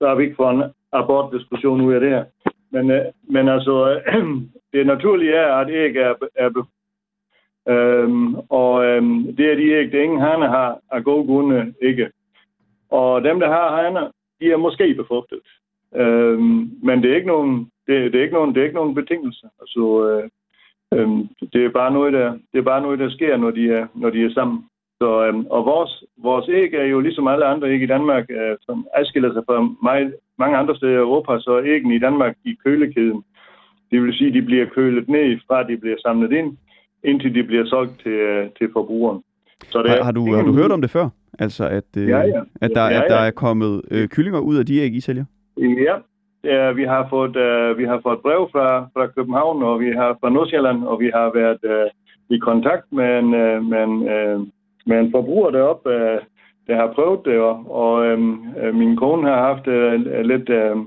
der 0.00 0.08
er 0.10 0.14
vi 0.14 0.24
ikke 0.24 0.36
for 0.36 0.50
en 0.50 0.62
abortdiskussion 0.92 1.80
ud 1.80 1.94
af 1.94 2.00
det 2.00 2.10
her. 2.10 2.24
Men, 2.70 2.90
øh, 2.90 3.04
men 3.22 3.48
altså, 3.48 4.00
øh, 4.06 4.26
det 4.72 4.86
naturlige 4.86 5.34
er, 5.34 5.54
at 5.54 5.70
æg 5.70 5.96
er, 5.96 6.14
er 6.34 6.66
øhm, 7.68 8.34
og 8.34 8.84
øhm, 8.84 9.36
det 9.36 9.50
er 9.50 9.54
de 9.54 9.72
æg, 9.72 9.92
der 9.92 10.02
ingen 10.02 10.20
haner 10.20 10.48
har, 10.48 10.78
af 10.90 11.04
gode 11.04 11.26
grunde 11.26 11.74
ikke. 11.82 12.10
Og 12.90 13.24
dem, 13.24 13.40
der 13.40 13.48
har 13.48 13.82
haner, 13.82 14.10
de 14.40 14.52
er 14.52 14.56
måske 14.56 14.94
befrugtet. 14.94 15.40
Øhm, 15.94 16.70
men 16.82 17.02
det 17.02 17.10
er 17.10 17.16
ikke 17.16 17.26
nogen, 17.26 17.70
det, 17.86 18.12
det 18.12 18.18
er 18.18 18.22
ikke 18.22 18.34
nogen, 18.34 18.54
det 18.54 18.60
er 18.60 18.64
ikke 18.64 18.80
nogen 18.80 18.94
betingelse. 18.94 19.46
Altså, 19.60 19.82
øh, 20.08 20.28
øhm, 21.00 21.28
det 21.52 21.64
er 21.64 21.70
bare 21.70 21.92
noget, 21.92 22.12
der, 22.12 22.32
det 22.52 22.58
er 22.58 22.62
bare 22.62 22.82
noget, 22.82 22.98
der 22.98 23.10
sker, 23.10 23.36
når 23.36 23.50
de 23.50 23.72
er, 23.72 23.86
når 23.94 24.10
de 24.10 24.24
er 24.24 24.30
sammen. 24.30 24.64
Så, 25.00 25.26
øhm, 25.26 25.46
og 25.50 25.66
vores, 25.66 26.04
vores 26.22 26.48
æg 26.48 26.74
er 26.74 26.84
jo 26.84 27.00
ligesom 27.00 27.28
alle 27.28 27.44
andre 27.44 27.68
æg 27.70 27.82
i 27.82 27.86
Danmark, 27.86 28.24
øh, 28.30 28.56
som 28.60 28.86
adskiller 28.94 29.32
sig 29.32 29.42
fra 29.46 29.68
meget, 29.82 30.14
mange 30.38 30.56
andre 30.56 30.76
steder 30.76 30.92
i 30.92 30.96
Europa, 30.96 31.38
så 31.38 31.50
er 31.50 31.62
æggene 31.64 31.94
i 31.94 31.98
Danmark 31.98 32.34
i 32.44 32.56
kølekæden. 32.64 33.22
Det 33.90 34.02
vil 34.02 34.14
sige, 34.14 34.28
at 34.28 34.34
de 34.34 34.42
bliver 34.42 34.66
kølet 34.66 35.08
ned 35.08 35.38
fra, 35.46 35.62
de 35.62 35.76
bliver 35.76 35.96
samlet 36.02 36.32
ind, 36.32 36.56
indtil 37.04 37.34
de 37.34 37.42
bliver 37.42 37.66
solgt 37.66 38.00
til, 38.02 38.12
øh, 38.12 38.48
til 38.58 38.68
forbrugeren. 38.72 39.22
Så 39.72 39.84
Har, 39.88 40.04
har, 40.04 40.12
du, 40.12 40.34
har 40.34 40.42
du 40.42 40.52
hørt 40.52 40.72
om 40.72 40.80
det 40.80 40.90
før? 40.90 41.08
Altså, 41.38 41.68
at, 41.68 41.90
øh, 41.96 42.08
Ja, 42.08 42.18
ja. 42.18 42.40
at, 42.60 42.70
der, 42.74 42.84
Ja, 42.84 43.02
at 43.02 43.10
der 43.10 43.20
ja. 43.20 43.26
er 43.26 43.30
kommet 43.30 43.82
øh, 43.90 44.08
kyllinger 44.08 44.40
ud 44.40 44.56
af 44.56 44.66
de 44.66 44.78
æg, 44.78 44.94
I 44.94 45.00
sælger? 45.00 45.24
Ja, 45.56 45.96
ja 46.44 46.72
vi, 46.72 46.84
har 46.84 47.06
fået, 47.10 47.36
uh, 47.36 47.78
vi 47.78 47.84
har 47.84 48.00
fået 48.02 48.20
brev 48.20 48.48
fra, 48.52 48.88
fra 48.94 49.06
København, 49.06 49.62
og 49.62 49.80
vi 49.80 49.90
har 49.90 50.16
fra 50.20 50.30
Nordsjælland, 50.30 50.84
og 50.84 51.00
vi 51.00 51.10
har 51.14 51.30
været 51.34 51.60
uh, 51.64 51.90
i 52.36 52.38
kontakt 52.38 52.92
med 52.92 53.18
en, 53.18 53.24
uh, 53.24 53.64
med 53.70 53.82
en, 53.82 53.96
uh, 54.14 54.46
med 54.86 55.00
en 55.00 55.10
forbruger 55.10 55.50
deroppe, 55.50 55.88
uh, 55.90 56.18
der 56.66 56.76
har 56.76 56.92
prøvet 56.94 57.20
det, 57.24 57.38
og, 57.38 57.70
og 57.70 58.12
um, 58.14 58.46
uh, 58.68 58.74
min 58.74 58.96
kone 58.96 59.28
har 59.28 59.40
haft 59.48 59.66
uh, 59.66 60.24
lidt, 60.30 60.48
uh, 60.48 60.86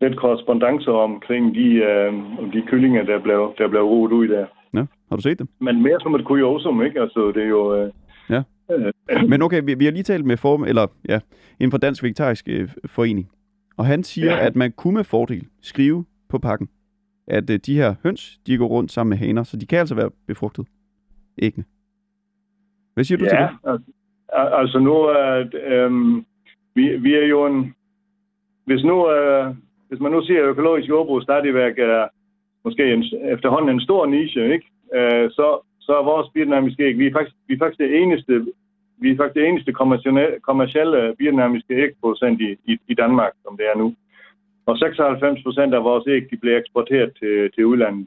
lidt 0.00 0.16
korrespondence 0.18 0.90
omkring 0.90 1.54
de, 1.54 1.68
uh, 1.90 2.52
de 2.52 2.62
kyllinger, 2.66 3.02
der 3.02 3.18
blev, 3.18 3.54
der 3.58 3.68
blev 3.68 3.82
roet 3.82 4.12
ud 4.12 4.28
der. 4.28 4.46
Ja, 4.74 4.84
har 5.08 5.16
du 5.16 5.22
set 5.22 5.38
dem? 5.38 5.48
Men 5.60 5.82
mere 5.82 6.00
som 6.00 6.14
et 6.14 6.24
kuriosum, 6.24 6.82
ikke? 6.82 7.00
Altså, 7.00 7.32
det 7.34 7.42
er 7.42 7.48
jo... 7.48 7.84
Uh, 7.84 7.90
Ja. 8.30 8.42
øh, 8.72 8.92
Men 9.28 9.42
okay, 9.42 9.62
vi, 9.64 9.74
vi 9.74 9.84
har 9.84 9.92
lige 9.92 10.02
talt 10.02 10.24
med 10.24 10.36
form, 10.36 10.64
eller 10.64 10.86
ja, 11.08 11.20
inden 11.60 11.70
for 11.70 11.78
Dansk 11.78 12.02
Vegetarisk 12.02 12.48
øh, 12.48 12.68
Forening. 12.86 13.28
Og 13.76 13.86
han 13.86 14.02
siger, 14.02 14.32
Ja. 14.32 14.46
at 14.46 14.56
man 14.56 14.72
kunne 14.72 14.94
med 14.94 15.04
fordel 15.04 15.46
skrive 15.62 16.04
på 16.28 16.38
pakken, 16.38 16.68
at 17.26 17.50
øh, 17.50 17.58
de 17.66 17.74
her 17.76 17.94
høns, 18.02 18.38
de 18.46 18.56
går 18.58 18.66
rundt 18.66 18.92
sammen 18.92 19.08
med 19.10 19.18
haner, 19.18 19.42
så 19.42 19.56
de 19.56 19.66
kan 19.66 19.78
altså 19.78 19.94
være 19.94 20.10
befrugtet. 20.26 20.66
Æggene. 21.42 21.64
Hvad 22.94 23.04
siger 23.04 23.18
du 23.18 23.24
til 23.24 23.38
ja, 23.40 23.42
det? 23.42 23.70
altså, 23.70 23.90
al- 24.32 24.54
altså 24.60 24.78
nu 24.78 24.94
er 24.94 25.44
øhm, 25.66 26.24
vi, 26.74 26.96
vi 26.96 27.14
er 27.14 27.26
jo 27.26 27.46
en... 27.46 27.74
Hvis, 28.64 28.84
nu, 28.84 29.10
øh, 29.10 29.54
hvis 29.88 30.00
man 30.00 30.12
nu 30.12 30.22
siger, 30.24 30.42
at 30.42 30.48
økologisk 30.48 30.88
jordbrug 30.88 31.22
stadigvæk 31.22 31.78
er 31.78 32.08
måske 32.64 32.92
en, 32.92 33.04
efterhånden 33.34 33.70
en 33.70 33.80
stor 33.80 34.06
niche, 34.06 34.52
ikke? 34.52 34.66
Øh, 34.94 35.30
så, 35.30 35.60
så 35.80 35.92
er 35.98 36.02
vores 36.04 36.28
biodynamiske 36.34 36.82
æg, 36.82 36.98
vi 36.98 37.06
er 37.06 37.12
faktisk, 37.12 37.36
vi 37.48 37.54
er 37.54 37.58
faktisk 37.58 37.78
det 37.78 38.02
eneste, 38.02 38.46
vi 38.98 39.10
er 39.10 39.16
faktisk 39.16 39.34
det 39.34 39.48
eneste 39.48 39.72
kommercielle, 39.72 40.26
kommercielle 40.42 41.14
biodynamiske 41.18 41.74
ægproducent 41.74 42.40
i, 42.40 42.56
i, 42.64 42.78
i 42.88 42.94
Danmark, 42.94 43.32
som 43.42 43.56
det 43.56 43.66
er 43.66 43.78
nu. 43.78 43.94
Og 44.66 44.78
96 44.78 45.42
procent 45.42 45.74
af 45.74 45.84
vores 45.84 46.04
æg, 46.06 46.30
de 46.30 46.36
bliver 46.36 46.58
eksporteret 46.58 47.12
til, 47.18 47.50
til 47.54 47.66
udlandet. 47.66 48.06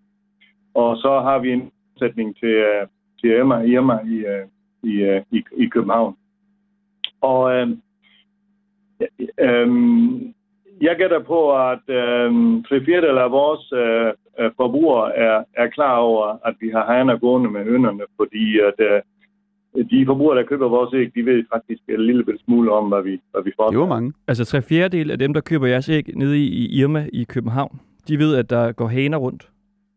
Og 0.74 0.98
så 0.98 1.19
har 1.19 1.39
vi 1.39 1.52
en 1.52 1.72
sætning 2.00 2.38
til, 2.38 2.56
øh, 2.69 2.88
til 3.19 3.30
Irma, 3.30 3.62
Irma 3.62 4.00
i, 4.06 4.17
øh, 4.17 4.46
i, 4.84 4.93
øh, 4.93 5.22
i, 5.32 5.43
i 5.58 5.65
København. 5.65 6.15
Og 7.22 7.56
øh, 7.56 7.67
øh, 9.39 9.67
jeg 10.82 10.96
gætter 10.98 11.19
på, 11.19 11.39
at 11.72 11.86
øh, 11.88 12.32
tre 12.67 12.86
fjerdedel 12.86 13.17
af 13.17 13.32
vores 13.32 13.74
øh, 13.82 14.52
forbrugere 14.58 15.15
er, 15.15 15.43
er 15.54 15.67
klar 15.67 15.96
over, 15.98 16.48
at 16.48 16.56
vi 16.60 16.69
har 16.69 16.86
haner 16.93 17.17
gående 17.17 17.50
med 17.50 17.63
hønerne, 17.63 18.04
fordi 18.17 18.60
at, 18.60 18.78
øh, 18.80 19.02
de 19.91 20.06
forbrugere, 20.06 20.38
der 20.38 20.46
køber 20.46 20.69
vores 20.69 20.93
æg, 20.93 21.15
de 21.15 21.26
ved 21.26 21.43
faktisk 21.54 21.82
en 21.89 22.06
lille 22.06 22.24
smule 22.46 22.72
om, 22.72 22.88
hvad 22.88 23.04
vi, 23.04 23.22
hvad 23.32 23.43
vi 23.43 23.52
får. 23.56 23.69
Det 23.69 23.80
var 23.80 23.88
mange. 23.88 24.13
Altså 24.28 24.46
tre 24.46 24.62
fjerdedel 24.62 25.12
af 25.12 25.19
dem, 25.19 25.34
der 25.34 25.41
køber 25.41 25.67
jeres 25.67 25.89
æg 25.89 26.06
nede 26.15 26.38
i, 26.38 26.48
i 26.48 26.80
Irma 26.80 27.08
i 27.13 27.24
København, 27.24 27.80
de 28.08 28.19
ved, 28.19 28.36
at 28.36 28.50
der 28.50 28.72
går 28.72 28.88
haner 28.88 29.17
rundt 29.17 29.50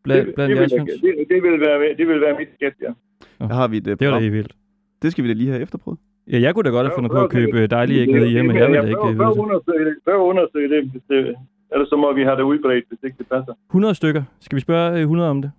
blandt, 0.05 0.27
det, 0.27 0.35
blandt 0.35 0.51
det, 0.51 0.57
jeres 0.57 0.73
vil, 0.73 1.17
det, 1.17 1.29
det, 1.29 1.43
vil 1.43 1.61
være, 1.61 1.95
det 1.99 2.09
vil 2.09 2.21
være 2.21 2.37
mit 2.39 2.49
gæt, 2.59 2.73
ja. 2.83 2.93
Der 3.39 3.55
har 3.55 3.69
vi 3.69 3.77
et, 3.77 3.87
øh, 3.87 3.99
Det 3.99 4.07
var 4.07 4.15
da 4.15 4.21
helt 4.21 4.33
vildt. 4.33 4.55
Det 5.03 5.13
skal 5.13 5.25
vi 5.25 5.29
da 5.29 5.35
lige 5.35 5.51
have 5.51 5.63
efterprøvet. 5.63 5.99
Ja, 6.33 6.39
jeg 6.41 6.55
kunne 6.55 6.65
da 6.65 6.71
godt 6.71 6.87
have 6.87 6.95
fundet 6.97 7.13
på 7.13 7.21
at 7.25 7.31
købe 7.31 7.67
dejlige 7.67 8.01
æg 8.01 8.07
nede 8.13 8.29
i 8.31 8.37
Irma. 8.39 8.53
Jeg 8.59 8.69
vil 8.71 8.77
da 8.77 8.89
ikke 8.89 9.09
det. 9.09 9.39
undersøge 9.45 9.85
det. 9.85 9.95
At 10.07 10.13
undersøge 10.15 10.69
det, 10.75 10.91
hvis 10.91 11.03
det, 11.11 11.35
ellers 11.73 11.89
så 11.89 11.97
må 11.97 12.13
vi 12.13 12.23
have 12.23 12.37
det 12.37 12.43
udbredt, 12.43 12.85
hvis 12.89 12.99
ikke 13.03 13.19
det 13.19 13.29
passer. 13.29 13.53
100 13.71 13.95
stykker. 13.95 14.23
Skal 14.41 14.57
vi 14.57 14.61
spørge 14.61 14.93
øh, 14.95 15.01
100 15.01 15.31
om 15.31 15.43
det? 15.43 15.51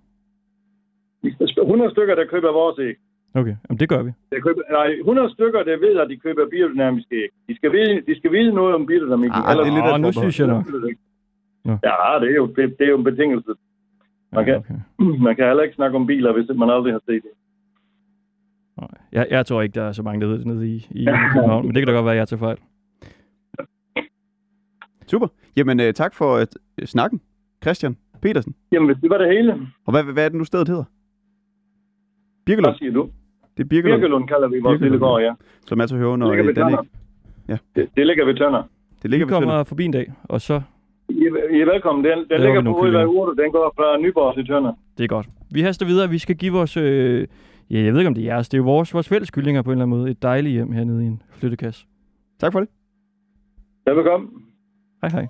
100 1.22 1.90
stykker, 1.90 2.14
der 2.14 2.24
køber 2.24 2.52
vores 2.52 2.78
æg. 2.78 2.96
Okay, 3.34 3.54
Jamen, 3.68 3.78
det 3.80 3.88
gør 3.88 4.02
vi. 4.02 4.10
Der 4.32 4.40
køber, 4.40 4.62
nej, 4.70 4.86
100 4.86 5.30
stykker, 5.36 5.62
der 5.62 5.76
ved, 5.86 5.94
at 6.02 6.08
de 6.10 6.16
køber 6.16 6.42
biodynamiske 6.50 7.14
æg. 7.22 7.28
De 7.48 7.56
skal 7.56 7.72
vide, 7.72 8.02
de 8.06 8.16
skal 8.18 8.32
vide 8.32 8.52
noget 8.54 8.74
om 8.74 8.86
biodynamik. 8.86 9.30
Ah, 9.34 9.56
det 9.56 9.66
er 9.66 9.74
lidt 9.78 9.86
Åh, 9.88 9.94
et 9.94 10.00
nu 10.00 10.12
synes 10.12 10.40
jeg 10.40 10.46
nok. 10.46 10.64
Ja, 11.88 11.94
det 12.22 12.28
er 12.34 12.36
jo, 12.42 12.46
det, 12.56 12.64
det 12.78 12.84
er 12.86 12.90
jo 12.94 12.98
en 12.98 13.04
betingelse. 13.04 13.52
Ja, 14.32 14.38
Okay. 14.40 14.56
okay. 14.56 14.74
Man 15.26 15.36
kan 15.36 15.46
heller 15.46 15.62
ikke 15.62 15.74
snakke 15.74 15.96
om 15.96 16.06
biler, 16.06 16.32
hvis 16.32 16.46
man 16.56 16.70
aldrig 16.70 16.92
har 16.92 17.02
set 17.06 17.22
det. 17.26 17.32
Jeg, 19.12 19.26
jeg 19.30 19.46
tror 19.46 19.62
ikke, 19.62 19.74
der 19.74 19.82
er 19.82 19.92
så 19.92 20.02
mange, 20.02 20.20
der 20.20 20.26
ved 20.26 20.38
det 20.38 20.46
nede 20.46 20.68
i, 20.68 20.76
i 20.90 21.04
København, 21.32 21.66
men 21.66 21.74
det 21.74 21.80
kan 21.80 21.86
da 21.86 21.92
godt 21.92 22.04
være, 22.04 22.14
at 22.14 22.18
jeg 22.18 22.28
tager 22.28 22.40
fejl. 22.40 22.56
Super. 25.06 25.26
Jamen, 25.56 25.80
øh, 25.80 25.94
tak 25.94 26.14
for 26.14 26.36
at, 26.36 26.58
øh, 26.80 26.86
snakken. 26.86 27.20
Christian 27.62 27.96
Petersen. 28.22 28.54
Jamen, 28.72 28.86
hvis 28.88 28.96
det 29.02 29.10
var 29.10 29.18
det 29.18 29.28
hele, 29.28 29.52
Og 29.86 29.90
hvad, 29.92 30.02
hvad 30.12 30.24
er 30.24 30.28
det 30.28 30.38
nu 30.38 30.44
stedet 30.44 30.68
hedder? 30.68 30.84
Birkelund. 32.46 32.66
hvad 32.72 32.78
siger 32.78 32.92
du? 32.92 33.08
Det 33.56 33.64
er 33.64 33.68
Birkelund, 33.68 34.00
Birkelund 34.00 34.28
kalder 34.28 34.48
vi 34.48 34.60
vores 34.60 34.80
lille 34.80 34.98
gård, 34.98 35.22
ja. 35.22 35.32
som 35.66 35.80
altså 35.80 35.96
hører 35.96 36.08
under 36.10 36.26
Det 36.30 36.36
ligger 36.46 36.64
øh. 36.66 36.70
Tønder. 36.70 36.82
Ja. 37.48 37.56
Det, 37.76 37.88
det 37.96 38.06
ligger 38.06 38.24
ved 38.24 38.34
Tønder. 38.34 38.62
Det 38.62 39.02
Vi 39.02 39.08
ligger 39.08 39.26
ved 39.26 39.34
Tønder. 39.34 39.48
kommer 39.48 39.64
forbi 39.64 39.84
en 39.84 39.92
dag, 39.92 40.12
og 40.24 40.40
så... 40.40 40.62
I, 41.08 41.24
er- 41.24 41.56
I 41.56 41.60
er 41.60 41.64
velkommen. 41.72 42.04
Den, 42.04 42.18
den 42.30 42.40
ligger 42.40 42.60
vi 42.60 42.64
på 42.68 42.80
Udvej. 42.80 43.02
Den 43.44 43.52
går 43.52 43.72
fra 43.76 43.98
Nyborg 44.00 44.34
til 44.34 44.46
Tønder. 44.46 44.72
Det 44.98 45.04
er 45.04 45.08
godt. 45.08 45.28
Vi 45.50 45.60
haster 45.60 45.86
videre. 45.86 46.10
Vi 46.10 46.18
skal 46.18 46.36
give 46.36 46.52
vores... 46.52 46.76
Øh, 46.76 47.26
ja, 47.70 47.82
jeg 47.82 47.92
ved 47.92 48.00
ikke, 48.00 48.08
om 48.08 48.14
det 48.14 48.22
er 48.22 48.34
jeres. 48.34 48.48
Det 48.48 48.56
er 48.56 48.58
jo 48.58 48.64
vores, 48.64 48.94
vores 48.94 49.08
fælles 49.08 49.30
kyllinger 49.30 49.62
på 49.62 49.70
en 49.70 49.72
eller 49.72 49.84
anden 49.84 49.98
måde. 49.98 50.10
Et 50.10 50.22
dejligt 50.22 50.52
hjem 50.52 50.72
hernede 50.72 51.04
i 51.04 51.06
en 51.06 51.22
flyttekasse. 51.30 51.86
Tak 52.40 52.52
for 52.52 52.60
det. 52.60 52.68
Ja, 53.86 53.92
velkommen. 53.92 54.30
Hej 55.02 55.10
hej. 55.10 55.26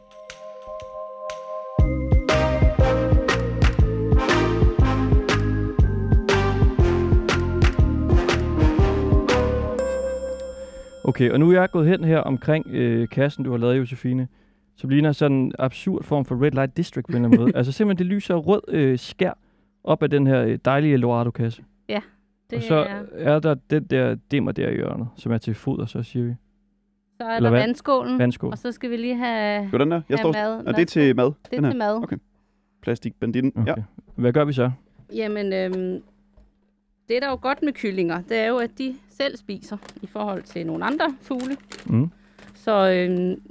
Okay, 11.05 11.31
og 11.31 11.41
nu 11.41 11.51
er 11.51 11.61
jeg 11.61 11.71
gået 11.71 11.89
hen 11.89 12.05
her 12.05 12.19
omkring 12.19 12.67
øh, 12.71 13.09
kassen, 13.09 13.45
du 13.45 13.51
har 13.51 13.59
lavet, 13.59 13.79
Josefine, 13.79 14.29
som 14.77 14.91
ligner 14.91 15.13
sådan 15.13 15.37
en 15.37 15.53
absurd 15.59 16.05
form 16.05 16.25
for 16.25 16.43
Red 16.43 16.51
Light 16.51 16.77
District 16.77 17.07
på 17.07 17.17
en 17.17 17.25
eller 17.25 17.29
anden 17.29 17.41
måde. 17.41 17.53
altså 17.59 17.73
simpelthen, 17.73 18.07
det 18.07 18.15
lyser 18.15 18.35
rød 18.35 18.61
øh, 18.69 18.99
skær 18.99 19.33
op 19.85 20.03
af 20.03 20.11
den 20.11 20.27
her 20.27 20.43
øh, 20.43 20.59
dejlige 20.65 20.93
Eldorado-kasse. 20.93 21.63
Det 22.51 22.57
og 22.57 22.63
så 22.63 22.75
er, 22.75 23.03
er 23.13 23.39
der 23.39 23.55
den 23.55 23.85
der 23.85 24.17
dimmer 24.31 24.53
der 24.53 24.69
i 24.69 24.75
hjørnet, 24.75 25.09
som 25.17 25.33
er 25.33 25.39
til 25.39 25.55
foder, 25.55 25.87
så 25.87 26.03
siger 26.03 26.25
vi. 26.25 26.35
så 27.17 27.25
er 27.25 27.37
eller 27.37 27.51
der 27.51 27.57
vand- 27.57 27.67
vandskålen, 27.69 28.19
Vandskål. 28.19 28.51
og 28.51 28.59
så 28.59 28.73
skal 28.73 28.91
vi 28.91 28.97
lige 28.97 29.17
have... 29.17 29.73
Var 29.73 29.79
den 29.79 29.91
der. 29.91 29.97
Jeg 30.09 30.17
Ja, 30.19 30.23
står... 30.23 30.33
mad. 30.33 30.67
Og 30.67 30.75
det 30.75 30.83
er 30.83 30.87
til 30.87 31.17
mad. 31.17 31.27
Det 31.27 31.35
den 31.51 31.59
er 31.59 31.63
her. 31.69 31.71
til 31.73 31.79
mad. 31.79 31.95
Okay. 32.03 32.17
Plastikbanditten. 32.83 33.53
Okay. 33.57 33.67
Ja. 33.77 33.83
Hvad 34.15 34.33
gør 34.33 34.45
vi 34.45 34.53
så? 34.53 34.71
Jamen, 35.15 35.53
øhm, 35.53 36.03
det 37.09 37.23
der 37.23 37.27
er 37.27 37.31
jo 37.31 37.39
godt 37.43 37.63
med 37.63 37.73
kyllinger, 37.73 38.23
det 38.29 38.37
er 38.39 38.47
jo, 38.47 38.57
at 38.57 38.71
de 38.79 38.95
selv 39.11 39.37
spiser 39.37 39.77
i 40.03 40.07
forhold 40.07 40.43
til 40.43 40.67
nogle 40.67 40.85
andre 40.85 41.15
fugle. 41.21 41.57
Mm. 41.87 42.11
Så, 42.55 42.91
øhm, 42.91 43.43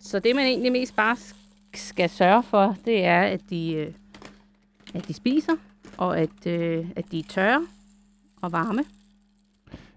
så 0.00 0.18
det, 0.18 0.36
man 0.36 0.44
egentlig 0.44 0.72
mest 0.72 0.96
bare 0.96 1.14
sk- 1.14 1.36
skal 1.74 2.10
sørge 2.10 2.42
for, 2.42 2.76
det 2.84 3.04
er, 3.04 3.20
at 3.22 3.40
de, 3.50 3.74
øh, 3.74 3.92
at 4.94 5.08
de 5.08 5.12
spiser, 5.14 5.52
og 5.98 6.18
at, 6.18 6.46
øh, 6.46 6.86
at 6.96 7.04
de 7.12 7.18
er 7.18 7.22
tørre 7.28 7.66
og 8.40 8.52
varme. 8.52 8.80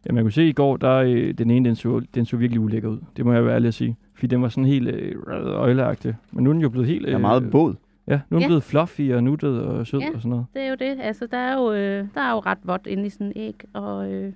Ja, 0.08 0.12
man 0.14 0.24
kunne 0.24 0.32
se 0.32 0.48
i 0.48 0.52
går, 0.54 0.78
der 0.78 0.96
øh, 0.96 1.34
den 1.34 1.52
ene, 1.52 1.70
den 1.70 1.76
så, 1.76 2.02
den 2.16 2.26
så 2.26 2.38
virkelig 2.38 2.60
ulækker 2.62 2.90
ud. 2.90 3.00
Det 3.18 3.26
må 3.26 3.34
jeg 3.34 3.46
være 3.46 3.56
ærlig 3.56 3.68
at 3.68 3.74
sige. 3.74 3.98
Fordi 4.14 4.28
den 4.28 4.42
var 4.42 4.50
sådan 4.50 4.66
helt 4.66 4.88
øh, 4.88 5.16
øjleagtig. 5.46 6.16
Men 6.32 6.44
nu 6.44 6.50
er 6.50 6.54
den 6.54 6.62
jo 6.62 6.70
blevet 6.70 6.88
helt... 6.88 7.06
Jeg 7.06 7.14
er 7.14 7.18
meget 7.18 7.52
båd. 7.52 7.76
Ja, 8.08 8.22
nu 8.30 8.36
er 8.36 8.40
den 8.40 8.42
Ja. 8.42 8.48
blevet 8.48 8.64
fluffy 8.64 9.12
og 9.14 9.24
nuttet 9.24 9.62
og 9.62 9.88
sød 9.88 10.00
Ja. 10.00 10.08
og 10.14 10.22
sådan 10.22 10.30
noget. 10.30 10.46
Det 10.54 10.62
er 10.62 10.70
jo 10.70 10.76
det. 10.80 10.98
Altså, 11.02 11.28
der 11.28 11.38
er 11.38 11.54
jo, 11.58 11.74
øh, 11.74 12.08
der 12.16 12.22
er 12.22 12.32
jo 12.32 12.40
ret 12.40 12.58
vådt 12.64 12.88
inde 12.88 13.06
i 13.06 13.10
sådan 13.10 13.28
en 13.28 13.34
æg, 13.36 13.64
og 13.74 14.12
øh, 14.14 14.34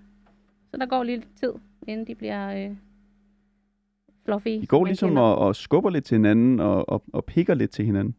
så 0.72 0.78
der 0.78 0.86
går 0.86 1.04
lige 1.04 1.18
lidt 1.18 1.28
tid, 1.40 1.52
inden 1.88 2.08
de 2.08 2.16
bliver 2.16 2.66
øh, 2.70 2.76
fluffy. 4.26 4.48
De 4.50 4.60
som 4.60 4.68
går 4.68 4.86
ligesom 4.86 5.18
og, 5.18 5.38
og 5.38 5.56
skubber 5.56 5.90
lidt 5.90 6.06
til 6.06 6.16
hinanden 6.16 6.60
og, 6.60 6.90
og, 6.90 7.04
og 7.14 7.26
pikker 7.26 7.54
lidt 7.54 7.72
til 7.72 7.86
hinanden. 7.86 8.16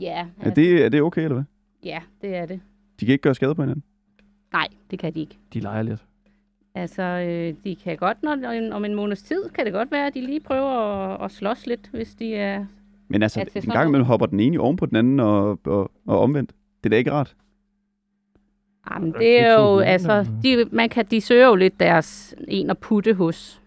Ja, 0.00 0.26
Er 0.40 0.54
det, 0.54 0.84
er 0.84 0.88
det 0.88 1.02
okay, 1.02 1.22
eller 1.22 1.34
hvad? 1.34 1.44
ja, 1.84 1.98
det 2.22 2.36
er 2.36 2.46
det. 2.46 2.60
De 3.00 3.04
kan 3.06 3.12
ikke 3.12 3.22
gøre 3.22 3.34
skade 3.34 3.54
på 3.54 3.62
hinanden. 3.62 3.82
Nej, 4.52 4.68
det 4.90 4.98
kan 4.98 5.14
de 5.14 5.20
ikke. 5.20 5.38
De 5.54 5.60
leger 5.60 5.82
lidt. 5.82 6.04
Altså, 6.74 7.02
øh, 7.02 7.54
de 7.64 7.76
kan 7.76 7.96
godt, 7.96 8.22
når, 8.22 8.72
om 8.72 8.84
en 8.84 8.94
måneds 8.94 9.22
tid, 9.22 9.48
kan 9.54 9.64
det 9.64 9.72
godt 9.72 9.90
være, 9.92 10.06
at 10.06 10.14
de 10.14 10.20
lige 10.20 10.40
prøver 10.40 10.70
at, 10.70 11.24
at 11.24 11.30
slås 11.32 11.66
lidt, 11.66 11.88
hvis 11.92 12.14
de 12.14 12.34
er... 12.34 12.64
Men 13.08 13.22
altså, 13.22 13.44
til 13.52 13.64
en 13.64 13.70
gang 13.72 13.88
imellem 13.88 14.06
hopper 14.06 14.26
den 14.26 14.40
ene 14.40 14.60
oven 14.60 14.76
på 14.76 14.86
den 14.86 14.96
anden 14.96 15.20
og, 15.20 15.58
og, 15.64 15.90
og 16.06 16.20
omvendt. 16.20 16.50
Det 16.84 16.88
er 16.88 16.90
da 16.90 16.96
ikke 16.96 17.12
rart. 17.12 17.36
Jamen, 18.90 19.12
Ja, 19.12 19.18
det 19.18 19.40
er 19.40 19.60
jo, 19.60 19.78
altså, 19.78 20.26
de, 20.42 20.64
man 20.72 20.88
kan, 20.88 21.06
de 21.06 21.20
søger 21.20 21.46
jo 21.46 21.54
lidt 21.54 21.80
deres 21.80 22.34
en 22.48 22.70
at 22.70 22.78
putte 22.78 23.14
hos. 23.14 23.62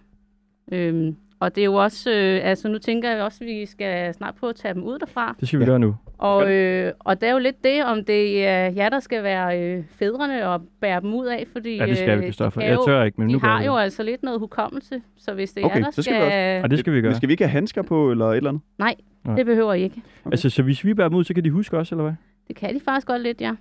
Øhm, 0.72 1.16
og 1.40 1.56
det 1.56 1.62
er 1.62 1.66
jo 1.66 1.74
også, 1.74 2.12
øh, 2.12 2.40
altså 2.44 2.68
nu 2.70 2.78
tænker 2.78 3.10
jeg 3.10 3.24
også, 3.24 3.44
at 3.44 3.48
vi 3.48 3.66
skal 3.66 4.14
snart 4.14 4.36
prøve 4.36 4.50
at 4.50 4.56
tage 4.56 4.74
dem 4.74 4.84
ud 4.84 5.00
derfra. 5.00 5.36
Det 5.40 5.48
skal 5.48 5.60
vi 5.60 5.64
Ja. 5.64 5.70
gøre 5.70 5.80
nu. 5.80 5.96
Og, 6.22 6.52
øh, 6.52 6.94
og 7.00 7.22
det 7.22 7.30
er 7.30 7.34
jo 7.34 7.40
lidt 7.40 7.64
det, 7.64 7.84
om 7.86 8.06
det 8.06 8.46
er 8.48 8.70
jer, 8.70 8.90
der 8.90 9.00
skal 9.00 9.24
være 9.24 9.62
øh, 9.62 9.84
fædrene 9.96 10.48
og 10.50 10.62
bære 10.82 11.02
dem 11.02 11.14
ud 11.14 11.26
af, 11.26 11.46
fordi 11.52 11.78
Ja, 11.78 11.86
det 11.86 11.98
skal 11.98 12.18
vi, 12.18 12.24
øh, 12.24 12.28
Kristoffer. 12.30 12.62
de 12.62 12.68
Jeg 12.68 12.78
tør 12.86 13.04
ikke, 13.04 13.22
men 13.22 13.28
de 13.28 13.34
nu 13.34 13.40
gør 13.40 13.48
har 13.48 13.64
jo 13.64 13.76
altså 13.76 14.04
lidt 14.04 14.24
noget 14.24 14.40
hukommelse, 14.40 15.02
så 15.18 15.34
hvis 15.34 15.52
det 15.54 15.62
er 15.62 15.66
Okay, 15.66 15.76
jer, 15.78 15.84
der 15.84 15.92
så 15.92 16.02
skal 16.02 16.14
vi 16.16 16.20
også- 16.22 16.36
Ja, 16.38 16.62
det 16.68 16.80
skal 16.80 16.94
vi 16.94 17.02
gøre. 17.02 17.10
Men 17.10 17.16
skal 17.16 17.30
vi 17.30 17.34
ikke 17.34 17.44
have 17.44 17.52
handsker 17.52 17.82
på, 17.82 18.12
eller 18.12 18.26
et 18.26 18.38
eller 18.38 18.50
andet? 18.50 18.64
Nej, 18.78 18.96
Nej. 19.26 19.36
det 19.36 19.46
behøver 19.46 19.74
I 19.74 19.84
ikke. 19.84 20.02
Altså, 20.26 20.50
så 20.50 20.64
hvis 20.64 20.86
vi 20.86 20.94
bærer 20.94 21.08
dem 21.10 21.18
ud, 21.18 21.24
så 21.24 21.34
kan 21.34 21.44
de 21.44 21.50
huske 21.52 21.78
os, 21.78 21.92
eller 21.92 22.04
hvad? 22.04 22.14
Det 22.48 22.56
kan 22.56 22.76
de 22.76 22.80
faktisk 22.86 23.08
godt 23.08 23.22
lidt, 23.22 23.42
ja. 23.42 23.54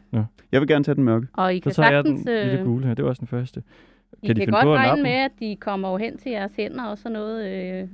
Jeg 0.53 0.61
vil 0.61 0.69
gerne 0.69 0.85
tage 0.85 0.95
den 0.95 1.05
mørke. 1.05 1.27
Og 1.33 1.55
I 1.55 1.59
Så 1.59 1.63
kan 1.63 1.73
tager 1.73 1.91
jeg 1.91 2.05
den 2.05 2.17
sagtens... 2.19 2.45
lille 2.47 2.59
Øh, 2.61 2.65
gule 2.67 2.87
her. 2.87 2.95
Det 2.95 3.05
var 3.05 3.09
også 3.11 3.21
den 3.21 3.29
første. 3.29 3.63
I 4.23 4.27
Kan 4.27 4.37
de 4.37 4.41
kan 4.45 4.53
godt 4.55 4.67
regne 4.67 5.03
med, 5.03 5.11
at 5.11 5.31
de 5.41 5.57
kommer 5.61 5.91
jo 5.91 5.97
hen 5.97 6.19
til 6.19 6.33
jeres 6.33 6.53
hænder 6.57 6.85
og 6.85 6.99
sådan 6.99 7.13
noget. 7.13 7.49
Øh, 7.83 7.89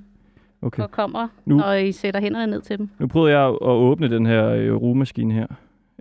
Okay. 0.67 0.83
og 0.83 0.91
kommer, 0.91 1.29
Nu- 1.45 1.57
når 1.57 1.73
I 1.73 1.93
sætter 1.93 2.21
hænderne 2.21 2.51
ned 2.51 2.61
til 2.61 2.79
dem. 2.79 2.89
Nu 2.99 3.07
prøvede 3.07 3.39
jeg 3.39 3.47
at 3.49 3.57
åbne 3.63 4.11
den 4.11 4.27
her 4.27 4.49
øh, 4.49 4.75
rugemaskine 4.75 5.35
her 5.35 5.47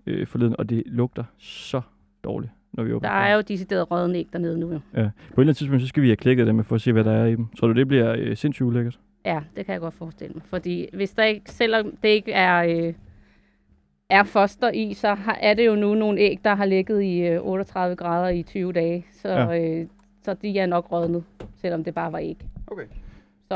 øh, 0.06 0.28
forleden, 0.28 0.56
og 0.60 0.70
det 0.70 0.84
lugter 0.86 1.24
så 1.38 1.82
dårligt, 2.24 2.52
når 2.74 2.84
vi 2.84 2.94
åbner 2.94 3.10
Der 3.10 3.16
er 3.16 3.36
jo 3.36 3.42
decideret 3.42 3.92
rødden 3.92 4.16
æg 4.16 4.28
dernede 4.34 4.60
nu. 4.60 4.72
Jo. 4.72 4.80
Ja. 4.94 5.00
På 5.02 5.02
et 5.02 5.02
eller 5.02 5.42
andet 5.42 5.58
tidspunkt, 5.58 5.82
så 5.82 5.88
skal 5.88 6.04
vi 6.04 6.08
have 6.08 6.16
klikket 6.16 6.48
dem 6.48 6.64
for 6.64 6.76
at 6.76 6.82
se, 6.82 6.92
hvad 6.94 7.04
der 7.04 7.12
er 7.12 7.26
i 7.26 7.36
dem. 7.36 7.48
Tror 7.60 7.68
du, 7.68 7.74
det 7.74 7.88
bliver 7.88 8.16
øh, 8.18 8.38
sindssygt 8.38 8.66
ulækkert? 8.66 9.00
Ja, 9.26 9.40
det 9.56 9.66
kan 9.66 9.74
jeg 9.74 9.82
godt 9.82 9.94
forestille 9.94 10.34
mig. 10.34 10.44
Fordi 10.46 10.88
hvis 10.94 11.12
der 11.12 11.24
ikke, 11.24 11.52
selvom 11.52 11.92
det 12.04 12.10
ikke 12.10 12.32
er, 12.32 12.86
øh, 12.88 12.94
er 14.10 14.24
foster 14.24 14.72
i, 14.72 14.94
så 14.94 15.14
har, 15.14 15.38
er 15.42 15.54
det 15.54 15.66
jo 15.68 15.76
nu 15.76 15.96
nogle 15.96 16.20
æg, 16.20 16.40
der 16.44 16.56
har 16.56 16.66
ligget 16.66 17.04
i 17.04 17.20
øh, 17.22 17.40
38 17.42 17.96
grader 17.96 18.30
i 18.30 18.44
20 18.44 18.74
dage. 18.74 19.06
Så, 19.14 19.30
Ja. 19.30 19.50
ja. 19.52 19.80
øh, 19.82 19.88
så 20.24 20.34
de 20.34 20.60
er 20.60 20.66
nok 20.66 20.92
rådnet, 20.92 21.24
selvom 21.56 21.84
det 21.84 21.94
bare 21.94 22.12
var 22.12 22.20
æg. 22.20 22.38
Okay. 22.68 22.84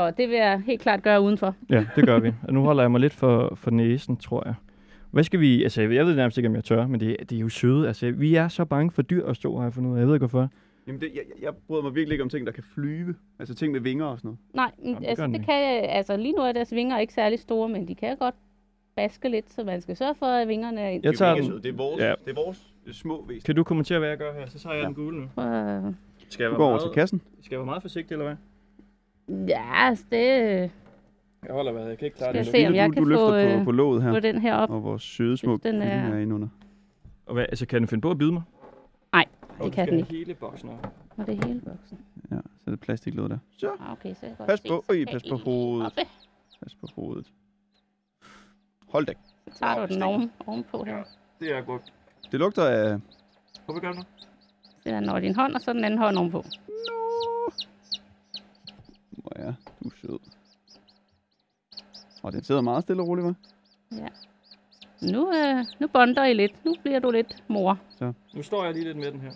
Så 0.08 0.14
det 0.16 0.28
vil 0.28 0.36
jeg 0.36 0.62
helt 0.66 0.80
klart 0.82 1.02
gøre 1.02 1.20
udenfor. 1.20 1.54
Ja, 1.70 1.86
det 1.96 2.04
gør 2.06 2.18
vi. 2.18 2.32
Og 2.42 2.54
nu 2.54 2.62
holder 2.64 2.82
jeg 2.82 2.90
mig 2.90 3.00
lidt 3.00 3.12
for, 3.12 3.52
for 3.54 3.70
næsen, 3.70 4.16
tror 4.16 4.42
jeg. 4.46 4.54
Hvad 5.10 5.24
skal 5.24 5.40
vi... 5.40 5.62
Altså, 5.62 5.82
jeg 5.82 6.06
ved 6.06 6.16
nærmest 6.16 6.38
ikke, 6.38 6.48
om 6.48 6.54
jeg 6.54 6.64
tør, 6.64 6.86
men 6.86 7.00
det, 7.00 7.16
det 7.30 7.36
er 7.36 7.40
jo 7.40 7.48
søde. 7.48 7.86
Altså, 7.86 8.10
vi 8.10 8.34
er 8.34 8.48
så 8.48 8.64
bange 8.64 8.90
for 8.90 9.02
dyr 9.02 9.26
at 9.26 9.36
stå 9.36 9.60
her 9.60 9.70
for 9.70 9.80
noget. 9.80 9.98
Jeg 10.00 10.06
ved 10.06 10.14
ikke, 10.14 10.26
hvorfor. 10.26 10.48
Jamen, 10.86 11.00
det, 11.00 11.08
jeg, 11.14 11.22
jeg- 11.42 11.54
bryder 11.66 11.82
mig 11.82 11.94
virkelig 11.94 12.14
ikke 12.14 12.22
om 12.22 12.28
ting, 12.28 12.46
der 12.46 12.52
kan 12.52 12.64
flyve. 12.74 13.14
Altså 13.38 13.54
ting 13.54 13.72
med 13.72 13.80
vinger 13.80 14.04
og 14.06 14.18
sådan 14.18 14.28
noget. 14.28 14.38
Nej, 14.54 14.70
Jamen, 14.84 15.04
altså, 15.04 15.26
det 15.26 15.44
kan, 15.46 15.84
altså 15.84 16.16
lige 16.16 16.32
nu 16.32 16.42
er 16.42 16.52
deres 16.52 16.74
vinger 16.74 16.98
ikke 16.98 17.12
særlig 17.12 17.38
store, 17.38 17.68
men 17.68 17.88
de 17.88 17.94
kan 17.94 18.16
godt 18.16 18.34
baske 18.96 19.28
lidt, 19.28 19.52
så 19.52 19.64
man 19.64 19.80
skal 19.80 19.96
sørge 19.96 20.14
for, 20.14 20.26
at 20.26 20.48
vingerne 20.48 20.80
er 20.80 20.88
ind. 20.88 21.04
Jeg 21.04 21.14
tager 21.14 21.34
det, 21.34 21.44
er 21.44 21.50
den. 21.52 21.62
det 21.62 21.68
er 21.68 21.76
vores, 21.76 22.00
Ja. 22.02 22.14
det 22.24 22.30
er 22.38 22.42
vores 22.44 22.66
øh, 22.86 22.92
små 22.94 23.24
væsen. 23.28 23.42
Kan 23.46 23.56
du 23.56 23.64
kommentere, 23.64 23.98
hvad 23.98 24.08
jeg 24.08 24.18
gør 24.18 24.32
her? 24.38 24.46
Så 24.46 24.58
tager 24.58 24.74
jeg 24.74 24.82
Ja. 24.82 24.86
den 24.86 24.94
gule 24.94 25.16
nu. 25.16 25.42
Øh, 25.42 25.94
Skal 26.28 26.42
jeg 26.44 26.50
Du 26.52 26.56
går 26.56 26.68
over 26.68 26.78
til 26.78 26.90
kassen. 26.94 27.20
Skal 27.42 27.54
jeg 27.54 27.58
være 27.58 27.66
meget 27.66 27.82
forsigtig, 27.82 28.12
eller 28.14 28.24
hvad? 28.26 28.36
Ja, 29.48 29.86
altså 29.88 30.04
det 30.10 30.20
Jeg 31.46 31.52
holder 31.54 31.72
hvad? 31.72 31.88
Jeg 31.88 31.98
kan 31.98 32.04
ikke 32.06 32.16
klare 32.16 32.30
Skal 32.30 32.36
jeg 32.36 32.44
det. 32.44 32.52
se, 32.62 32.66
om 32.68 32.74
jeg 32.74 32.88
du, 32.88 32.92
kan 32.92 33.02
du 33.02 33.08
løfter 33.08 33.26
få, 33.26 33.30
på, 33.30 33.36
øh, 33.58 33.64
på 33.64 33.70
låget 33.72 34.02
her. 34.02 34.12
få 34.12 34.20
den 34.20 34.40
her 34.40 34.54
op. 34.54 34.70
Og 34.70 34.82
vores 34.84 35.02
søde 35.02 35.36
små 35.36 35.56
den 35.56 35.82
er- 35.82 36.12
er 36.14 36.18
indunder. 36.18 36.48
Og 37.26 37.34
hvad, 37.34 37.42
altså, 37.48 37.66
kan 37.66 37.80
den 37.80 37.88
finde 37.88 38.00
på 38.02 38.10
at 38.10 38.18
bide 38.18 38.32
mig? 38.32 38.42
Nej, 39.12 39.24
Og 39.58 39.64
det 39.64 39.72
kan 39.72 39.84
skal 39.86 39.96
den 39.98 40.04
have 40.06 40.16
hele 40.18 40.34
boksen 40.34 40.68
op. 40.68 40.92
Og 41.16 41.26
det 41.26 41.38
er 41.42 41.46
hele 41.46 41.60
boksen. 41.60 41.98
Ja, 42.30 42.36
så 42.36 42.62
er 42.66 42.70
det 42.70 42.80
plastiklåd 42.80 43.28
der. 43.28 43.38
Så, 43.56 43.70
Ah, 43.80 43.92
Okay, 43.92 44.14
så 44.14 44.26
jeg 44.26 44.36
kan 44.36 44.46
Pas 44.46 44.48
godt 44.48 44.60
se, 44.62 44.68
på- 44.68 44.84
så 44.88 44.92
øj, 44.92 45.04
kan 45.04 45.06
pas 45.12 45.22
I 45.22 45.28
på 45.30 45.36
hovedet. 45.36 45.86
oppe. 45.86 46.00
pas 46.62 46.74
på 46.74 46.86
hovedet. 46.96 47.26
Hold 48.88 49.06
da. 49.06 49.12
Så 49.52 49.58
tager 49.58 49.86
du 49.86 49.94
den 49.94 50.02
oven, 50.02 50.30
ovenpå 50.46 50.84
her. 50.84 51.02
Det 51.40 51.56
er 51.56 51.60
godt. 51.60 51.82
Det 52.32 52.40
lugter 52.40 52.64
af... 52.64 53.00
Hvorfor 53.64 53.80
gør 53.80 53.92
du 53.92 54.02
Så 54.80 54.88
den 54.90 55.08
over 55.08 55.20
din 55.20 55.34
hånd, 55.34 55.54
og 55.54 55.60
så 55.60 55.72
den 55.72 55.84
anden 55.84 55.98
hånd 55.98 56.16
ovenpå. 56.16 56.44
Hvor 59.10 59.32
er 59.36 59.52
du 59.84 59.88
er 59.88 59.92
sød. 60.00 60.18
Og 62.22 62.32
den 62.32 62.42
sidder 62.44 62.60
meget 62.60 62.82
stille 62.82 63.02
og 63.02 63.08
roligt, 63.08 63.26
hva'? 63.26 63.34
Nu, 65.12 65.32
øh, 65.34 65.64
nu 65.80 65.86
bonder 65.88 66.24
I 66.24 66.32
lidt. 66.34 66.64
Nu 66.64 66.74
bliver 66.82 66.98
du 66.98 67.10
lidt 67.10 67.44
mor. 67.48 67.78
Nu 68.34 68.42
står 68.42 68.64
jeg 68.64 68.72
lige 68.74 68.84
lidt 68.84 68.96
med 68.96 69.12
den 69.12 69.20
her. 69.20 69.30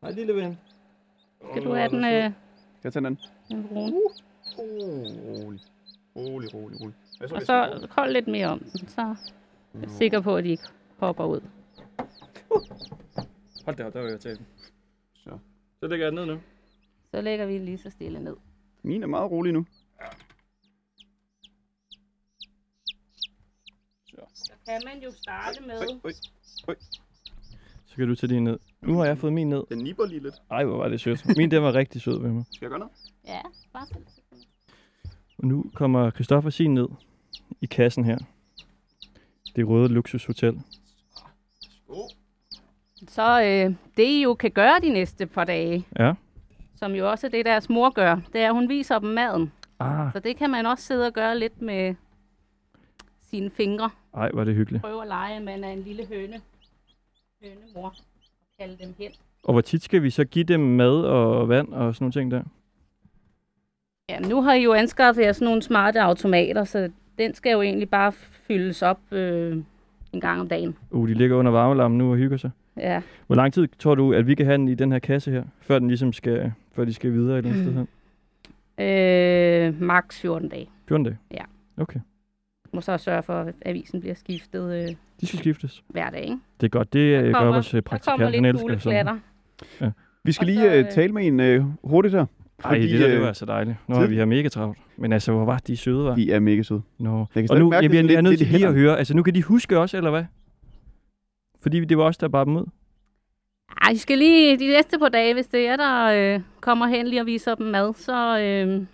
Hej, 0.00 0.10
lille 0.10 0.34
ven. 0.34 0.58
Skal 1.50 1.64
du 1.64 1.74
have 1.74 1.88
den, 1.88 2.04
øh, 2.04 2.22
Kan 2.22 2.34
jeg 2.84 2.92
tage 2.92 3.04
den 3.04 3.06
anden? 3.06 3.20
den 3.48 3.68
brune? 3.68 3.96
Oh, 4.58 4.64
rolig. 5.44 5.60
Rolig, 6.16 6.54
rolig, 6.54 6.80
rolig. 6.80 6.94
Hvad 7.18 7.30
Og 7.32 7.36
hvis 7.38 7.46
så 7.46 7.86
kold 7.90 8.12
lidt 8.12 8.28
mere 8.28 8.46
om 8.46 8.58
den, 8.58 8.88
så 8.88 9.00
er 9.00 9.14
jeg 9.80 9.90
sikker 9.90 10.20
på, 10.20 10.36
at 10.36 10.44
de 10.44 10.48
ikke 10.50 10.68
hopper 10.98 11.24
ud. 11.24 11.40
Hold 13.64 13.76
da 13.76 13.84
op, 13.86 13.92
der 13.92 14.02
vil 14.02 14.10
jeg 14.10 14.20
tage 14.20 14.34
den. 14.36 14.46
Så. 15.14 15.38
Så 15.80 15.86
lægger 15.86 16.06
jeg 16.06 16.12
den 16.12 16.26
ned 16.26 16.34
nu. 16.34 16.40
Så 17.14 17.20
lægger 17.20 17.46
vi 17.46 17.58
lige 17.58 17.78
så 17.78 17.90
stille 17.90 18.20
ned. 18.20 18.36
Min 18.82 19.02
er 19.02 19.06
meget 19.06 19.30
rolig 19.30 19.52
nu. 19.52 19.66
Så 24.34 24.52
kan 24.66 24.82
man 24.84 25.02
jo 25.02 25.10
starte 25.22 25.62
med... 25.66 25.80
Øj, 26.04 26.12
øj. 26.68 26.74
Så 27.86 27.96
kan 27.96 28.08
du 28.08 28.14
tage 28.14 28.34
din 28.34 28.44
ned. 28.44 28.58
Nu 28.80 28.98
har 28.98 29.04
jeg 29.04 29.18
fået 29.18 29.32
min 29.32 29.48
ned. 29.48 29.62
Den 29.68 29.78
nipper 29.78 30.06
lige 30.06 30.22
lidt. 30.22 30.34
Ej, 30.50 30.64
hvor 30.64 30.76
var 30.76 30.88
det 30.88 31.00
sødt. 31.00 31.36
Min, 31.36 31.50
den 31.50 31.62
var 31.62 31.74
rigtig 31.74 32.00
sød 32.02 32.20
ved 32.20 32.30
mig. 32.30 32.44
Skal 32.52 32.64
jeg 32.66 32.70
gøre 32.70 32.78
noget? 32.78 32.92
Ja, 33.26 33.40
bare 33.72 33.86
så. 33.86 33.94
Og 35.38 35.44
nu 35.46 35.70
kommer 35.74 36.10
Christoffer 36.10 36.50
sin 36.50 36.74
ned 36.74 36.88
i 37.60 37.66
kassen 37.66 38.04
her. 38.04 38.18
Det 39.56 39.68
røde 39.68 39.88
luksushotel. 39.88 40.60
Så 43.08 43.42
øh, 43.42 43.74
det 43.96 44.04
I 44.04 44.22
jo 44.22 44.34
kan 44.34 44.50
gøre 44.50 44.80
de 44.82 44.90
næste 44.92 45.26
par 45.26 45.44
dage, 45.44 45.86
Ja. 45.98 46.12
Som 46.78 46.92
jo 46.92 47.10
også 47.10 47.26
er 47.26 47.30
det, 47.30 47.44
deres 47.44 47.68
mor 47.68 47.90
gør, 47.90 48.16
det 48.32 48.40
er, 48.40 48.48
at 48.48 48.54
hun 48.54 48.68
viser 48.68 48.98
dem 48.98 49.08
maden. 49.08 49.52
Ah, 49.80 50.12
Så 50.12 50.18
det 50.20 50.36
kan 50.36 50.50
man 50.50 50.66
også 50.66 50.84
sidde 50.84 51.06
og 51.06 51.12
gøre 51.12 51.38
lidt 51.38 51.62
med 51.62 51.94
sine 53.30 53.50
fingre. 53.50 53.90
ej, 54.14 54.30
hvor 54.30 54.40
er 54.40 54.44
det 54.44 54.54
hyggeligt. 54.54 54.82
Prøve 54.82 55.02
at 55.02 55.08
lege, 55.08 55.36
at 55.36 55.42
man 55.42 55.64
er 55.64 55.68
en 55.68 55.82
lille 55.82 56.06
høne. 56.06 56.40
Hønemor. 57.42 57.84
Og 57.86 57.92
kalde 58.60 58.76
dem 58.84 58.94
hen. 58.98 59.10
Og 59.44 59.52
hvor 59.52 59.60
tit 59.60 59.82
skal 59.82 60.02
vi 60.02 60.10
så 60.10 60.24
give 60.24 60.44
dem 60.44 60.60
mad 60.60 61.02
og 61.04 61.48
vand 61.48 61.68
og 61.68 61.94
sådan 61.94 62.04
nogle 62.04 62.12
ting 62.12 62.30
der? 62.30 62.42
Ja, 64.10 64.18
nu 64.20 64.42
har 64.42 64.52
I 64.54 64.62
jo 64.62 64.72
anskaffet 64.72 65.22
jer 65.22 65.32
sådan 65.32 65.44
nogle 65.46 65.62
smarte 65.62 66.00
automater, 66.02 66.64
så 66.64 66.90
den 67.18 67.34
skal 67.34 67.52
jo 67.52 67.62
egentlig 67.62 67.90
bare 67.90 68.12
fyldes 68.12 68.82
op 68.82 69.00
øh, 69.12 69.56
en 70.12 70.20
gang 70.20 70.40
om 70.40 70.48
dagen. 70.48 70.76
Uh, 70.90 71.08
de 71.08 71.14
ligger 71.14 71.36
under 71.36 71.52
varmelampen 71.52 71.98
nu 71.98 72.10
og 72.10 72.16
hygger 72.16 72.36
sig. 72.36 72.50
Ja, 72.80 73.02
Hvor 73.26 73.36
lang 73.36 73.52
tid 73.52 73.68
tror 73.78 73.94
du, 73.94 74.12
at 74.12 74.26
vi 74.26 74.34
kan 74.34 74.46
have 74.46 74.58
den 74.58 74.68
i 74.68 74.74
den 74.74 74.92
her 74.92 74.98
kasse 74.98 75.30
her, 75.30 75.42
før 75.60 75.78
den 75.78 75.88
ligesom 75.88 76.12
skal, 76.12 76.52
før 76.72 76.84
de 76.84 76.94
skal 76.94 77.12
videre 77.12 77.38
et 77.38 77.46
eller 77.46 77.50
andet 77.50 77.64
sted 77.64 77.74
hen? 77.74 77.88
øh, 79.74 79.82
max 79.82 80.20
14 80.20 80.48
dage. 80.48 80.68
14 80.88 81.04
dage? 81.04 81.18
Ja. 81.30 81.42
Okay. 81.82 82.00
Må 82.72 82.80
så 82.80 82.96
sørge 82.98 83.22
for, 83.22 83.32
at 83.32 83.54
avisen 83.66 84.00
bliver 84.00 84.14
skiftet 84.14 84.74
øh, 84.82 84.94
De 85.20 85.26
skal 85.26 85.38
skiftes. 85.38 85.82
hver 85.88 86.10
dag. 86.10 86.22
Ikke? 86.22 86.36
Det 86.60 86.66
er 86.66 86.70
godt. 86.70 86.92
Det 86.92 87.12
Der 87.12 87.18
øh, 87.20 87.26
gør 87.26 87.32
kommer- 87.32 87.52
vores 87.52 87.74
øh, 87.74 87.76
Der 87.76 87.80
praktikant. 87.80 88.18
kommer 88.20 88.30
lidt 88.30 88.60
sådan. 88.80 89.06
fugle 89.06 89.92
Vi 90.24 90.32
skal 90.32 90.44
Og 90.44 90.46
lige 90.46 90.60
så, 90.60 90.66
øh, 90.74 90.78
øh, 90.78 90.90
tale 90.90 91.12
med 91.12 91.26
en 91.26 91.40
øh, 91.40 91.64
hurtigt 91.84 92.14
her. 92.14 92.26
Ej, 92.64 92.74
det 92.78 93.00
der, 93.00 93.08
det 93.08 93.20
var 93.20 93.32
så 93.32 93.44
dejligt. 93.46 93.76
Nu 93.88 93.94
har 93.94 94.02
tid- 94.02 94.08
vi 94.10 94.16
her 94.16 94.24
mega 94.24 94.48
travlt. 94.48 94.78
Men 94.96 95.12
altså, 95.12 95.32
hvor 95.32 95.44
var 95.44 95.58
de 95.58 95.76
søde, 95.76 96.04
var? 96.04 96.14
De 96.14 96.32
er 96.32 96.40
mega 96.40 96.62
søde. 96.62 96.82
Nå. 96.98 97.26
Jeg 97.34 97.42
kan 97.42 97.50
Og 97.50 97.58
nu, 97.58 97.70
mærke 97.70 97.84
jeg, 97.84 97.92
jeg 97.94 97.98
er 97.98 98.02
lidt- 98.06 98.22
nødt 98.24 98.38
til 98.38 98.46
lige 98.46 98.66
at 98.66 98.74
høre. 98.74 98.98
Altså, 98.98 99.16
nu 99.16 99.22
kan 99.22 99.34
de 99.34 99.42
huske 99.42 99.78
os, 99.78 99.94
eller 99.94 100.10
hvad? 100.10 100.24
Fordi 101.62 101.84
det 101.84 101.98
var 101.98 102.04
os, 102.04 102.16
der 102.18 102.28
bar 102.28 102.44
dem 102.44 102.56
ud. 102.56 102.64
Ej, 103.82 103.90
I 103.92 103.96
skal 103.96 104.18
lige 104.18 104.58
de 104.58 104.66
næste 104.66 104.98
par 104.98 105.08
dage, 105.08 105.34
hvis 105.34 105.46
det 105.46 105.66
er, 105.66 105.76
der 105.76 106.04
øh, 106.34 106.40
kommer 106.60 106.86
hen 106.86 107.06
lige 107.08 107.20
og 107.20 107.26
viser 107.26 107.54
dem 107.54 107.66
mad, 107.66 107.94
så, 107.94 108.38
øh, 108.40 108.86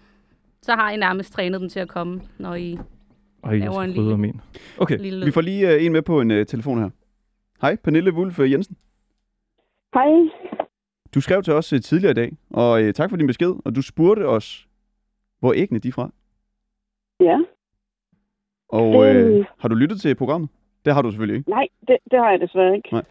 så 0.63 0.73
har 0.73 0.91
I 0.91 0.97
nærmest 0.97 1.33
trænet 1.33 1.61
dem 1.61 1.69
til 1.69 1.81
at 1.81 1.89
komme, 1.89 2.21
når 2.39 2.55
I 2.55 2.73
Ej, 3.45 3.51
jeg 3.51 3.59
Laver 3.61 3.83
en 3.83 3.91
lille- 3.91 4.13
om 4.15 4.25
en. 4.25 4.41
Okay. 4.79 4.99
lille 4.99 5.19
lyd. 5.19 5.25
Vi 5.25 5.31
får 5.31 5.41
lige 5.41 5.75
øh, 5.75 5.85
en 5.85 5.93
med 5.93 6.03
på 6.03 6.21
en 6.21 6.31
øh, 6.31 6.47
telefon 6.47 6.79
her. 6.79 6.91
Hej, 7.61 7.77
Pernille 7.77 8.13
Wulf 8.15 8.39
øh, 8.41 8.53
Jensen. 8.53 8.77
Hej. 9.95 10.07
Du 11.15 11.21
skrev 11.21 11.43
til 11.43 11.53
os 11.53 11.73
øh, 11.73 11.81
tidligere 11.81 12.11
i 12.11 12.15
dag, 12.15 12.33
og 12.51 12.83
øh, 12.83 12.95
tak 12.95 13.11
for 13.11 13.17
din 13.17 13.27
besked. 13.27 13.55
Og 13.65 13.75
du 13.77 13.83
spurgte 13.83 14.27
os, 14.29 14.69
hvor 15.41 15.53
æggene 15.57 15.81
de 15.81 15.89
er 15.89 15.93
fra. 15.93 16.11
Ja. 17.21 17.39
Og 18.69 19.07
øh, 19.07 19.39
Øh. 19.39 19.45
har 19.59 19.69
du 19.69 19.75
lyttet 19.75 20.01
til 20.01 20.15
programmet? 20.15 20.51
Det 20.85 20.95
har 20.95 21.03
du 21.03 21.11
selvfølgelig 21.11 21.39
ikke. 21.39 21.51
Nej, 21.51 21.69
det, 21.89 21.97
det 22.11 22.19
har 22.19 22.31
jeg 22.31 22.41
desværre 22.41 22.77
ikke. 22.77 22.89
Nej. 22.93 23.05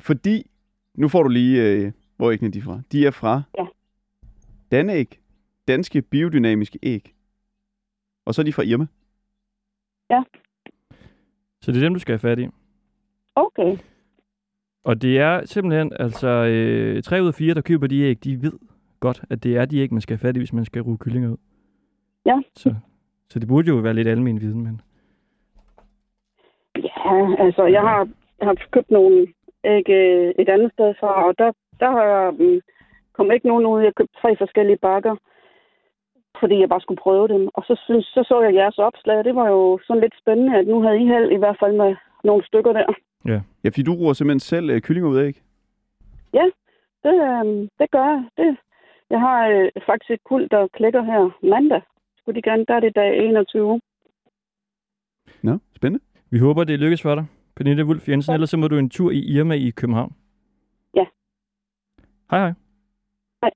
Fordi, 0.00 0.50
nu 0.94 1.08
får 1.08 1.22
du 1.22 1.28
lige, 1.28 1.62
øh, 1.62 1.92
hvor 2.16 2.30
æggene 2.30 2.50
de 2.50 2.58
er 2.58 2.62
fra. 2.62 2.80
De 2.92 3.06
er 3.06 3.10
fra 3.10 3.42
Ja. 3.58 3.66
Danæg, 4.70 5.20
danske 5.68 6.02
biodynamiske 6.02 6.78
æg. 6.82 7.14
Og 8.24 8.34
så 8.34 8.42
er 8.42 8.44
de 8.44 8.52
fra 8.52 8.62
Irma. 8.62 8.86
Så 11.60 11.72
det 11.72 11.78
er 11.78 11.82
dem, 11.82 11.94
du 11.94 12.00
skal 12.00 12.12
have 12.12 12.18
fat 12.18 12.38
i. 12.38 12.48
Okay. 13.34 13.76
Og 14.84 15.02
det 15.02 15.18
er 15.18 15.44
simpelthen, 15.44 15.92
altså, 16.00 16.28
øh, 16.28 17.02
tre 17.02 17.22
ud 17.22 17.28
af 17.28 17.34
fire, 17.34 17.54
der 17.54 17.60
køber 17.60 17.86
de 17.86 18.00
æg, 18.00 18.24
de 18.24 18.42
ved 18.42 18.52
godt, 19.00 19.22
at 19.30 19.42
det 19.42 19.56
er 19.56 19.64
de 19.64 19.78
æg, 19.78 19.92
man 19.92 20.00
skal 20.00 20.16
have 20.16 20.28
fat 20.28 20.36
i, 20.36 20.38
hvis 20.38 20.52
man 20.52 20.64
skal 20.64 20.82
ruge 20.82 20.98
kyllinger 20.98 21.30
ud. 21.30 21.36
Ja. 22.26 22.40
Så, 22.56 22.74
så 23.30 23.38
det 23.38 23.48
burde 23.48 23.68
jo 23.68 23.74
være 23.76 23.94
lidt 23.94 24.08
almen 24.08 24.40
viden, 24.40 24.62
men... 24.62 24.80
Ja, 27.08 27.44
altså, 27.44 27.62
jeg 27.76 27.82
har, 27.88 28.08
jeg 28.38 28.46
har 28.48 28.56
købt 28.70 28.90
nogle 28.90 29.26
æg 29.64 29.88
øh, 29.88 30.34
et 30.38 30.48
andet 30.48 30.70
sted 30.72 30.94
fra, 31.00 31.26
og 31.26 31.34
der, 31.38 31.52
der 31.80 31.90
har 31.90 32.04
jeg, 32.12 32.32
mm, 32.32 32.60
kom 33.16 33.30
ikke 33.30 33.48
nogen 33.48 33.66
ud. 33.66 33.82
Jeg 33.82 33.94
købte 33.94 34.20
tre 34.22 34.36
forskellige 34.36 34.82
bakker, 34.88 35.14
fordi 36.40 36.60
jeg 36.60 36.68
bare 36.68 36.80
skulle 36.80 37.04
prøve 37.06 37.28
dem. 37.28 37.48
Og 37.54 37.62
så, 37.68 37.74
synes, 37.86 38.04
så 38.04 38.24
så 38.28 38.42
jeg 38.42 38.54
jeres 38.54 38.78
opslag, 38.78 39.18
og 39.18 39.24
det 39.24 39.34
var 39.34 39.48
jo 39.48 39.78
sådan 39.86 40.02
lidt 40.02 40.16
spændende, 40.22 40.58
at 40.58 40.66
nu 40.66 40.82
havde 40.82 41.00
I 41.02 41.06
held 41.06 41.30
i 41.32 41.40
hvert 41.42 41.56
fald 41.60 41.74
med 41.76 41.96
nogle 42.24 42.44
stykker 42.46 42.72
der. 42.72 42.86
Ja, 43.64 43.68
fordi 43.68 43.82
du 43.82 43.94
ruer 43.94 44.12
simpelthen 44.12 44.40
selv 44.40 44.70
øh, 44.70 44.80
kyllinger 44.80 45.10
ud 45.10 45.18
af 45.18 45.26
æg. 45.26 45.36
Det, 47.06 47.16
øh, 47.28 47.68
det 47.80 47.90
gør 47.90 48.06
jeg. 48.12 48.24
Det. 48.36 48.56
Jeg 49.10 49.20
har 49.20 49.48
øh, 49.48 49.68
faktisk 49.86 50.10
et 50.10 50.24
kuld, 50.24 50.48
der 50.48 50.68
klikker 50.78 51.02
her 51.02 51.22
mandag. 51.52 51.82
Skulle 52.18 52.36
de 52.36 52.48
gerne, 52.50 52.64
der 52.68 52.74
er 52.74 52.80
det 52.80 52.96
dag 52.96 53.18
21. 53.18 53.80
Nå, 55.42 55.58
spændende. 55.76 56.04
Vi 56.30 56.38
håber, 56.38 56.64
det 56.64 56.80
lykkes 56.80 57.02
for 57.02 57.14
dig, 57.14 57.24
Pernille 57.56 57.84
Wulf 57.84 58.08
Jensen. 58.08 58.32
Ja. 58.32 58.34
Ellers 58.34 58.50
så 58.50 58.56
må 58.56 58.68
du 58.68 58.78
en 58.78 58.90
tur 58.90 59.10
i 59.10 59.18
Irma 59.18 59.54
i 59.54 59.70
København. 59.70 60.12
Ja. 60.96 61.04
Hej 62.30 62.40
hej. 62.40 62.52
hej. 63.42 63.50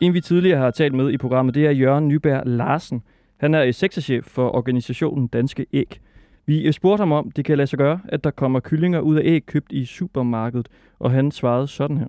En, 0.00 0.14
vi 0.14 0.20
tidligere 0.20 0.58
har 0.58 0.70
talt 0.70 0.94
med 0.94 1.10
i 1.10 1.16
programmet, 1.16 1.54
det 1.54 1.66
er 1.66 1.70
Jørgen 1.70 2.08
Nyberg 2.08 2.42
Larsen. 2.46 3.02
Han 3.36 3.54
er 3.54 3.70
sektorchef 3.70 4.24
for 4.24 4.54
organisationen 4.54 5.28
Danske 5.28 5.66
Æg. 5.72 6.00
Vi 6.46 6.72
spurgte 6.72 7.00
ham 7.00 7.12
om, 7.12 7.30
det 7.30 7.44
kan 7.44 7.56
lade 7.56 7.66
sig 7.66 7.78
gøre, 7.78 8.00
at 8.08 8.24
der 8.24 8.30
kommer 8.30 8.60
kyllinger 8.60 9.00
ud 9.00 9.16
af 9.16 9.22
æg 9.24 9.46
købt 9.46 9.72
i 9.72 9.84
supermarkedet, 9.84 10.68
og 10.98 11.10
han 11.10 11.30
svarede 11.30 11.66
sådan 11.66 11.98
her. 11.98 12.06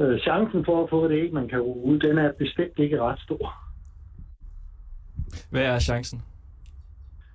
Øh, 0.00 0.20
chancen 0.20 0.64
for 0.64 0.84
at 0.84 0.90
få 0.90 1.04
et 1.04 1.12
æg, 1.12 1.32
man 1.32 1.48
kan 1.48 1.60
ud, 1.60 1.98
den 1.98 2.18
er 2.18 2.32
bestemt 2.38 2.78
ikke 2.78 3.02
ret 3.02 3.20
stor. 3.20 3.54
Hvad 5.50 5.62
er 5.62 5.78
chancen? 5.78 6.22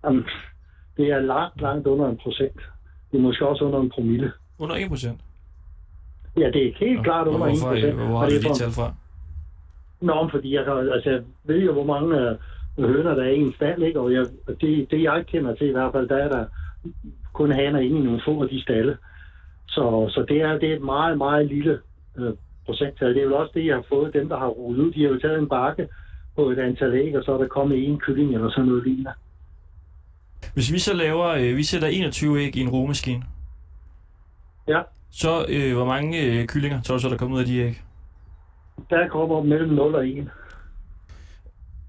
Jamen, 0.04 0.24
det 0.98 1.12
er 1.12 1.20
langt, 1.20 1.62
langt 1.62 1.88
under 1.88 2.10
en 2.10 2.18
procent. 2.18 2.60
Det 3.12 3.18
er 3.18 3.22
måske 3.22 3.48
også 3.48 3.64
under 3.66 3.80
en 3.82 3.90
promille. 3.90 4.32
Under 4.60 4.76
1 4.76 4.90
procent? 4.90 5.22
Ja, 6.38 6.52
det 6.52 6.68
er 6.68 6.72
helt 6.80 7.04
klart 7.04 7.28
under 7.28 7.48
1 7.48 7.54
procent. 7.64 7.96
Hvor 7.96 8.18
har 8.18 8.30
du 8.30 8.36
de 8.36 8.54
tal 8.54 8.72
fra? 8.72 8.94
Nå, 10.02 10.30
fordi 10.32 10.56
jeg, 10.56 10.66
kan, 10.66 10.74
altså, 10.78 11.10
jeg 11.10 11.22
ved 11.44 11.60
jo, 11.60 11.74
hvor 11.74 11.86
mange 11.86 12.20
øh, 12.20 12.38
høner, 12.78 13.16
der 13.16 13.24
er 13.24 13.30
i 13.30 13.40
en 13.40 13.54
stald, 13.54 13.84
ikke? 13.84 14.00
og 14.00 14.14
jeg, 14.14 14.26
det, 14.62 14.92
det 14.92 15.04
jeg 15.04 15.24
kender 15.28 15.56
til 15.56 15.68
i 15.68 15.72
hvert 15.72 15.92
fald, 15.92 16.10
der 16.10 16.18
er 16.18 16.30
der 16.30 16.46
kun 17.34 17.52
haner 17.52 17.80
inde 17.80 18.00
i 18.00 18.04
nogle 18.04 18.22
få 18.26 18.44
af 18.44 18.50
de 18.50 18.62
stalle. 18.62 18.98
Så, 19.68 20.10
så 20.10 20.26
det, 20.30 20.42
er, 20.42 20.58
det 20.58 20.72
er 20.72 20.76
et 20.76 20.82
meget, 20.82 21.18
meget 21.18 21.48
lille 21.48 21.80
øh, 22.18 22.34
procenttal. 22.66 23.14
Det 23.16 23.22
er 23.22 23.26
jo 23.26 23.38
også 23.38 23.52
det, 23.54 23.66
jeg 23.66 23.76
har 23.76 23.86
fået, 23.90 24.14
dem 24.14 24.30
der 24.30 24.38
har 24.40 24.48
rullet 24.48 24.84
ud. 24.84 24.92
De 24.92 25.04
har 25.04 25.10
jo 25.10 25.20
taget 25.20 25.40
en 25.40 25.50
bakke 25.50 25.88
på 26.36 26.50
et 26.50 26.60
antal 26.60 26.94
æg, 26.94 27.18
og 27.18 27.24
så 27.24 27.34
er 27.34 27.38
der 27.38 27.48
kommet 27.48 27.88
en 27.88 28.00
kylling 28.00 28.34
eller 28.36 28.50
sådan 28.50 28.66
noget 28.66 28.84
lignende. 28.84 29.12
Hvis 30.54 30.74
vi 30.74 30.80
så 30.80 30.94
laver, 30.94 31.28
øh, 31.28 31.58
vi 31.58 31.64
sætter 31.64 31.88
21 31.88 32.40
æg 32.42 32.56
i 32.56 32.62
en 32.62 32.70
rugemaskine, 32.70 33.24
Ja, 34.68 34.82
så 35.12 35.46
øh, 35.50 35.74
hvor 35.76 35.86
mange 35.86 36.24
øh, 36.26 36.46
kyllinger 36.46 36.82
tror 36.82 36.96
du 36.96 37.02
så, 37.02 37.10
der 37.10 37.18
kommer 37.18 37.36
ud 37.36 37.42
af 37.42 37.48
de 37.48 37.58
æg? 37.58 37.82
der 38.90 39.08
kommer 39.08 39.44
mellem 39.44 39.70
0 39.70 39.96
og 39.96 40.08
1. 40.08 40.30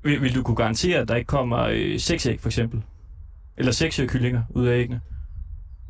Vil, 0.03 0.23
vil 0.23 0.35
du 0.35 0.43
kunne 0.43 0.57
garantere, 0.57 0.99
at 0.99 1.09
der 1.09 1.17
ikke 1.17 1.27
kommer 1.27 1.61
øh, 1.73 1.99
6 1.99 2.27
æg, 2.27 2.41
for 2.41 2.49
eksempel? 2.49 2.83
Eller 3.57 3.73
6 3.73 4.01
kyllinger 4.09 4.43
ud 4.51 4.67
af 4.67 4.79
æggene? 4.79 5.01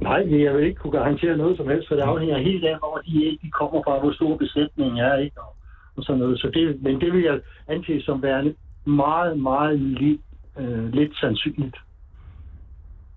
Nej, 0.01 0.45
jeg 0.45 0.55
vil 0.55 0.67
ikke 0.67 0.81
kunne 0.81 0.99
garantere 0.99 1.37
noget 1.37 1.57
som 1.57 1.69
helst, 1.69 1.89
for 1.89 1.95
det 1.95 2.03
afhænger 2.03 2.39
helt 2.39 2.65
af, 2.65 2.79
hvor 2.79 3.01
de 3.07 3.27
æg 3.27 3.39
de 3.43 3.51
kommer 3.51 3.83
fra, 3.83 4.01
hvor 4.01 4.13
stor 4.13 4.37
besætningen 4.37 4.99
er, 4.99 5.17
ikke? 5.17 5.41
Og, 5.41 5.57
og 5.97 6.05
sådan 6.05 6.19
noget. 6.19 6.41
Så 6.41 6.51
det, 6.55 6.83
men 6.83 7.01
det 7.01 7.13
vil 7.13 7.23
jeg 7.23 7.41
anse 7.69 8.03
som 8.03 8.23
værende 8.23 8.55
meget, 8.85 9.39
meget 9.39 9.79
lidt, 9.79 10.21
øh, 10.59 10.93
lidt 10.93 11.17
sandsynligt. 11.21 11.77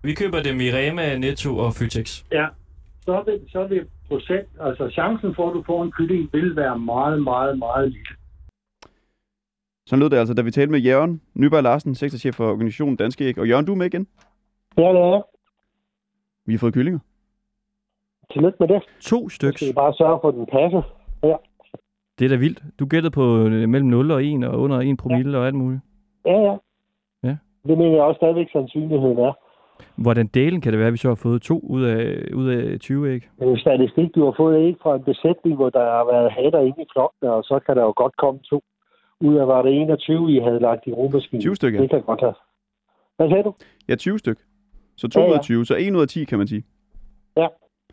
Vi 0.03 0.13
køber 0.13 0.41
dem 0.43 0.59
i 0.59 0.69
Rema, 0.71 1.17
Netto 1.17 1.57
og 1.57 1.73
Føtex. 1.73 2.23
Ja, 2.31 2.47
så 3.05 3.23
vil, 3.25 3.39
så 3.51 3.67
vil 3.67 3.85
procent, 4.07 4.47
altså 4.61 4.89
chancen 4.89 5.35
for, 5.35 5.49
at 5.49 5.53
du 5.53 5.63
får 5.65 5.83
en 5.83 5.91
kylling, 5.91 6.29
vil 6.33 6.55
være 6.55 6.79
meget, 6.79 7.23
meget, 7.23 7.57
meget 7.59 7.91
lille. 7.91 8.15
Så 9.85 9.95
lød 9.95 10.09
det 10.09 10.17
altså, 10.17 10.33
da 10.33 10.41
vi 10.41 10.51
talte 10.51 10.71
med 10.71 10.79
Jørgen 10.79 11.21
Nyberg 11.33 11.63
Larsen, 11.63 11.95
sektorchef 11.95 12.35
for 12.35 12.51
organisationen 12.51 12.95
Danske 12.95 13.23
Æg. 13.25 13.37
Og 13.39 13.47
Jørgen, 13.47 13.65
du 13.65 13.71
er 13.71 13.75
med 13.77 13.85
igen. 13.85 14.07
Ja, 14.77 14.83
det 14.83 14.99
er. 15.01 15.21
Vi 16.45 16.53
har 16.53 16.59
fået 16.59 16.73
kyllinger. 16.73 16.99
Tillykke 18.33 18.57
med 18.59 18.67
det. 18.67 18.81
To 19.01 19.29
styks. 19.29 19.61
skal 19.61 19.73
bare 19.75 19.93
sørge 19.93 20.19
for, 20.21 20.27
at 20.27 20.33
den 20.35 20.45
passer. 20.45 20.81
Ja, 21.23 21.35
Det 22.19 22.25
er 22.25 22.29
da 22.29 22.35
vildt. 22.35 22.63
Du 22.79 22.85
gættede 22.85 23.11
på 23.11 23.37
øh, 23.37 23.69
mellem 23.69 23.89
0 23.89 24.11
og 24.11 24.23
1 24.25 24.43
og 24.43 24.59
under 24.59 24.79
1 24.81 24.97
promille 24.97 25.37
og 25.37 25.45
alt 25.47 25.55
muligt. 25.55 25.81
ja, 26.25 26.37
ja. 26.41 26.55
Ja. 27.23 27.37
Det 27.67 27.77
mener 27.77 27.91
jeg 27.95 28.01
også 28.03 28.17
stadigvæk 28.17 28.47
sandsynligheden 28.51 29.17
er. 29.17 29.33
Hvordan 29.95 30.27
delen 30.27 30.61
kan 30.61 30.71
det 30.71 30.79
være, 30.79 30.87
at 30.87 30.93
vi 30.93 30.97
så 30.97 31.07
har 31.07 31.15
fået 31.15 31.41
to 31.41 31.59
ud 31.63 31.83
af, 31.83 32.27
ud 32.33 32.47
af 32.49 32.79
20 32.79 33.09
æg? 33.13 33.21
Det 33.39 33.45
er 33.45 33.49
jo 33.49 33.57
statistik, 33.57 34.15
du 34.15 34.25
har 34.25 34.33
fået 34.37 34.59
ikke 34.67 34.79
fra 34.83 34.95
en 34.95 35.03
besætning, 35.03 35.55
hvor 35.55 35.69
der 35.69 35.79
har 35.97 36.05
været 36.13 36.31
hatter 36.31 36.59
inde 36.59 36.81
i 36.81 36.85
flokkene, 36.93 37.31
og 37.33 37.43
så 37.43 37.59
kan 37.65 37.75
der 37.75 37.81
jo 37.83 37.93
godt 37.95 38.17
komme 38.17 38.39
to. 38.39 38.63
Ud 39.23 39.35
af 39.35 39.47
var 39.47 39.61
det 39.61 39.81
21, 39.81 40.31
I 40.31 40.39
havde 40.39 40.59
lagt 40.59 40.87
i 40.87 40.91
rummaskinen. 40.93 41.41
20 41.41 41.55
stykker. 41.55 41.81
Det 41.81 41.89
kan 41.89 42.01
godt 42.01 42.19
have. 42.19 42.33
Hvad 43.17 43.29
sagde 43.29 43.43
du? 43.43 43.53
Ja, 43.89 43.95
20 43.95 44.19
styk. 44.19 44.37
Så 44.97 45.07
2 45.07 45.19
Ja, 45.19 45.23
ja, 45.25 45.29
ja. 45.29 45.33
ud 45.33 45.37
af 45.37 45.43
20, 45.43 45.65
så 45.65 45.75
1 45.79 45.95
ud 45.95 46.01
af 46.01 46.07
10, 46.07 46.23
kan 46.25 46.37
man 46.37 46.47
sige. 46.47 46.63
Ja, 47.37 47.47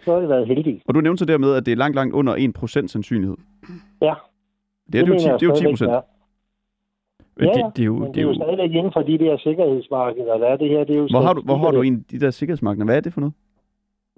så 0.04 0.12
har 0.12 0.20
det 0.20 0.28
været 0.28 0.46
heldigt. 0.46 0.82
Og 0.88 0.94
du 0.94 1.00
nævnte 1.00 1.18
så 1.18 1.24
dermed, 1.24 1.54
at 1.54 1.66
det 1.66 1.72
er 1.72 1.76
langt, 1.76 1.94
langt 1.94 2.14
under 2.14 2.36
1% 2.36 2.86
sandsynlighed. 2.86 3.36
Ja. 4.02 4.14
Det 4.92 5.00
er, 5.00 5.04
det, 5.04 5.08
mener 5.08 5.14
jo 5.14 5.18
10, 5.18 5.26
jeg 5.28 5.40
det 5.40 5.46
er 5.46 5.50
jo 5.50 5.54
10 5.54 5.56
stadigvæk, 5.56 5.72
procent. 5.72 5.90
det 5.90 5.96
er. 5.96 6.02
Ja, 7.40 7.58
ja. 7.58 7.66
Det, 7.66 7.76
det, 7.76 7.82
er 7.82 7.86
jo, 7.86 7.94
Men 7.96 8.06
det 8.06 8.14
det 8.14 8.20
er 8.20 8.26
jo 8.28 8.34
stadigvæk 8.34 8.70
inden 8.70 8.92
for 8.92 9.02
de 9.02 9.18
der 9.18 9.38
sikkerhedsmarkeder, 9.38 10.38
der 10.38 10.46
er 10.46 10.56
det 10.56 10.68
her. 10.68 10.84
Det 10.84 10.94
er 10.94 10.98
jo 10.98 11.06
Hvor 11.10 11.20
har 11.20 11.32
du, 11.32 11.42
hvor 11.42 11.56
har 11.56 11.70
du 11.70 11.82
en 11.82 12.06
de 12.10 12.20
der 12.20 12.30
sikkerhedsmarkeder? 12.30 12.84
Hvad 12.84 12.96
er 12.96 13.00
det 13.00 13.12
for 13.12 13.20
noget? 13.20 13.34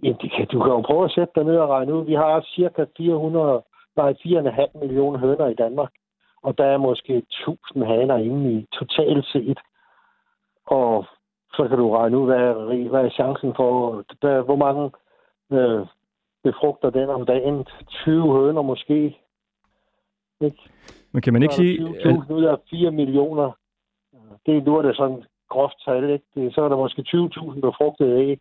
Jamen, 0.03 0.19
det 0.23 0.33
kan, 0.37 0.47
du 0.53 0.59
kan 0.63 0.73
jo 0.73 0.81
prøve 0.81 1.05
at 1.05 1.11
sætte 1.11 1.33
dig 1.37 1.45
ned 1.45 1.57
og 1.57 1.69
regne 1.69 1.95
ud. 1.95 2.05
Vi 2.07 2.15
har 2.15 2.47
cirka 2.55 2.85
400, 2.97 3.63
nej, 3.97 4.13
4,5 4.13 4.79
millioner 4.81 5.19
høner 5.19 5.47
i 5.49 5.55
Danmark. 5.55 5.93
Og 6.43 6.59
der 6.59 6.65
er 6.65 6.77
måske 6.77 7.17
1000 7.17 7.85
haner 7.85 8.17
inde 8.17 8.53
i 8.53 8.67
totalt 8.73 9.27
set. 9.27 9.59
Og 10.67 11.05
så 11.55 11.69
kan 11.69 11.79
du 11.79 11.97
regne 11.97 12.19
ud, 12.19 12.27
hvad 12.27 12.37
er, 12.37 12.89
hvad 12.89 13.05
er 13.05 13.11
chancen 13.11 13.53
for, 13.57 14.03
der, 14.23 14.43
hvor 14.43 14.57
mange 14.57 14.91
øh, 15.53 15.87
befrugter 16.45 16.91
den 16.91 17.09
om 17.09 17.27
dagen. 17.27 17.65
20 17.89 18.33
høner 18.33 18.63
måske. 18.63 19.19
Ikke? 20.41 20.63
Men 21.13 21.23
kan 21.23 21.33
man 21.33 21.43
ikke 21.43 21.55
sige... 21.55 21.79
der 21.79 22.23
20.000 22.29 22.33
ud 22.33 22.45
af 22.45 22.57
4 22.71 22.91
millioner. 22.91 23.53
Det 24.47 24.57
er 24.57 24.63
nu 24.63 24.77
er 24.77 24.83
det 24.83 24.97
sådan 24.97 25.23
groft 25.49 25.75
tal, 25.85 26.11
ikke? 26.11 26.25
Det, 26.35 26.55
så 26.55 26.63
er 26.63 26.69
der 26.69 26.77
måske 26.77 27.05
20.000 27.09 27.61
befrugtede 27.61 28.21
æg 28.21 28.41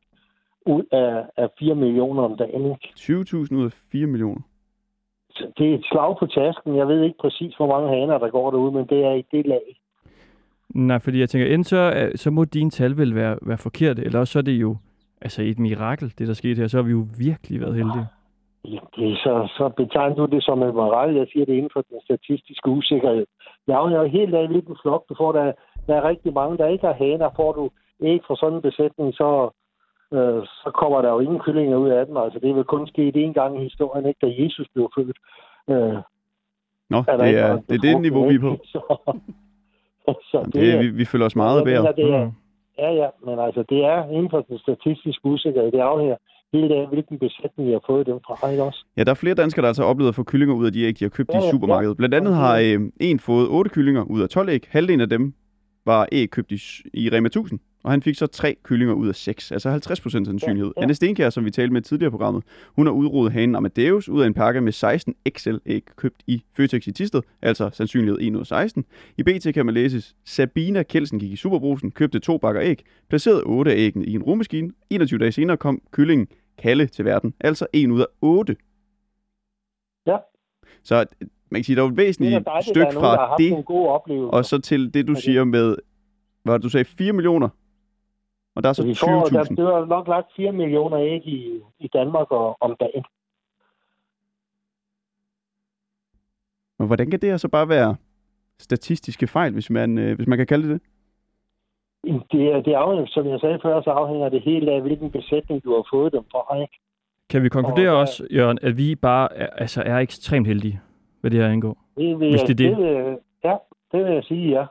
ud 0.66 0.84
af, 0.92 1.26
af 1.38 1.50
4 1.60 1.76
millioner 1.76 2.24
om 2.24 2.38
dagen. 2.38 2.66
Ikke? 2.66 2.88
20.000 2.98 3.56
ud 3.56 3.66
af 3.66 3.72
4 3.92 4.08
millioner. 4.08 4.42
Det 5.58 5.70
er 5.72 5.76
et 5.76 5.86
slag 5.92 6.18
på 6.20 6.26
tasken. 6.26 6.76
Jeg 6.78 6.88
ved 6.88 7.04
ikke 7.04 7.18
præcis, 7.22 7.56
hvor 7.56 7.68
mange 7.68 7.90
haner, 8.00 8.18
der 8.18 8.30
går 8.30 8.52
derude, 8.52 8.72
men 8.72 8.86
det 8.88 9.06
er 9.06 9.12
i 9.12 9.26
det 9.32 9.46
lag. 9.48 9.66
Nej, 10.76 11.00
fordi 11.00 11.20
jeg 11.20 11.30
tænker, 11.30 11.48
enten 11.48 11.64
så, 11.64 11.78
er- 11.78 12.12
så 12.16 12.32
må 12.32 12.46
dine 12.46 12.70
tal 12.70 12.98
vel 12.98 13.16
være, 13.16 13.38
være 13.42 13.58
forkerte, 13.58 14.04
eller 14.06 14.20
også 14.20 14.32
så 14.34 14.40
er 14.40 14.44
det 14.44 14.52
jo 14.62 14.78
altså 15.22 15.42
et 15.42 15.60
mirakel, 15.60 16.14
det 16.18 16.28
der 16.28 16.34
skete 16.34 16.56
her. 16.62 16.68
Så 16.68 16.78
har 16.78 16.84
vi 16.84 16.92
jo 16.92 17.06
virkelig 17.20 17.62
været 17.62 17.76
heldige. 17.76 18.08
Ja, 18.66 18.80
det 18.96 19.18
så, 19.18 19.48
så 19.58 19.70
betegner 19.78 20.16
du 20.16 20.26
det 20.26 20.44
som 20.44 20.64
en 20.64 20.76
moral. 20.76 21.16
Jeg 21.16 21.28
siger 21.34 21.46
det 21.46 21.54
inden 21.54 21.70
for 21.74 21.82
den 21.90 22.00
statistiske 22.04 22.70
usikkerhed. 22.70 23.26
Jeg 23.68 23.78
afhænger 23.78 24.06
helt 24.06 24.36
af, 24.36 24.48
hvilken 24.48 24.76
flok 24.82 25.04
du 25.10 25.16
får. 25.18 25.32
Der, 25.32 25.52
der 25.88 25.96
er 25.96 26.08
rigtig 26.10 26.34
mange, 26.34 26.58
der 26.58 26.68
ikke 26.68 26.86
har 26.86 26.94
haner. 26.94 27.30
Får 27.36 27.52
du 27.54 27.70
æg 28.04 28.20
fra 28.28 28.36
sådan 28.36 28.56
en 28.56 28.62
besætning, 28.62 29.14
så, 29.14 29.50
øh, 30.14 30.42
så 30.46 30.72
kommer 30.80 31.02
der 31.02 31.10
jo 31.10 31.20
ingen 31.20 31.40
kyllinger 31.40 31.78
ud 31.78 31.90
af 31.90 32.06
den. 32.06 32.18
Altså, 32.18 32.40
det 32.40 32.56
vil 32.56 32.64
kun 32.64 32.88
ske 32.88 33.12
én 33.16 33.34
gang 33.34 33.60
i 33.60 33.64
historien, 33.64 34.06
ikke, 34.06 34.20
da 34.26 34.34
Jesus 34.44 34.68
blev 34.74 34.90
født. 34.98 35.18
Øh, 35.70 35.98
Nå, 36.90 36.98
er 37.08 37.18
det 37.18 37.38
er, 37.40 37.56
det, 37.70 37.76
er 37.76 37.82
det 37.82 38.02
niveau, 38.02 38.28
vi 38.30 38.36
er 38.36 38.40
på. 38.40 38.58
Så, 38.74 40.14
så 40.32 40.38
Jamen, 40.38 40.52
Det, 40.52 40.74
er- 40.74 40.80
vi, 40.82 40.88
vi 40.90 41.06
føler 41.06 41.26
os 41.26 41.36
meget 41.36 41.64
bedre. 41.66 41.94
det 41.98 42.14
er, 42.14 42.26
Mm. 42.26 42.32
Ja, 42.78 42.92
ja, 42.94 43.08
men 43.26 43.40
altså, 43.40 43.64
det 43.70 43.86
er 43.86 44.10
inden 44.10 44.30
for 44.30 44.42
den 44.42 44.58
statistiske 44.60 45.26
usikkerhed. 45.26 45.72
Det 45.72 45.80
afhænger 45.80 46.16
helt 46.54 46.72
af, 46.72 46.88
hvilken 46.88 47.20
besætning 47.20 47.70
jeg 47.70 47.76
har 47.76 47.94
fået 47.94 48.06
dem 48.08 48.20
fra, 48.28 48.50
ikke 48.50 48.64
også? 48.64 48.86
Ja, 48.98 49.04
der 49.04 49.12
er 49.12 49.16
flere 49.16 49.36
danskere, 49.36 49.62
der 49.62 49.68
altså 49.68 49.82
har 49.84 49.90
oplevet 49.90 50.10
at 50.10 50.16
få 50.16 50.24
kyllinger 50.24 50.56
ud 50.56 50.66
af 50.66 50.74
de 50.74 50.82
æg, 50.84 51.00
de 51.00 51.04
har 51.06 51.10
købt 51.10 51.30
Ja, 51.34 51.40
i 51.40 51.52
supermarkedet. 51.52 51.98
Blandt 51.98 52.16
andet 52.16 52.36
har 52.36 52.58
øh, 52.58 52.80
en 53.02 53.20
fået 53.20 53.48
8 53.50 53.70
kyllinger 53.72 54.04
ud 54.04 54.22
af 54.22 54.30
12 54.30 54.50
æg. 54.50 54.64
Halvdelen 54.72 55.02
af 55.02 55.10
dem 55.10 55.34
var 55.86 56.08
æg 56.12 56.30
købt 56.30 56.52
i, 56.52 56.62
i 56.94 57.10
Rema 57.10 57.28
1000, 57.28 57.60
og 57.84 57.92
han 57.92 58.02
fik 58.02 58.16
så 58.16 58.28
tre 58.28 58.56
kyllinger 58.64 58.94
ud 58.94 59.08
af 59.08 59.16
6, 59.16 59.52
altså 59.52 59.70
50 59.70 60.02
procent 60.02 60.28
sandsynlighed. 60.28 60.72
Ja, 60.76 60.82
ja. 60.82 60.84
Anne 60.84 60.96
Stenkjær, 60.96 61.30
som 61.30 61.46
vi 61.46 61.52
talte 61.52 61.74
med 61.74 61.82
tidligere 61.82 62.08
i 62.08 62.12
programmet, 62.12 62.44
hun 62.76 62.86
har 62.86 62.94
udrodet 62.94 63.34
hanen 63.34 63.56
Amadeus 63.56 64.10
ud 64.10 64.22
af 64.22 64.28
en 64.28 64.34
pakke 64.34 64.62
med 64.62 64.72
16 64.72 65.16
XL-æg 65.38 65.82
købt 65.96 66.24
i 66.28 66.44
Føtex 66.58 66.88
i 66.88 66.92
Tisted, 66.92 67.22
altså 67.42 67.70
sandsynlighed 67.74 68.18
1 68.22 68.36
ud 68.36 68.40
af 68.40 68.48
16. 68.48 68.86
I 69.18 69.24
BT 69.24 69.54
kan 69.54 69.66
man 69.66 69.74
læse, 69.74 70.16
Sabina 70.26 70.84
Kelsen 70.84 71.20
gik 71.20 71.32
i 71.32 71.36
Superbrusen, 71.36 71.92
købte 71.92 72.20
to 72.20 72.38
bakker 72.38 72.62
æg, 72.64 72.84
placerede 73.10 73.44
8 73.44 73.72
af 73.72 73.78
æggene 73.78 74.06
i 74.06 74.14
en 74.14 74.24
rummaskine. 74.24 74.72
21 74.90 75.20
dage 75.20 75.32
senere 75.32 75.58
kom 75.58 75.82
kyllingen 75.92 76.28
Kalle 76.58 76.88
til 76.88 77.06
verden, 77.06 77.34
altså 77.40 77.68
1 77.74 77.92
ud 77.92 78.00
af 78.00 78.06
8. 78.22 78.56
Ja. 80.08 80.18
Så 80.84 81.06
man 81.52 81.60
kan 81.60 81.64
sige, 81.64 81.76
der 81.76 81.82
er 81.82 81.86
jo 81.86 81.92
et 81.92 81.98
Det 81.98 82.04
er 82.04 82.06
væsentligt 82.08 82.46
dejligt, 82.46 82.66
stykke 82.70 82.88
er 82.88 82.94
nogen, 82.94 83.06
fra 83.06 83.36
det, 83.38 83.66
gode 83.66 83.90
oplevelser. 83.90 84.32
og 84.38 84.46
så 84.46 84.62
til 84.62 84.94
det, 84.94 85.08
du 85.08 85.12
Okay. 85.12 85.22
siger 85.22 85.44
med, 85.44 85.76
hvad 86.44 86.60
du 86.60 86.70
sagde, 86.70 86.86
4 86.86 87.14
millioner. 87.14 87.50
Og 88.56 88.64
der 88.64 88.70
er 88.70 88.74
så 88.74 88.82
Så 88.82 88.88
vi 88.88 88.96
får, 88.96 89.26
der 89.26 89.44
20.000. 89.44 89.56
dør 89.56 89.86
nok 89.86 90.08
lagt 90.08 90.28
4 90.36 90.52
millioner 90.52 91.00
æg 91.00 91.28
i, 91.28 91.60
i 91.80 91.88
Danmark 91.94 92.32
og, 92.32 92.58
om 92.62 92.76
dagen. 92.80 93.04
Men 96.80 96.88
hvordan 96.88 97.12
kan 97.12 97.20
det 97.22 97.30
her 97.30 97.38
så 97.38 97.48
bare 97.48 97.70
være 97.70 97.96
statistiske 98.60 99.28
fejl, 99.28 99.54
hvis 99.54 99.70
man, 99.70 99.98
øh, 99.98 100.16
hvis 100.16 100.28
man 100.28 100.38
kan 100.38 100.48
kalde 100.48 100.70
det 100.70 100.82
det? 100.82 100.82
Det, 102.32 102.42
er- 102.54 102.62
det 102.62 102.74
afhænger, 102.74 103.08
som 103.12 103.28
jeg 103.28 103.40
sagde 103.40 103.60
før, 103.64 103.82
så 103.82 103.90
afhænger 103.90 104.30
det 104.30 104.42
helt 104.42 104.70
af, 104.70 104.82
hvilken 104.82 105.12
besætning 105.12 105.64
du 105.64 105.76
har 105.76 105.88
fået 105.94 106.14
dem 106.14 106.24
fra. 106.32 106.62
Ikke? 106.62 106.80
Kan 107.30 107.44
vi 107.44 107.50
konkludere 107.50 107.90
Og 107.90 107.94
der- 107.96 108.02
også, 108.02 108.28
Jørgen, 108.32 108.60
at 108.62 108.78
vi 108.78 108.96
bare 108.96 109.38
er, 109.38 109.48
altså 109.48 109.82
er 109.86 109.98
ekstremt 109.98 110.48
heldige, 110.48 110.82
hvad 111.22 111.32
det 111.32 111.40
her 111.40 111.48
angår? 111.48 111.86
Det 111.98 112.20
vil, 112.20 112.30
Hvis 112.30 112.42
det 112.42 112.50
er 112.50 112.54
det. 112.54 112.78
det 112.78 112.78
vil, 112.78 113.18
ja, 113.44 113.56
det 113.92 114.06
vil 114.06 114.14
jeg 114.14 114.24
sige, 114.24 114.50
ja. 114.60 114.66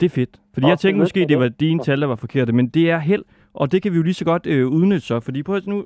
Det 0.00 0.06
er 0.06 0.10
fedt. 0.10 0.40
Fordi 0.54 0.64
Og 0.64 0.70
jeg 0.70 0.78
tænkte 0.78 0.98
måske, 1.00 1.26
det 1.28 1.38
var 1.38 1.48
dine 1.48 1.80
tal, 1.84 2.00
der 2.00 2.06
var 2.06 2.16
forkerte, 2.16 2.52
men 2.52 2.68
det 2.68 2.90
er 2.90 2.98
held, 2.98 3.24
og 3.54 3.72
det 3.72 3.82
kan 3.82 3.92
vi 3.92 3.96
jo 3.96 4.02
lige 4.02 4.14
så 4.14 4.24
godt 4.24 4.46
øh, 4.46 4.68
udnytte 4.68 5.00
så, 5.00 5.20
fordi 5.20 5.42
prøv 5.42 5.56
at 5.56 5.66
nu, 5.66 5.84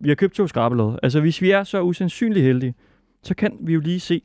vi 0.00 0.08
har 0.08 0.14
købt 0.16 0.34
to 0.34 0.46
skrabelod. 0.46 0.98
Altså 1.02 1.20
hvis 1.20 1.42
vi 1.42 1.50
er 1.50 1.64
så 1.64 1.82
usandsynligt 1.82 2.44
heldige, 2.44 2.74
så 3.22 3.34
kan 3.34 3.56
vi 3.60 3.72
jo 3.74 3.80
lige 3.80 4.00
se, 4.00 4.22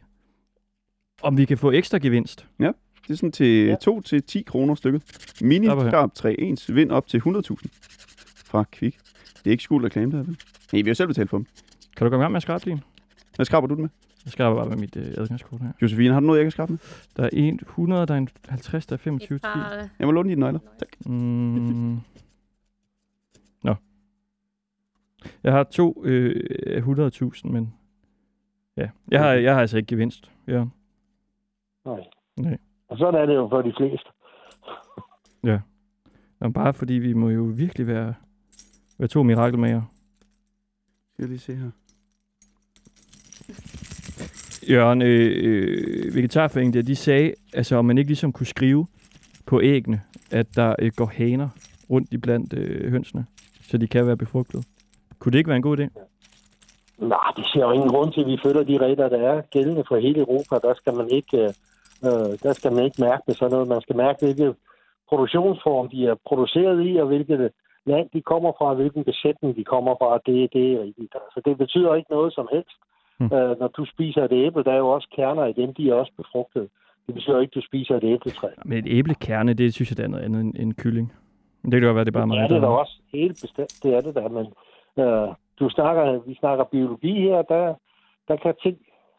om 1.24 1.38
vi 1.38 1.46
kan 1.46 1.58
få 1.58 1.72
ekstra 1.72 1.98
gevinst. 1.98 2.48
Det 2.60 3.10
er 3.10 3.16
sådan 3.16 3.32
til 3.32 3.66
Ja. 3.66 3.76
2 3.76 4.02
til 4.02 4.24
10 4.24 4.42
kroner 4.42 4.76
stykket. 4.76 5.04
Mini 5.42 5.66
skarp 5.66 6.14
3 6.14 6.40
ens 6.40 6.76
vind 6.76 6.92
op 6.92 7.08
til 7.08 7.18
100.000 7.18 7.24
fra 8.46 8.64
Kvik. 8.72 8.98
Det 9.38 9.48
er 9.48 9.52
ikke 9.52 9.64
skuld 9.64 9.86
reklame, 9.86 10.12
der 10.12 10.20
er 10.20 10.24
vel? 10.24 10.38
Nej, 10.74 10.82
vi 10.82 10.82
har 10.82 10.88
jo 10.90 10.94
selv 10.94 11.08
betalt 11.08 11.30
for 11.30 11.38
dem. 11.38 11.46
Kan 11.98 12.06
du 12.06 12.10
komme 12.10 12.22
i 12.22 12.24
gang 12.24 12.32
med 12.32 12.38
at 12.38 12.42
skrabe 12.42 12.70
din? 12.70 12.80
Hvad 13.36 13.46
skraber 13.46 13.68
du 13.68 13.74
den 13.76 13.82
med? 13.82 13.90
Jeg 14.26 14.32
skraber 14.32 14.56
bare 14.56 14.70
med 14.70 14.78
mit 14.78 14.96
øh, 14.96 15.06
adgangskort 15.18 15.62
her. 15.62 15.72
Josefine, 15.82 16.14
har 16.14 16.20
du 16.20 16.26
noget, 16.26 16.40
jeg 16.40 16.46
kan 16.46 16.52
skrabe 16.52 16.72
med? 16.72 16.80
Der 17.18 17.24
er 17.24 17.30
en 17.34 17.56
100, 17.62 18.06
der 18.06 18.14
er 18.14 18.18
en 18.18 18.30
50, 18.50 18.86
der 18.86 18.94
er 18.94 18.98
25, 18.98 19.36
Et 19.36 19.42
10. 19.42 19.48
par, 19.48 19.90
Jeg 20.00 20.08
må 20.08 20.12
låne 20.12 20.30
dine 20.30 20.40
nøgler. 20.40 20.60
Tak. 20.80 21.06
Mm. 21.06 22.00
Nå. 23.64 23.76
Jeg 25.44 25.54
har 25.54 25.64
to 25.64 26.04
øh, 26.06 26.88
100.000, 26.88 27.48
men... 27.48 27.74
Ja, 28.78 28.90
jeg 29.12 29.20
har, 29.20 29.32
jeg 29.32 29.54
har 29.54 29.62
altså 29.62 29.78
ikke 29.78 29.88
gevinst. 29.88 30.32
Ja. 30.48 30.66
Nej. 31.86 32.00
Nej. 32.38 32.58
Og 32.88 32.98
sådan 32.98 33.22
er 33.22 33.26
det 33.26 33.36
jo 33.36 33.48
for 33.50 33.62
de 33.62 33.74
fleste. 33.78 34.10
Jamen, 36.42 36.54
bare 36.54 36.74
fordi 36.74 36.94
vi 36.94 37.14
må 37.14 37.30
jo 37.30 37.44
virkelig 37.44 37.88
være, 37.88 38.14
være 38.98 39.08
to 39.08 39.24
mirakelmager. 39.24 39.82
Skal 41.14 41.24
jeg 41.24 41.30
lige 41.30 41.40
se 41.40 41.56
her. 41.56 41.72
Jørgen, 44.72 45.02
øh, 45.02 45.32
øh, 45.44 46.16
vegetarforeningen 46.16 46.74
der, 46.74 46.82
de 46.82 46.96
sagde, 46.96 47.34
altså 47.54 47.76
om 47.76 47.86
man 47.86 47.98
ikke 47.98 48.10
ligesom 48.10 48.32
kunne 48.34 48.48
skrive 48.48 48.88
på 49.48 49.62
æggene, 49.62 50.02
at 50.32 50.56
der 50.56 50.76
øh, 50.80 50.92
går 50.96 51.06
haner 51.06 51.50
rundt 51.90 52.14
i 52.14 52.18
blandt 52.18 52.54
øh, 52.54 52.92
hønsene, 52.92 53.26
så 53.70 53.78
de 53.78 53.88
kan 53.88 54.08
være 54.08 54.18
befrugtet. 54.18 54.66
Kunne 55.20 55.32
det 55.32 55.38
ikke 55.38 55.48
være 55.48 55.58
en 55.58 55.70
god 55.70 55.78
idé? 55.80 55.86
Nej, 56.98 57.32
det 57.38 57.46
ser 57.54 57.60
jo 57.60 57.72
ingen 57.72 57.90
grund 57.90 58.14
til, 58.14 58.22
at 58.22 58.28
vi 58.28 58.40
følger 58.44 58.64
de 58.64 58.78
regler, 58.78 59.10
der 59.10 59.22
er 59.32 59.42
gældende 59.42 59.84
for 59.88 59.98
hele 59.98 60.20
Europa. 60.20 60.56
Der 60.68 60.74
skal 60.74 60.94
man 60.94 61.10
ikke, 61.10 61.38
øh, 61.38 61.50
øh 62.08 62.32
der 62.44 62.54
skal 62.54 62.74
man 62.74 62.84
ikke 62.86 63.02
mærke 63.02 63.24
med 63.28 63.36
sådan 63.36 63.52
noget. 63.52 63.68
Man 63.68 63.82
skal 63.82 63.96
mærke, 63.96 64.20
hvilken 64.26 64.54
produktionsform 65.10 65.90
de 65.90 66.06
er 66.06 66.16
produceret 66.26 66.88
i, 66.90 66.98
og 66.98 67.08
hvilket 67.08 67.52
land 67.86 68.10
de 68.14 68.22
kommer 68.22 68.52
fra, 68.58 68.66
og 68.66 68.76
hvilken 68.76 69.04
besætning 69.04 69.56
de 69.56 69.64
kommer 69.64 69.94
fra. 70.02 70.20
Det, 70.26 70.54
det 70.54 70.66
er 70.74 70.82
rigtigt. 70.82 71.14
Altså, 71.24 71.40
det 71.46 71.58
betyder 71.58 71.96
ikke 71.96 72.12
noget 72.12 72.34
som 72.34 72.48
helst. 72.52 72.78
Hmm. 73.30 73.38
Øh, 73.38 73.60
når 73.60 73.68
du 73.68 73.86
spiser 73.86 74.22
et 74.24 74.32
æble, 74.32 74.64
der 74.64 74.72
er 74.72 74.78
jo 74.78 74.90
også 74.90 75.08
kerner 75.16 75.46
i 75.46 75.54
dem, 75.54 75.74
de 75.74 75.90
er 75.90 75.94
også 75.94 76.12
befrugtet. 76.18 76.70
Det 77.08 77.14
betyder 77.16 77.40
ikke, 77.42 77.52
at 77.52 77.56
du 77.56 77.66
spiser 77.66 77.96
et 77.98 78.04
æbletræ. 78.04 78.48
Men 78.66 78.78
et 78.78 78.88
æblekerne, 78.88 79.54
det 79.54 79.74
synes 79.74 79.92
jeg, 79.92 79.98
det 79.98 80.04
er 80.04 80.08
noget 80.08 80.24
andet 80.26 80.42
end, 80.42 80.54
end 80.60 80.74
kylling. 80.74 81.14
Men 81.62 81.72
det 81.72 81.80
kan 81.82 81.88
jo 81.88 81.94
være, 81.94 82.06
det 82.06 82.16
er 82.16 82.20
bare 82.20 82.22
det 82.22 82.28
mig. 82.28 82.38
er 82.38 82.48
det 82.48 82.62
der- 82.62 82.68
da 82.68 82.74
også. 82.84 82.96
Helt 83.14 83.38
bestemt, 83.42 83.74
det 83.84 83.96
er 83.96 84.02
det 84.02 84.16
da. 84.16 84.28
Men 84.38 84.46
øh, 85.06 85.28
du 85.60 85.70
snakker, 85.70 86.20
vi 86.28 86.36
snakker 86.36 86.64
biologi 86.64 87.14
her, 87.22 87.42
der, 87.42 87.74
der 88.28 88.36
kan 88.36 88.54
ting 88.64 88.78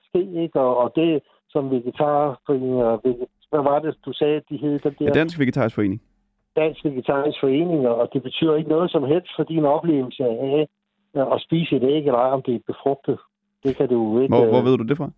ske, 0.09 0.42
ikke? 0.42 0.61
Og, 0.61 0.76
og 0.76 0.92
det, 0.96 1.22
som 1.50 1.70
vegetarforeninger, 1.70 2.98
vege- 3.05 3.26
hvad 3.50 3.62
var 3.62 3.78
det, 3.78 3.96
du 4.07 4.12
sagde, 4.12 4.40
de 4.50 4.57
hed? 4.57 4.78
Den 4.78 4.94
der 4.98 5.05
Ja, 5.05 5.11
Dansk 5.11 5.38
Vegetarisk 5.38 5.74
Forening. 5.74 6.03
Dansk 6.57 6.84
Vegetarisk 6.84 7.40
Forening, 7.40 7.88
og 7.88 8.09
det 8.12 8.22
betyder 8.22 8.57
ikke 8.57 8.70
noget 8.70 8.90
som 8.90 9.05
helst 9.05 9.28
for 9.36 9.42
din 9.44 9.64
oplevelse 9.64 10.24
af 10.24 10.66
øh, 11.16 11.26
at 11.34 11.40
spise 11.40 11.76
et 11.76 11.82
æg, 11.82 11.98
eller 12.07 12.12
om 12.36 12.42
det 12.42 12.55
er 12.55 12.59
befrugtet. 12.66 13.18
Det 13.64 13.76
kan 13.76 13.88
du 13.88 14.20
ikke... 14.20 14.34
Hvor, 14.34 14.46
hvor 14.46 14.58
øh, 14.58 14.64
ved 14.64 14.76
du 14.78 14.84
det 14.84 14.96
fra? 14.96 15.10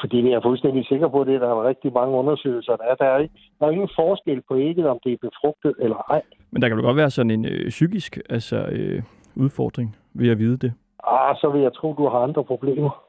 Fordi 0.00 0.16
det 0.16 0.26
er 0.26 0.30
jeg 0.30 0.42
fuldstændig 0.42 0.86
sikker 0.86 1.08
på, 1.08 1.24
det 1.24 1.34
er 1.34 1.38
der 1.38 1.48
er 1.48 1.68
rigtig 1.68 1.92
mange 1.92 2.16
undersøgelser, 2.16 2.76
der 2.76 2.84
er. 2.84 2.94
Der 2.94 3.04
er, 3.04 3.18
ikke, 3.18 3.34
der 3.60 3.66
er 3.66 3.70
ingen 3.70 3.88
forskel 3.96 4.42
på 4.48 4.58
ægget, 4.58 4.86
om 4.86 4.98
det 5.04 5.12
er 5.12 5.16
befrugtet 5.22 5.74
eller 5.78 5.96
ej. 6.10 6.22
Men 6.50 6.62
der 6.62 6.68
kan 6.68 6.76
vel 6.76 6.84
godt 6.84 6.96
være 6.96 7.10
sådan 7.10 7.30
en 7.30 7.44
øh, 7.44 7.68
psykisk 7.68 8.18
altså, 8.30 8.56
øh, 8.66 9.02
udfordring 9.34 9.96
ved 10.14 10.28
at 10.30 10.38
vide 10.38 10.56
det. 10.56 10.72
Ah, 11.04 11.36
så 11.36 11.50
vil 11.50 11.62
jeg 11.62 11.72
tro, 11.74 11.94
du 11.98 12.08
har 12.08 12.18
andre 12.18 12.44
problemer. 12.44 13.04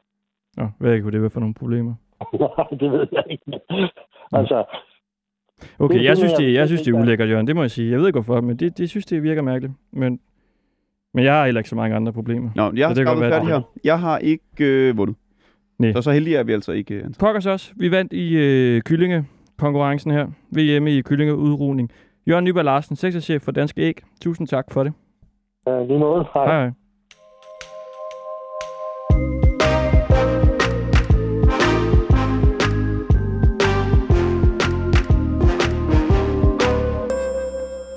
Nå, 0.56 0.66
hvad 0.78 1.00
kunne 1.02 1.12
det 1.12 1.20
være 1.20 1.30
for 1.30 1.40
nogle 1.40 1.54
problemer? 1.54 1.94
Nej, 2.40 2.66
det 2.80 2.92
ved 2.92 3.06
jeg 3.12 3.24
ikke. 3.30 3.60
altså, 4.32 4.64
Okay, 5.78 5.98
Det- 5.98 6.04
jeg 6.04 6.10
det 6.10 6.18
synes, 6.18 6.32
det, 6.32 6.52
jeg 6.54 6.60
det 6.60 6.68
synes, 6.68 6.82
det 6.82 6.94
er 6.94 6.98
er- 6.98 7.02
ulækkert, 7.02 7.28
Jørgen. 7.30 7.46
Det 7.46 7.56
må 7.56 7.62
jeg 7.62 7.70
sige. 7.70 7.90
Jeg 7.90 7.98
ved 7.98 8.06
ikke 8.06 8.20
hvorfor, 8.20 8.40
men 8.40 8.56
det, 8.56 8.78
det 8.78 8.90
synes, 8.90 9.06
det 9.06 9.22
virker 9.22 9.42
mærkeligt. 9.42 9.72
Men, 9.90 10.20
men 11.14 11.24
jeg 11.24 11.34
har 11.34 11.44
heller 11.44 11.58
ikke 11.60 11.68
så 11.70 11.76
mange 11.76 11.96
andre 11.96 12.12
problemer. 12.12 12.50
Nå, 12.56 12.72
jeg 12.76 12.86
har 12.88 12.94
Så 12.94 12.98
det 13.00 13.06
godt 13.06 13.20
være, 13.20 13.44
her. 13.46 13.60
Jeg 13.84 14.00
har 14.00 14.18
ikke 14.18 14.42
øh, 14.60 14.96
vundet. 14.96 15.16
Nej. 15.78 15.92
Så 15.92 16.02
så 16.02 16.10
heldige 16.10 16.36
er 16.36 16.42
vi 16.42 16.52
altså 16.52 16.72
ikke. 16.72 16.94
Øh. 16.94 17.04
Pokkers 17.18 17.46
også. 17.46 17.72
Vi 17.76 17.90
vandt 17.90 18.12
i 18.12 18.36
øh, 18.36 18.80
kyllingekonkurrencen 18.82 20.10
her. 20.10 20.26
VM 20.50 20.86
i 20.86 21.00
kyllingeudrugning. 21.00 21.90
Jørgen 22.28 22.44
Nyberg 22.44 22.64
Larsen, 22.64 22.96
sektorchef 22.96 23.42
for 23.42 23.52
Danske 23.52 23.80
Æg. 23.80 24.00
Tusind 24.20 24.48
tak 24.48 24.64
for 24.72 24.84
det. 24.84 24.92
øh, 25.68 25.88
lige 25.88 25.98
måde. 25.98 26.26
Hej. 26.34 26.46
Hej 26.46 26.70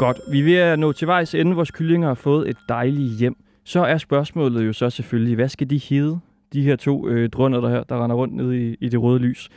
Godt. 0.01 0.19
Vi 0.31 0.39
er 0.39 0.43
ved 0.43 0.55
at 0.55 0.79
nå 0.79 0.91
til 0.91 1.07
vejs 1.07 1.35
ende. 1.35 1.55
Vores 1.55 1.71
kyllinger 1.71 2.07
har 2.07 2.15
fået 2.15 2.49
et 2.49 2.57
dejligt 2.69 3.19
hjem. 3.19 3.35
Så 3.63 3.85
er 3.85 3.97
spørgsmålet 3.97 4.65
jo 4.67 4.73
så 4.73 4.89
selvfølgelig, 4.89 5.35
hvad 5.35 5.49
skal 5.49 5.69
de 5.69 5.77
hedde? 5.77 6.19
De 6.53 6.61
her 6.61 6.75
to 6.75 7.07
øh, 7.07 7.29
drønner 7.29 7.61
der 7.61 7.69
her, 7.69 7.83
der 7.83 8.03
render 8.03 8.15
rundt 8.15 8.33
nede 8.33 8.69
i, 8.69 8.75
i 8.79 8.89
det 8.89 9.01
røde 9.01 9.19
lys. 9.19 9.49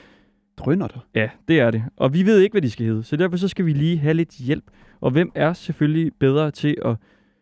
Drønner 0.57 0.86
der? 0.86 0.99
Ja, 1.14 1.28
det 1.49 1.61
er 1.61 1.70
det. 1.70 1.84
Og 1.97 2.14
vi 2.14 2.26
ved 2.26 2.40
ikke, 2.40 2.55
hvad 2.55 2.62
de 2.62 2.70
skal 2.70 2.86
hedde, 2.86 3.03
så 3.03 3.16
derfor 3.16 3.36
så 3.36 3.49
skal 3.49 3.66
vi 3.66 3.72
lige 3.72 3.99
have 3.99 4.14
lidt 4.14 4.30
hjælp. 4.30 4.64
Og 5.01 5.11
hvem 5.11 5.32
er 5.34 5.53
selvfølgelig 5.53 6.12
bedre 6.18 6.51
til 6.51 6.76
at 6.84 6.97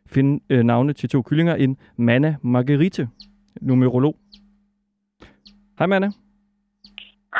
finde 0.07 0.45
øh, 0.51 0.63
navne 0.63 0.93
til 0.93 1.09
to 1.09 1.23
kyllinger 1.23 1.55
end 1.55 1.77
Manna 1.97 2.37
Marguerite, 2.43 3.09
numerolog. 3.61 4.17
Hej 5.79 5.87
Manna. 5.87 6.11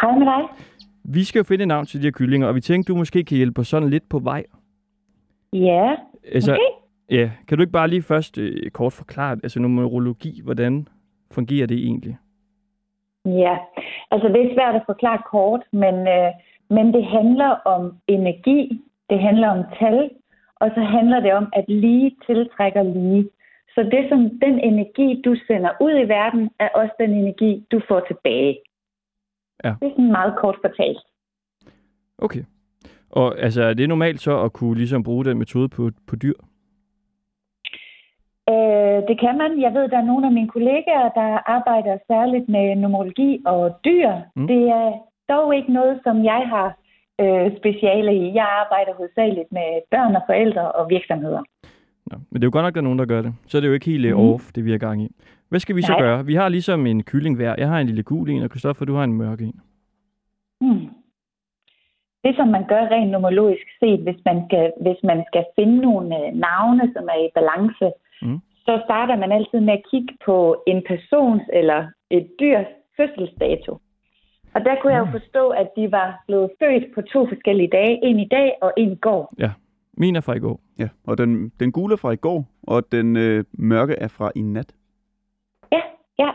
Hej 0.01 0.19
med 0.19 0.27
dig. 0.27 0.65
Vi 1.05 1.25
skal 1.25 1.39
jo 1.39 1.45
finde 1.45 1.63
et 1.63 1.69
navn 1.69 1.87
til 1.87 2.01
de 2.01 2.07
her 2.07 2.13
kyllinger, 2.13 2.49
og 2.49 2.55
vi 2.55 2.61
tænkte, 2.61 2.93
du 2.93 2.97
måske 2.97 3.25
kan 3.25 3.37
hjælpe 3.37 3.61
os 3.61 3.69
sådan 3.69 3.91
lidt 3.91 4.09
på 4.09 4.19
vej. 4.19 4.45
Ja, 5.53 5.97
Altså, 6.35 6.53
okay. 6.53 7.17
ja, 7.19 7.31
kan 7.49 7.59
du 7.59 7.63
ikke 7.63 7.73
bare 7.73 7.89
lige 7.89 8.03
først 8.03 8.39
øh, 8.39 8.71
kort 8.71 8.93
forklare, 8.93 9.33
altså 9.43 9.61
numerologi, 9.61 10.41
hvordan 10.45 10.89
fungerer 11.33 11.67
det 11.67 11.79
egentlig? 11.79 12.17
Ja, 13.25 13.57
altså 14.11 14.29
det 14.29 14.41
er 14.43 14.55
svært 14.55 14.75
at 14.75 14.83
forklare 14.87 15.23
kort, 15.31 15.61
men, 15.73 15.95
øh, 15.95 16.31
men 16.71 16.95
det 16.95 17.05
handler 17.05 17.51
om 17.65 17.97
energi, 18.07 18.83
det 19.11 19.21
handler 19.21 19.49
om 19.49 19.65
tal, 19.79 20.11
og 20.57 20.71
så 20.75 20.81
handler 20.81 21.21
det 21.21 21.33
om, 21.33 21.47
at 21.53 21.65
lige 21.69 22.17
tiltrækker 22.27 22.83
lige. 22.83 23.29
Så 23.75 23.83
det 23.83 24.07
som 24.09 24.21
den 24.21 24.61
energi, 24.61 25.23
du 25.25 25.37
sender 25.47 25.71
ud 25.81 25.93
i 26.05 26.09
verden, 26.09 26.51
er 26.59 26.69
også 26.69 26.95
den 27.01 27.11
energi, 27.11 27.67
du 27.73 27.81
får 27.89 28.01
tilbage. 28.01 28.59
Ja. 29.65 29.75
Det 29.81 29.87
er 29.87 29.91
sådan 29.91 30.13
meget 30.13 30.35
kort 30.39 30.57
fortalt. 30.65 31.05
Okay. 32.19 32.45
Og 33.13 33.39
altså, 33.39 33.63
er 33.63 33.75
det 33.75 33.89
normalt 33.89 34.21
så 34.21 34.43
at 34.43 34.53
kunne 34.53 34.77
ligesom 34.77 35.03
bruge 35.03 35.25
den 35.25 35.39
metode 35.39 35.69
på, 35.69 35.91
på 36.07 36.17
dyr? 36.17 36.39
Øh, 38.53 38.99
det 39.09 39.17
kan 39.25 39.35
man. 39.43 39.61
Jeg 39.61 39.73
ved, 39.75 39.89
der 39.89 39.99
er 39.99 40.11
nogle 40.11 40.27
af 40.27 40.33
mine 40.33 40.49
kollegaer, 40.49 41.09
der 41.21 41.51
arbejder 41.57 41.95
særligt 42.07 42.49
med 42.49 42.77
numerologi 42.77 43.43
og 43.47 43.61
dyr. 43.85 44.11
Mm. 44.15 44.43
Mm. 44.43 44.47
Det 44.47 44.63
er 44.69 44.89
dog 45.29 45.57
ikke 45.57 45.73
noget, 45.73 46.01
som 46.05 46.25
jeg 46.25 46.43
har 46.55 46.69
øh, 47.21 47.47
speciale 47.59 48.13
i. 48.23 48.35
Jeg 48.35 48.49
arbejder 48.63 48.93
hovedsageligt 48.95 49.53
med 49.53 49.69
børn 49.91 50.17
og 50.17 50.23
forældre 50.27 50.73
og 50.73 50.91
virksomheder. 50.91 51.43
Nå, 52.07 52.17
men 52.31 52.37
det 52.43 52.45
er 52.45 52.51
jo 52.51 52.57
godt 52.57 52.65
nok, 52.65 52.75
der 52.75 52.81
er 52.81 52.91
nogen, 52.91 52.99
der 52.99 53.07
gør 53.07 53.23
det. 53.23 53.35
Så 53.47 53.57
er 53.57 53.61
det 53.61 53.69
jo 53.69 53.73
ikke 53.73 53.87
helt 53.87 54.17
mm. 54.17 54.21
Off, 54.21 54.53
det 54.55 54.65
vi 54.65 54.73
er 54.75 54.79
gang 54.79 55.03
i. 55.03 55.09
Hvad 55.49 55.61
skal 55.61 55.77
vi 55.77 55.83
så 55.83 55.93
Nej. 55.93 56.01
gøre? 56.01 56.27
Vi 56.27 56.35
har 56.35 56.49
ligesom 56.49 56.87
en 56.87 57.03
kylling 57.03 57.37
hver. 57.37 57.55
Jeg 57.59 57.69
har 57.69 57.79
en 57.79 57.87
lille 57.87 58.03
gul 58.03 58.31
en, 58.31 58.43
og 58.43 58.49
Christoffer, 58.49 58.85
du 58.85 58.95
har 58.95 59.05
en 59.05 59.13
mørk 59.13 59.41
en. 59.41 59.61
Hmm. 60.61 60.89
Det, 62.25 62.37
som 62.37 62.49
man 62.49 62.65
gør 62.73 62.83
rent 62.95 63.11
numerologisk 63.11 63.67
set, 63.81 64.01
hvis 64.01 64.21
man 64.25 64.39
skal, 64.49 64.73
hvis 64.81 65.01
man 65.05 65.25
skal 65.29 65.45
finde 65.59 65.77
nogle 65.77 66.09
øh, 66.21 66.33
navne, 66.47 66.93
som 66.95 67.05
er 67.15 67.19
i 67.27 67.29
balance, 67.35 67.89
Mm. 68.25 68.39
så 68.67 68.81
starter 68.85 69.17
man 69.17 69.33
altid 69.33 69.61
med 69.61 69.73
at 69.73 69.83
kigge 69.91 70.15
på 70.25 70.63
en 70.67 70.83
persons 70.89 71.43
eller 71.53 71.87
et 72.11 72.27
dyrs 72.41 72.67
fødselsdato. 72.97 73.73
Og 74.55 74.61
der 74.65 74.75
kunne 74.81 74.93
jeg 74.93 75.01
jo 75.07 75.11
forstå, 75.19 75.49
at 75.49 75.69
de 75.77 75.93
var 75.93 76.23
blevet 76.27 76.51
født 76.59 76.95
på 76.95 77.03
to 77.03 77.27
forskellige 77.29 77.69
dage. 77.73 78.05
En 78.05 78.19
i 78.21 78.29
dag 78.29 78.53
og 78.63 78.73
en 78.77 78.93
i 78.93 78.97
går. 78.97 79.35
Ja, 79.39 79.51
min 79.97 80.17
er 80.17 80.21
fra 80.21 80.35
i 80.35 80.39
går. 80.39 80.61
Ja, 80.79 80.89
og 81.07 81.19
den, 81.19 81.49
den 81.61 81.73
gule 81.73 81.93
er 81.93 81.97
fra 81.97 82.11
i 82.13 82.17
går, 82.17 82.45
og 82.63 82.93
den 82.93 83.17
øh, 83.17 83.45
mørke 83.53 83.95
er 83.95 84.09
fra 84.09 84.33
i 84.37 84.41
nat. 84.41 84.75
Ja, 85.73 85.81
ja. 86.19 86.31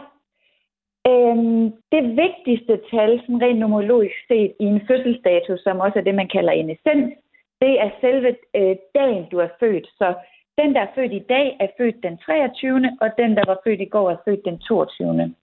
Øhm, 1.09 1.63
det 1.93 2.03
vigtigste 2.23 2.79
tal, 2.91 3.11
sådan 3.21 3.41
rent 3.41 3.59
numerologisk 3.59 4.15
set, 4.27 4.51
i 4.59 4.65
en 4.65 4.81
fødselsdato, 4.87 5.57
som 5.57 5.79
også 5.79 5.99
er 5.99 6.03
det, 6.03 6.15
man 6.15 6.29
kalder 6.35 6.51
en 6.51 6.69
essens, 6.69 7.13
det 7.61 7.73
er 7.85 7.89
selve 8.01 8.35
øh, 8.55 8.75
dagen, 8.95 9.25
du 9.31 9.37
er 9.37 9.51
født. 9.59 9.87
Så 9.99 10.07
den, 10.59 10.75
der 10.75 10.81
er 10.81 10.93
født 10.95 11.13
i 11.13 11.23
dag, 11.29 11.57
er 11.59 11.67
født 11.77 12.03
den 12.03 12.17
23. 12.17 12.97
og 13.01 13.09
den, 13.17 13.35
der 13.37 13.43
var 13.47 13.57
født 13.63 13.81
i 13.81 13.89
går, 13.95 14.11
er 14.11 14.23
født 14.25 14.45
den 14.45 14.59
22. 14.59 15.35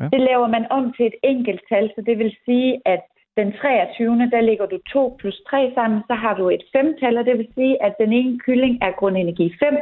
Ja. 0.00 0.08
Det 0.12 0.20
laver 0.20 0.46
man 0.46 0.66
om 0.70 0.92
til 0.96 1.06
et 1.06 1.14
enkelt 1.22 1.62
tal, 1.68 1.90
så 1.94 2.00
det 2.06 2.18
vil 2.18 2.36
sige, 2.44 2.80
at 2.84 3.02
den 3.36 3.52
23. 3.52 4.30
der 4.30 4.40
lægger 4.40 4.66
du 4.66 4.78
2 4.92 5.16
plus 5.18 5.42
3 5.50 5.72
sammen, 5.74 6.00
så 6.06 6.14
har 6.14 6.34
du 6.36 6.48
et 6.50 6.64
femtal, 6.72 7.18
og 7.18 7.24
det 7.24 7.38
vil 7.38 7.48
sige, 7.54 7.82
at 7.82 7.94
den 8.00 8.12
ene 8.12 8.38
kylling 8.38 8.78
er 8.82 8.92
grundenergi 8.92 9.54
5, 9.58 9.76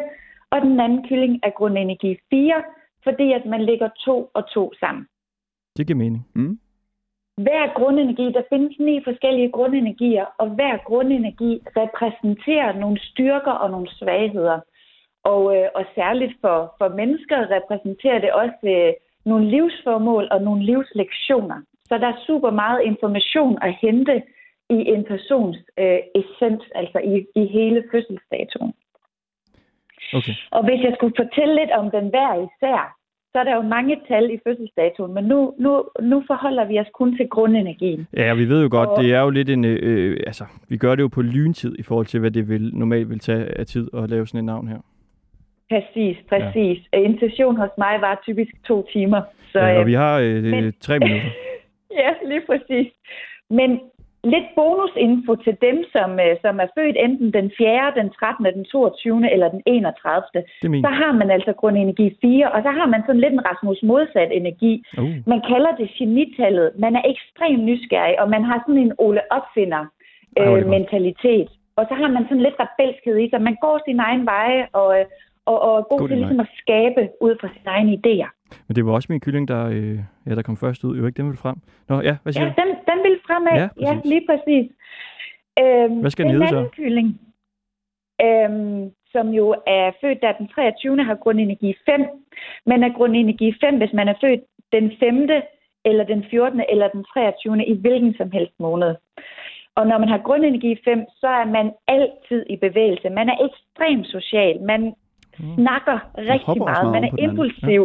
og 0.50 0.60
den 0.60 0.80
anden 0.80 1.08
kylling 1.08 1.40
er 1.42 1.50
grundenergi 1.50 2.18
4, 2.30 2.62
fordi 3.04 3.32
at 3.32 3.46
man 3.46 3.62
lægger 3.62 3.88
2 4.04 4.30
og 4.34 4.50
2 4.50 4.72
sammen. 4.80 5.06
Det 5.76 5.86
giver 5.86 5.98
mening. 5.98 6.26
Mm. 6.34 6.58
hver 7.36 7.74
grundenergi, 7.78 8.26
der 8.32 8.42
findes 8.48 8.78
ni 8.78 9.04
forskellige 9.04 9.50
grundenergier, 9.50 10.26
og 10.38 10.48
hver 10.48 10.76
grundenergi 10.88 11.52
repræsenterer 11.76 12.72
nogle 12.72 12.98
styrker 13.00 13.52
og 13.62 13.70
nogle 13.70 13.88
svagheder. 13.98 14.60
Og, 15.24 15.56
øh, 15.56 15.68
og 15.74 15.84
særligt 15.94 16.34
for, 16.40 16.74
for 16.78 16.88
mennesker 16.88 17.50
repræsenterer 17.56 18.20
det 18.20 18.32
også 18.32 18.64
øh, 18.76 18.92
nogle 19.24 19.50
livsformål 19.50 20.28
og 20.30 20.42
nogle 20.42 20.62
livslektioner. 20.64 21.58
Så 21.88 21.98
der 21.98 22.08
er 22.08 22.24
super 22.26 22.50
meget 22.50 22.80
information 22.84 23.58
at 23.62 23.74
hente 23.80 24.22
i 24.70 24.78
en 24.94 25.04
persons 25.04 25.56
øh, 25.78 26.00
essens, 26.20 26.64
altså 26.74 26.98
i, 26.98 27.14
i 27.40 27.46
hele 27.46 27.84
fødselsdatoen. 27.92 28.72
Okay. 30.14 30.32
Og 30.50 30.64
hvis 30.64 30.80
jeg 30.86 30.92
skulle 30.96 31.14
fortælle 31.22 31.54
lidt 31.60 31.70
om 31.70 31.90
den 31.90 32.06
hver 32.08 32.32
især, 32.46 32.96
så 33.32 33.38
er 33.38 33.44
der 33.44 33.54
jo 33.54 33.62
mange 33.62 33.96
tal 34.08 34.30
i 34.30 34.38
fødselsdatoen, 34.46 35.14
men 35.14 35.24
nu, 35.24 35.54
nu, 35.58 35.84
nu 36.02 36.22
forholder 36.26 36.64
vi 36.64 36.78
os 36.78 36.86
kun 36.94 37.16
til 37.16 37.28
grundenergien. 37.28 38.06
Ja, 38.16 38.34
vi 38.34 38.48
ved 38.48 38.62
jo 38.62 38.68
godt, 38.70 38.88
Og- 38.88 39.02
det 39.02 39.14
er 39.14 39.20
jo 39.20 39.30
lidt 39.30 39.50
en... 39.50 39.64
Øh, 39.64 40.20
altså, 40.26 40.44
vi 40.68 40.76
gør 40.76 40.94
det 40.94 41.02
jo 41.02 41.08
på 41.08 41.22
lyntid 41.22 41.78
i 41.78 41.82
forhold 41.82 42.06
til, 42.06 42.20
hvad 42.20 42.30
det 42.30 42.48
vil, 42.48 42.70
normalt 42.74 43.08
vil 43.10 43.18
tage 43.18 43.58
af 43.58 43.66
tid 43.66 43.88
at 43.94 44.10
lave 44.10 44.26
sådan 44.26 44.38
et 44.38 44.44
navn 44.44 44.68
her. 44.68 44.78
Præcis, 45.70 46.16
præcis. 46.28 46.78
Ja. 46.92 46.98
En 46.98 47.18
session 47.18 47.56
hos 47.56 47.70
mig 47.78 48.00
var 48.00 48.20
typisk 48.26 48.50
to 48.68 48.86
timer. 48.92 49.22
Så, 49.52 49.58
ja, 49.58 49.74
og 49.74 49.80
øh, 49.80 49.86
vi 49.86 49.92
har 49.92 50.18
øh, 50.18 50.42
men- 50.42 50.72
tre 50.80 50.98
minutter. 50.98 51.30
ja, 52.02 52.10
lige 52.28 52.42
præcis. 52.46 52.92
Men 53.50 53.80
lidt 54.24 54.48
bonusinfo 54.56 55.32
til 55.46 55.56
dem, 55.66 55.76
som, 55.94 56.10
øh, 56.24 56.34
som 56.44 56.54
er 56.64 56.68
født 56.76 56.96
enten 57.06 57.28
den 57.38 57.46
4., 57.58 57.92
den 58.00 58.08
13., 58.10 58.44
den 58.58 58.64
22. 58.64 59.32
eller 59.34 59.48
den 59.54 59.62
31. 59.66 60.22
Det 60.34 60.42
er 60.64 60.68
min. 60.68 60.84
Så 60.84 60.90
har 61.00 61.12
man 61.20 61.30
altså 61.36 61.52
grundenergi 61.60 62.06
4, 62.20 62.52
og 62.54 62.60
så 62.66 62.70
har 62.78 62.86
man 62.86 63.02
sådan 63.06 63.20
lidt 63.20 63.32
en 63.32 63.46
Rasmus 63.50 63.80
modsat 63.82 64.30
energi. 64.40 64.72
Uh. 64.98 65.14
Man 65.32 65.40
kalder 65.50 65.72
det 65.80 65.88
genitallet. 65.98 66.70
Man 66.84 66.92
er 66.96 67.02
ekstremt 67.12 67.64
nysgerrig, 67.64 68.20
og 68.22 68.26
man 68.30 68.42
har 68.44 68.58
sådan 68.66 68.82
en 68.86 68.92
Ole 68.98 69.22
Opfinder 69.36 69.82
er 70.36 70.52
øh, 70.52 70.68
mentalitet. 70.68 71.48
Og 71.76 71.84
så 71.88 71.94
har 71.94 72.08
man 72.16 72.22
sådan 72.28 72.42
lidt 72.46 72.54
rebelskhed 72.64 73.16
i 73.18 73.28
sig. 73.30 73.42
Man 73.42 73.56
går 73.60 73.80
sin 73.86 74.00
egen 74.00 74.26
veje 74.26 74.62
og, 74.72 74.88
øh, 74.98 75.04
og, 75.46 75.62
og 75.62 75.78
er 75.78 75.82
god 75.82 75.98
God 75.98 76.08
til 76.08 76.16
ligesom 76.18 76.40
at 76.40 76.50
skabe 76.62 77.08
ud 77.20 77.34
fra 77.40 77.48
sine 77.48 77.70
egne 77.76 77.92
idéer. 78.00 78.30
Men 78.66 78.76
det 78.76 78.86
var 78.86 78.92
også 78.92 79.06
min 79.10 79.20
kylling, 79.20 79.48
der, 79.48 79.66
øh, 79.66 79.98
ja, 80.26 80.34
der 80.34 80.42
kom 80.42 80.56
først 80.56 80.84
ud. 80.84 80.98
Jo 80.98 81.06
ikke, 81.06 81.16
den 81.16 81.28
vil 81.30 81.36
frem. 81.44 81.56
Nå, 81.88 82.00
ja, 82.00 82.16
hvad 82.22 82.32
siger 82.32 82.44
Ja, 82.44 82.48
du? 82.48 82.54
vil 82.68 82.76
fremad. 83.32 83.52
Ja, 83.60 83.68
Ja, 83.80 83.94
præcis. 83.94 84.10
lige 84.10 84.26
præcis. 84.30 84.66
Øhm, 85.62 86.00
Hvad 86.00 86.10
skal 86.10 86.24
den 86.24 86.32
hedde 86.34 86.48
så? 86.48 86.68
kylling, 86.76 87.08
øhm, 88.26 88.90
som 89.12 89.28
jo 89.28 89.46
er 89.66 89.92
født 90.00 90.20
der 90.22 90.32
den 90.32 90.48
23. 90.48 91.04
har 91.04 91.14
grundenergi 91.14 91.74
5. 91.86 92.06
Man 92.66 92.82
er 92.82 92.92
grundenergi 92.98 93.54
5, 93.60 93.76
hvis 93.78 93.92
man 93.92 94.08
er 94.08 94.14
født 94.20 94.40
den 94.72 94.92
5. 95.00 95.28
eller 95.84 96.04
den 96.04 96.24
14. 96.30 96.62
eller 96.68 96.88
den 96.88 97.04
23. 97.04 97.66
i 97.66 97.74
hvilken 97.80 98.14
som 98.14 98.30
helst 98.30 98.54
måned. 98.58 98.94
Og 99.74 99.86
når 99.86 99.98
man 99.98 100.08
har 100.08 100.18
grundenergi 100.18 100.76
5, 100.84 101.04
så 101.20 101.26
er 101.26 101.44
man 101.44 101.72
altid 101.88 102.46
i 102.50 102.56
bevægelse. 102.56 103.10
Man 103.10 103.28
er 103.28 103.36
ekstremt 103.48 104.06
social. 104.06 104.62
Man 104.62 104.94
snakker 105.54 105.96
rigtig 106.16 106.58
meget. 106.58 106.84
meget 106.84 106.92
Man 106.92 107.04
er 107.04 107.12
impulsiv. 107.18 107.82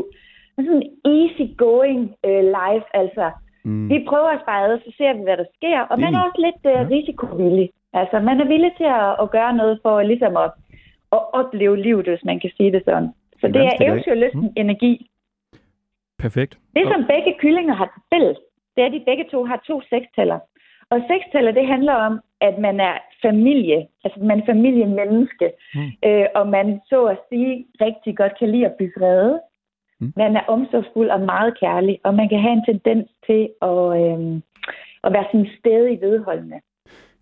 Man 0.57 0.65
er 0.65 0.69
sådan 0.69 0.89
easy 1.15 1.45
going 1.57 2.01
uh, 2.27 2.43
life, 2.59 2.85
altså. 2.93 3.31
Mm. 3.65 3.89
Vi 3.89 4.05
prøver 4.09 4.37
bare 4.45 4.65
ad, 4.65 4.79
så 4.79 4.91
ser 4.97 5.13
vi, 5.13 5.21
hvad 5.23 5.37
der 5.37 5.45
sker. 5.57 5.79
Og 5.79 5.99
man 5.99 6.15
er 6.15 6.21
også 6.27 6.39
lidt 6.47 6.61
uh, 6.75 6.89
risikovillig. 6.95 7.69
Altså, 7.93 8.19
man 8.19 8.41
er 8.41 8.47
villig 8.47 8.71
til 8.77 8.83
at, 8.83 9.15
at 9.21 9.31
gøre 9.31 9.53
noget 9.53 9.79
for 9.83 10.01
ligesom 10.01 10.37
at, 10.37 10.51
at 11.11 11.21
opleve 11.39 11.77
livet, 11.77 12.05
hvis 12.07 12.23
man 12.23 12.39
kan 12.39 12.51
sige 12.57 12.71
det 12.71 12.81
sådan. 12.85 13.09
Så 13.41 13.47
det 13.47 13.61
er 13.65 13.71
eventyrlysten 13.81 14.41
Mm. 14.41 14.53
energi. 14.55 15.07
Perfekt. 16.19 16.57
Det, 16.75 16.83
som 16.93 17.05
begge 17.13 17.35
kyllinger 17.39 17.73
har 17.75 17.85
til 17.85 18.01
fælles, 18.13 18.37
det 18.75 18.81
er, 18.81 18.85
at 18.87 18.93
de 18.93 19.03
begge 19.05 19.25
to 19.31 19.43
har 19.45 19.61
to 19.67 19.81
sekstæller. 19.89 20.39
Og 20.89 21.01
sekstæller, 21.11 21.51
det 21.51 21.67
handler 21.67 21.93
om, 21.93 22.19
at 22.41 22.57
man 22.57 22.79
er 22.79 22.97
familie, 23.21 23.87
altså 24.03 24.19
man 24.23 24.39
er 24.41 24.45
familiemenneske, 24.45 25.51
Mm. 25.75 25.91
øh, 26.05 26.25
og 26.35 26.47
man 26.47 26.81
så 26.89 27.05
at 27.05 27.17
sige 27.29 27.65
rigtig 27.81 28.17
godt 28.17 28.39
kan 28.39 28.49
lide 28.51 28.65
at 28.65 28.75
bygge 28.79 29.01
rede. 29.05 29.41
Mm. 29.99 30.13
Man 30.15 30.35
er 30.35 30.41
omsorgsfuld 30.47 31.09
og 31.09 31.21
meget 31.21 31.59
kærlig, 31.59 31.99
og 32.03 32.13
man 32.13 32.29
kan 32.29 32.39
have 32.39 32.53
en 32.53 32.65
tendens 32.69 33.07
til 33.27 33.41
at, 33.61 33.79
øh, 34.01 34.41
at 35.05 35.09
være 35.15 35.25
sådan 35.31 35.47
stedig 35.59 36.01
vedholdende. 36.01 36.57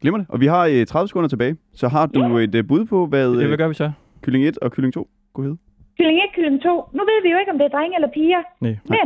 Glimrende. 0.02 0.26
Og 0.30 0.40
vi 0.40 0.46
har 0.46 0.64
øh, 0.74 0.86
30 0.86 1.08
sekunder 1.08 1.30
tilbage. 1.30 1.56
Så 1.74 1.88
har 1.88 2.06
du 2.06 2.38
et 2.38 2.56
øh, 2.56 2.68
bud 2.68 2.86
på, 2.86 3.06
hvad 3.06 3.30
Det, 3.32 3.42
øh, 3.42 3.48
hvad 3.48 3.58
gør 3.58 3.68
vi 3.68 3.74
så? 3.74 3.92
kylling 4.24 4.44
1 4.48 4.58
og 4.62 4.72
kylling 4.72 4.94
2 4.94 5.08
kunne 5.34 5.46
hedde? 5.48 5.58
Kylling 5.98 6.18
1, 6.18 6.24
kylling 6.36 6.62
2. 6.64 6.70
Nu 6.98 7.02
ved 7.10 7.20
vi 7.24 7.30
jo 7.34 7.38
ikke, 7.42 7.52
om 7.52 7.58
det 7.58 7.66
er 7.66 7.74
drenge 7.78 7.96
eller 7.98 8.12
piger. 8.18 8.42
Nej. 8.62 8.76
Men 8.96 9.06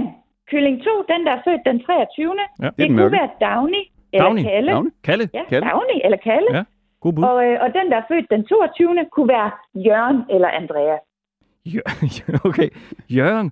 kylling 0.51 0.75
2, 0.83 0.89
den 1.11 1.19
der 1.25 1.31
er 1.37 1.41
født 1.47 1.61
den 1.69 1.77
23. 1.83 2.33
Ja. 2.59 2.65
Det, 2.65 2.77
den 2.77 2.87
kunne 2.87 2.95
mørke. 2.95 3.17
være 3.19 3.29
Downy 3.47 3.81
eller 4.13 4.25
Downy. 4.27 4.41
Kalle. 4.43 4.71
Dagny? 4.71 4.89
Kalle? 5.07 5.25
Ja, 5.33 5.43
Kalle. 5.51 5.65
Downy 5.69 5.97
eller 6.05 6.17
Kalle. 6.29 6.49
Ja. 6.57 6.63
God 7.03 7.13
bud. 7.13 7.23
Og, 7.23 7.37
øh, 7.47 7.55
og 7.63 7.67
den, 7.77 7.85
der 7.91 7.97
er 8.01 8.07
født 8.11 8.27
den 8.35 8.41
22. 8.45 9.05
kunne 9.15 9.27
være 9.37 9.51
Jørgen 9.87 10.19
eller 10.35 10.47
Andreas. 10.61 11.03
Jør- 11.75 12.39
okay. 12.49 12.69
Jørgen. 13.17 13.51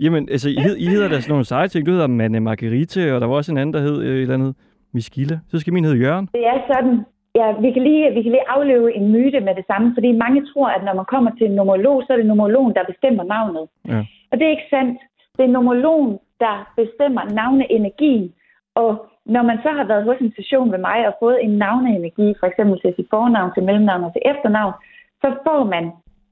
Jamen, 0.00 0.28
altså, 0.30 0.48
I, 0.48 0.58
hed, 0.66 0.76
I 0.76 0.86
hedder 0.86 1.08
da 1.08 1.20
sådan 1.20 1.32
nogle 1.32 1.44
seje 1.44 1.68
ting. 1.68 1.86
Du 1.86 1.90
hedder 1.90 2.06
Manne 2.06 2.40
Marguerite, 2.40 3.14
og 3.14 3.20
der 3.20 3.26
var 3.26 3.34
også 3.34 3.52
en 3.52 3.58
anden, 3.58 3.74
der 3.74 3.80
hed 3.80 4.02
øh, 4.02 4.16
et 4.16 4.22
eller 4.22 4.34
andet 4.34 4.54
Miskille. 4.92 5.40
Så 5.50 5.58
skal 5.58 5.72
min 5.72 5.84
hedde 5.84 5.98
Jørgen. 6.04 6.26
Det 6.32 6.46
er 6.46 6.58
sådan, 6.72 6.94
ja, 7.34 7.46
vi 7.64 7.68
kan, 7.72 7.82
lige, 7.82 8.14
vi 8.16 8.22
kan 8.22 8.32
lige 8.32 8.50
afløve 8.54 8.94
en 8.98 9.12
myte 9.12 9.40
med 9.40 9.54
det 9.54 9.64
samme, 9.70 9.92
fordi 9.96 10.12
mange 10.12 10.40
tror, 10.52 10.68
at 10.76 10.84
når 10.84 10.94
man 10.94 11.04
kommer 11.14 11.30
til 11.38 11.46
en 11.46 11.56
numerolog, 11.58 12.02
så 12.02 12.12
er 12.12 12.16
det 12.16 12.26
numerologen, 12.26 12.74
der 12.74 12.84
bestemmer 12.92 13.24
navnet. 13.24 13.64
Ja. 13.88 14.00
Og 14.30 14.34
det 14.38 14.44
er 14.46 14.50
ikke 14.56 14.72
sandt. 14.76 14.98
Det 15.36 15.44
er 15.44 15.54
numerologen, 15.56 16.18
der 16.40 16.54
bestemmer 16.76 17.22
navneenergien. 17.40 18.32
Og 18.74 18.90
når 19.26 19.42
man 19.42 19.58
så 19.64 19.70
har 19.78 19.84
været 19.84 20.04
hos 20.04 20.20
en 20.20 20.32
session 20.36 20.70
med 20.70 20.78
mig 20.78 20.98
og 21.08 21.14
fået 21.22 21.38
en 21.44 21.54
navneenergi, 21.64 22.34
for 22.40 22.46
eksempel 22.46 22.80
til 22.80 22.92
sit 22.96 23.06
fornavn, 23.10 23.50
til 23.54 23.62
mellemnavn 23.68 24.04
og 24.04 24.12
til 24.12 24.22
efternavn, 24.32 24.74
så 25.22 25.28
får 25.46 25.64
man 25.74 25.84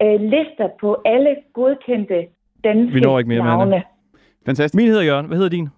øh, 0.02 0.20
lister 0.20 0.68
på 0.80 1.02
alle 1.04 1.36
godkendte 1.52 2.26
danske 2.64 2.94
Vi 2.94 3.00
når 3.00 3.18
ikke 3.18 3.28
mere, 3.28 3.44
navne. 3.44 3.82
Fantastisk. 4.46 4.74
Min 4.74 4.86
hedder 4.86 5.02
Jørgen. 5.02 5.26
Hvad 5.26 5.36
hedder 5.36 5.50
din? 5.50 5.68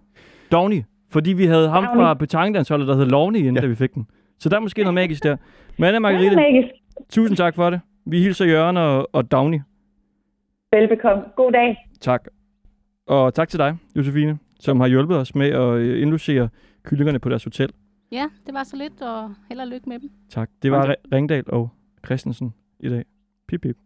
Downy. 0.53 0.83
Fordi 1.11 1.33
vi 1.33 1.45
havde 1.47 1.68
ham 1.68 1.85
Downy. 1.85 1.97
fra 1.97 2.14
petangdansholdet, 2.14 2.89
der 2.89 2.97
hed 2.97 3.07
Lovny, 3.07 3.37
inden 3.37 3.55
Ja. 3.55 3.61
da 3.61 3.66
vi 3.66 3.75
fik 3.75 3.95
den. 3.95 4.07
Så 4.39 4.49
der 4.49 4.57
er 4.57 4.61
måske 4.61 4.83
noget 4.83 4.95
magisk 4.95 5.22
der. 5.22 5.37
Det 5.79 5.85
er 5.95 5.99
Marguerite, 5.99 6.37
magisk. 6.37 6.68
tusind 7.09 7.37
tak 7.37 7.55
for 7.55 7.70
det. 7.70 7.81
Vi 8.07 8.22
hilser 8.22 8.45
Jørgen 8.47 8.77
og, 8.77 9.09
og 9.12 9.31
Downy. 9.33 9.61
Velbekomme. 10.72 11.25
God 11.37 11.53
dag. 11.53 11.89
Tak. 12.01 12.25
Og 13.07 13.35
tak 13.35 13.49
til 13.49 13.59
dig, 13.59 13.77
Josefine, 13.97 14.39
som 14.61 14.81
har 14.81 14.87
hjulpet 14.89 15.16
os 15.16 15.35
med 15.35 15.47
at 15.51 15.61
øh, 15.75 16.03
indlogere 16.03 16.49
kyllingerne 16.83 17.18
på 17.18 17.29
deres 17.29 17.45
hotel. 17.45 17.70
Ja, 18.12 18.25
det 18.47 18.55
var 18.55 18.62
så 18.64 18.77
lidt, 18.77 19.03
og 19.03 19.35
held 19.49 19.61
og 19.61 19.66
lykke 19.66 19.89
med 19.89 19.99
dem. 19.99 20.11
Tak. 20.31 20.51
Det 20.62 20.70
var 20.72 20.95
Ringdal 21.12 21.45
og 21.49 21.68
Christensen 22.07 22.55
i 22.81 22.89
dag. 22.89 23.05
Pip, 23.49 23.61
pip. 23.61 23.77